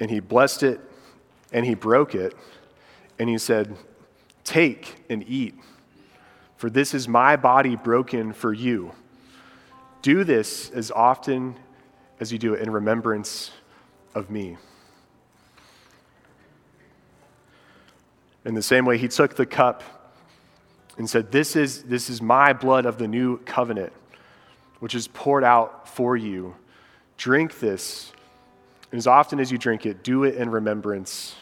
and 0.00 0.10
he 0.10 0.18
blessed 0.18 0.64
it 0.64 0.80
and 1.52 1.64
he 1.64 1.74
broke 1.74 2.16
it 2.16 2.34
and 3.18 3.28
he 3.28 3.38
said, 3.38 3.76
Take 4.42 5.04
and 5.08 5.24
eat, 5.28 5.54
for 6.56 6.68
this 6.68 6.94
is 6.94 7.06
my 7.06 7.36
body 7.36 7.76
broken 7.76 8.32
for 8.32 8.52
you. 8.52 8.92
Do 10.02 10.24
this 10.24 10.70
as 10.70 10.90
often 10.90 11.56
as 12.18 12.32
you 12.32 12.38
do 12.38 12.54
it 12.54 12.60
in 12.60 12.70
remembrance 12.70 13.52
of 14.14 14.30
me. 14.30 14.56
In 18.44 18.54
the 18.54 18.62
same 18.62 18.84
way, 18.84 18.98
he 18.98 19.08
took 19.08 19.36
the 19.36 19.46
cup 19.46 19.82
and 20.98 21.08
said, 21.08 21.32
This 21.32 21.56
is, 21.56 21.84
this 21.84 22.10
is 22.10 22.22
my 22.22 22.52
blood 22.52 22.86
of 22.86 22.98
the 22.98 23.08
new 23.08 23.38
covenant, 23.38 23.92
which 24.80 24.94
is 24.94 25.08
poured 25.08 25.44
out 25.44 25.88
for 25.88 26.16
you. 26.16 26.54
Drink 27.16 27.58
this. 27.60 28.12
And 28.92 28.98
as 28.98 29.06
often 29.06 29.40
as 29.40 29.50
you 29.50 29.58
drink 29.58 29.84
it, 29.86 30.02
do 30.02 30.24
it 30.24 30.36
in 30.36 30.48
remembrance 30.48 31.34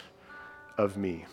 of 0.77 0.97
me. 0.97 1.25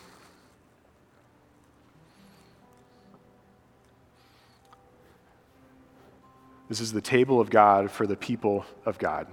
This 6.68 6.80
is 6.80 6.92
the 6.92 7.02
table 7.02 7.40
of 7.40 7.50
God 7.50 7.90
for 7.90 8.06
the 8.06 8.16
people 8.16 8.64
of 8.86 8.98
God. 8.98 9.26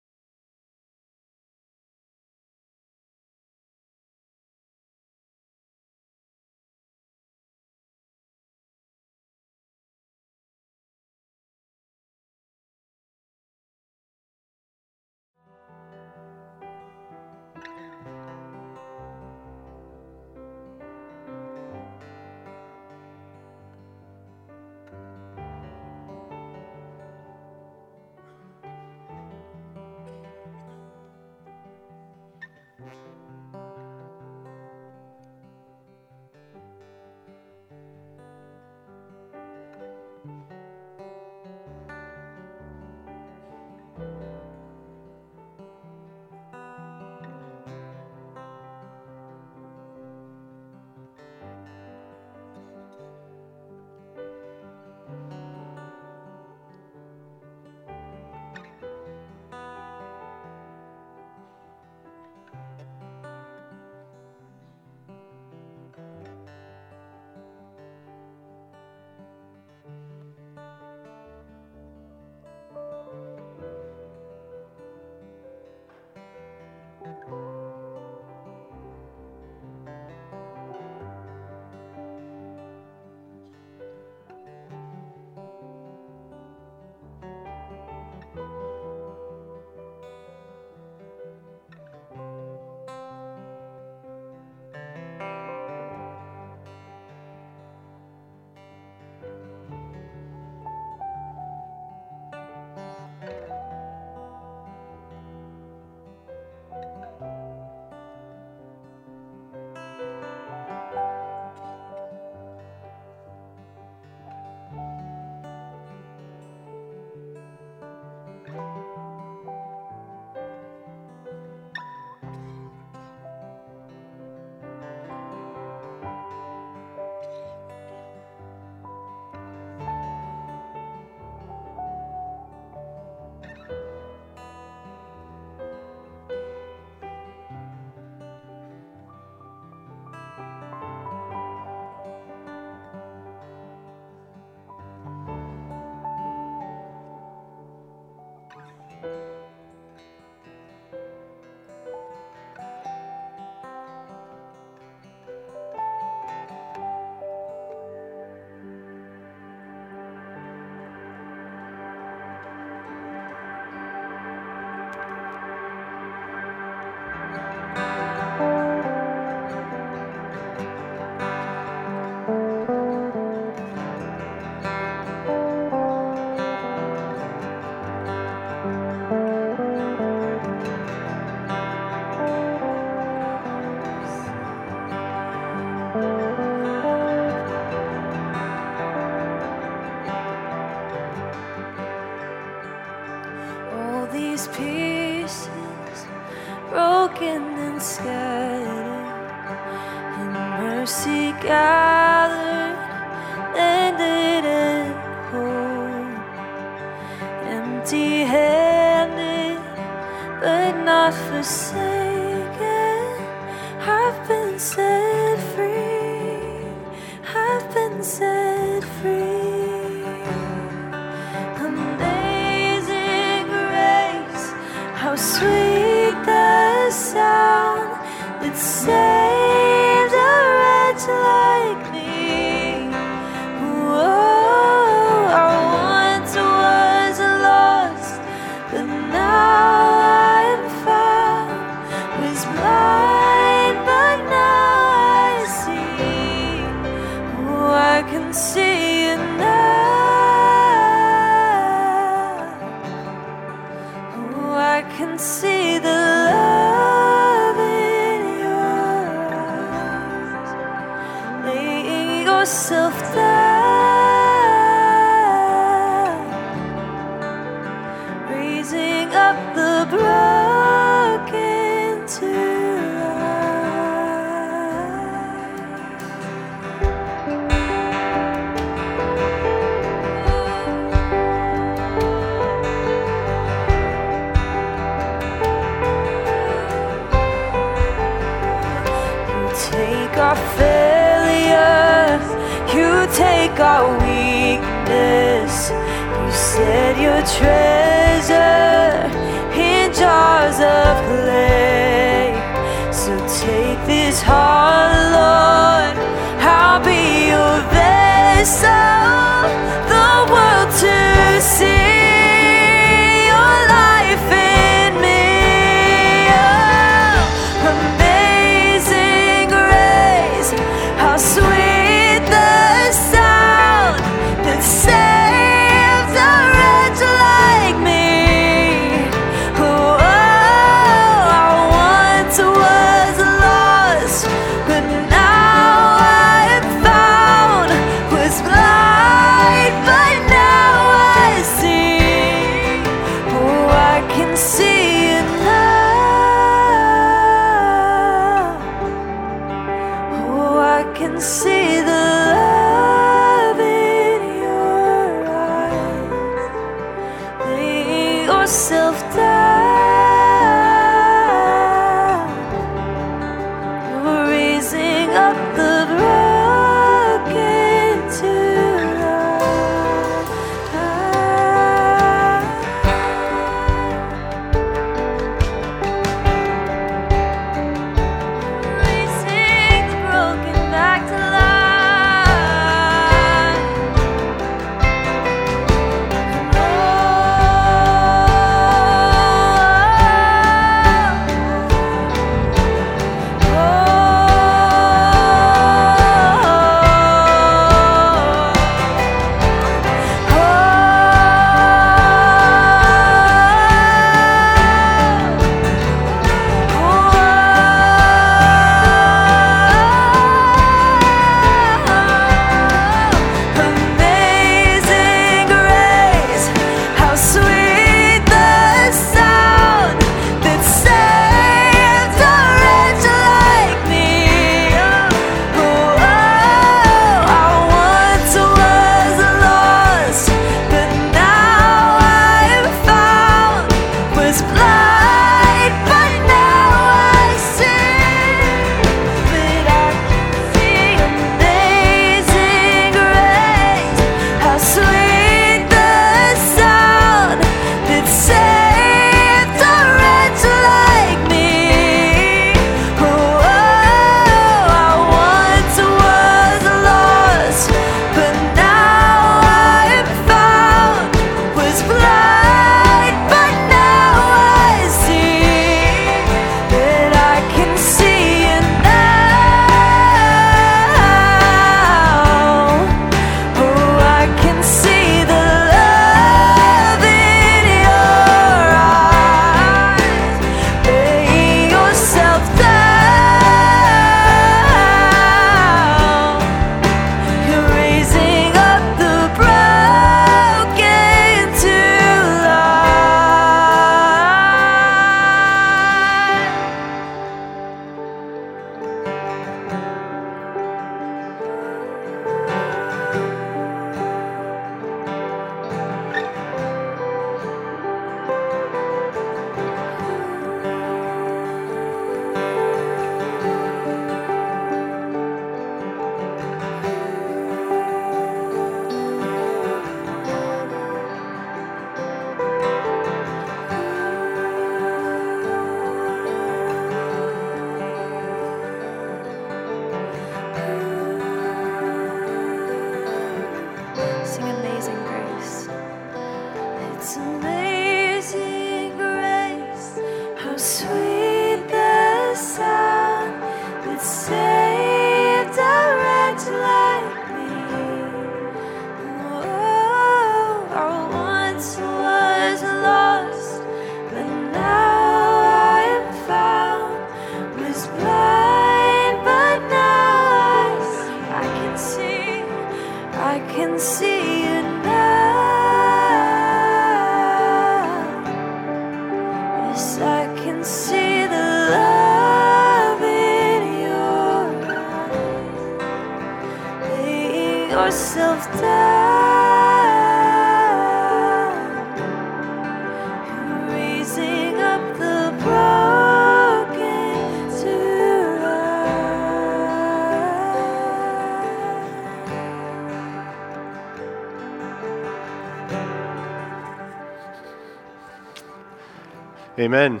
Amen. 599.58 600.00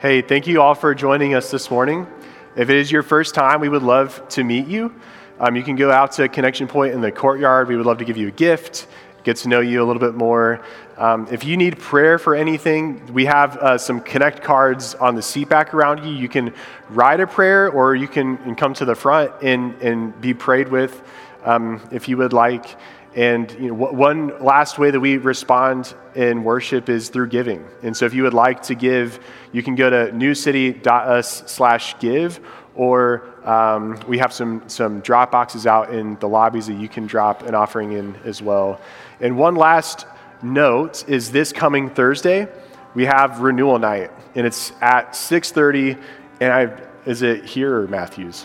Hey, 0.00 0.20
thank 0.20 0.46
you 0.46 0.60
all 0.60 0.74
for 0.74 0.94
joining 0.94 1.34
us 1.34 1.50
this 1.50 1.70
morning. 1.70 2.06
If 2.54 2.68
it 2.68 2.76
is 2.76 2.92
your 2.92 3.02
first 3.02 3.34
time, 3.34 3.58
we 3.58 3.70
would 3.70 3.82
love 3.82 4.22
to 4.28 4.44
meet 4.44 4.66
you. 4.66 4.94
Um, 5.40 5.56
you 5.56 5.62
can 5.62 5.76
go 5.76 5.90
out 5.90 6.12
to 6.12 6.28
Connection 6.28 6.68
Point 6.68 6.92
in 6.92 7.00
the 7.00 7.10
courtyard. 7.10 7.68
We 7.68 7.76
would 7.78 7.86
love 7.86 7.96
to 7.96 8.04
give 8.04 8.18
you 8.18 8.28
a 8.28 8.32
gift, 8.32 8.86
get 9.24 9.38
to 9.38 9.48
know 9.48 9.60
you 9.60 9.82
a 9.82 9.86
little 9.86 10.00
bit 10.00 10.14
more. 10.14 10.60
Um, 10.98 11.26
if 11.30 11.42
you 11.42 11.56
need 11.56 11.78
prayer 11.78 12.18
for 12.18 12.34
anything, 12.34 13.14
we 13.14 13.24
have 13.24 13.56
uh, 13.56 13.78
some 13.78 14.02
Connect 14.02 14.42
cards 14.42 14.94
on 14.94 15.14
the 15.14 15.22
seat 15.22 15.48
back 15.48 15.72
around 15.72 16.04
you. 16.04 16.12
You 16.12 16.28
can 16.28 16.52
write 16.90 17.20
a 17.20 17.26
prayer 17.26 17.70
or 17.70 17.94
you 17.94 18.08
can, 18.08 18.56
come 18.56 18.74
to 18.74 18.84
the 18.84 18.94
front 18.94 19.32
and, 19.40 19.72
and 19.80 20.20
be 20.20 20.34
prayed 20.34 20.68
with 20.68 21.02
um, 21.44 21.80
if 21.90 22.10
you 22.10 22.18
would 22.18 22.34
like. 22.34 22.76
And 23.16 23.50
you 23.52 23.68
know, 23.68 23.74
one 23.74 24.44
last 24.44 24.78
way 24.78 24.90
that 24.90 25.00
we 25.00 25.16
respond 25.16 25.94
in 26.14 26.44
worship 26.44 26.90
is 26.90 27.08
through 27.08 27.28
giving. 27.28 27.66
And 27.82 27.96
so 27.96 28.04
if 28.04 28.12
you 28.12 28.22
would 28.24 28.34
like 28.34 28.62
to 28.64 28.74
give, 28.74 29.20
you 29.52 29.62
can 29.62 29.74
go 29.74 29.88
to 29.88 30.12
newcity.us 30.12 31.50
slash 31.50 31.98
give, 31.98 32.40
or 32.74 33.26
um, 33.48 33.98
we 34.06 34.18
have 34.18 34.34
some, 34.34 34.68
some 34.68 35.00
drop 35.00 35.32
boxes 35.32 35.66
out 35.66 35.94
in 35.94 36.16
the 36.16 36.28
lobbies 36.28 36.66
that 36.66 36.74
you 36.74 36.90
can 36.90 37.06
drop 37.06 37.40
an 37.42 37.54
offering 37.54 37.92
in 37.92 38.14
as 38.26 38.42
well. 38.42 38.82
And 39.18 39.38
one 39.38 39.56
last 39.56 40.06
note 40.42 41.08
is 41.08 41.32
this 41.32 41.54
coming 41.54 41.88
Thursday, 41.88 42.46
we 42.94 43.06
have 43.06 43.40
renewal 43.40 43.78
night, 43.78 44.10
and 44.34 44.46
it's 44.46 44.72
at 44.82 45.12
6.30, 45.12 45.98
and 46.40 46.52
I, 46.52 46.82
is 47.06 47.22
it 47.22 47.46
here 47.46 47.80
or 47.80 47.88
Matthews? 47.88 48.44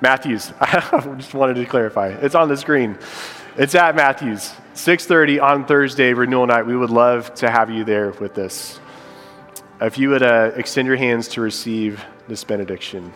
Matthews. 0.00 0.52
I 0.60 0.80
just 1.18 1.34
wanted 1.34 1.54
to 1.54 1.66
clarify. 1.66 2.08
It's 2.08 2.34
on 2.34 2.48
the 2.48 2.56
screen. 2.56 2.98
It's 3.54 3.74
at 3.74 3.94
Matthews, 3.94 4.54
6:30 4.72 5.38
on 5.38 5.66
Thursday, 5.66 6.14
renewal 6.14 6.46
night. 6.46 6.64
We 6.64 6.74
would 6.74 6.88
love 6.88 7.34
to 7.34 7.50
have 7.50 7.68
you 7.68 7.84
there 7.84 8.12
with 8.12 8.38
us. 8.38 8.80
If 9.78 9.98
you 9.98 10.08
would 10.08 10.22
uh, 10.22 10.52
extend 10.56 10.88
your 10.88 10.96
hands 10.96 11.28
to 11.28 11.42
receive 11.42 12.02
this 12.28 12.44
benediction. 12.44 13.12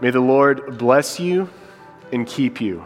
May 0.00 0.08
the 0.08 0.20
Lord 0.20 0.78
bless 0.78 1.20
you 1.20 1.50
and 2.12 2.26
keep 2.26 2.62
you. 2.62 2.82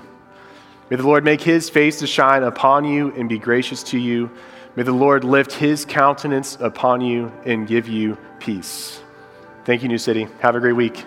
May 0.90 0.96
the 0.96 1.06
Lord 1.06 1.22
make 1.22 1.40
his 1.40 1.70
face 1.70 2.00
to 2.00 2.06
shine 2.08 2.42
upon 2.42 2.84
you 2.84 3.12
and 3.14 3.28
be 3.28 3.38
gracious 3.38 3.84
to 3.84 3.98
you. 3.98 4.28
May 4.74 4.82
the 4.82 4.90
Lord 4.90 5.22
lift 5.22 5.52
his 5.52 5.84
countenance 5.84 6.58
upon 6.58 7.00
you 7.00 7.30
and 7.44 7.64
give 7.64 7.86
you 7.86 8.18
peace. 8.40 9.00
Thank 9.64 9.84
you, 9.84 9.88
New 9.88 9.98
City. 9.98 10.26
Have 10.40 10.56
a 10.56 10.60
great 10.60 10.72
week. 10.72 11.04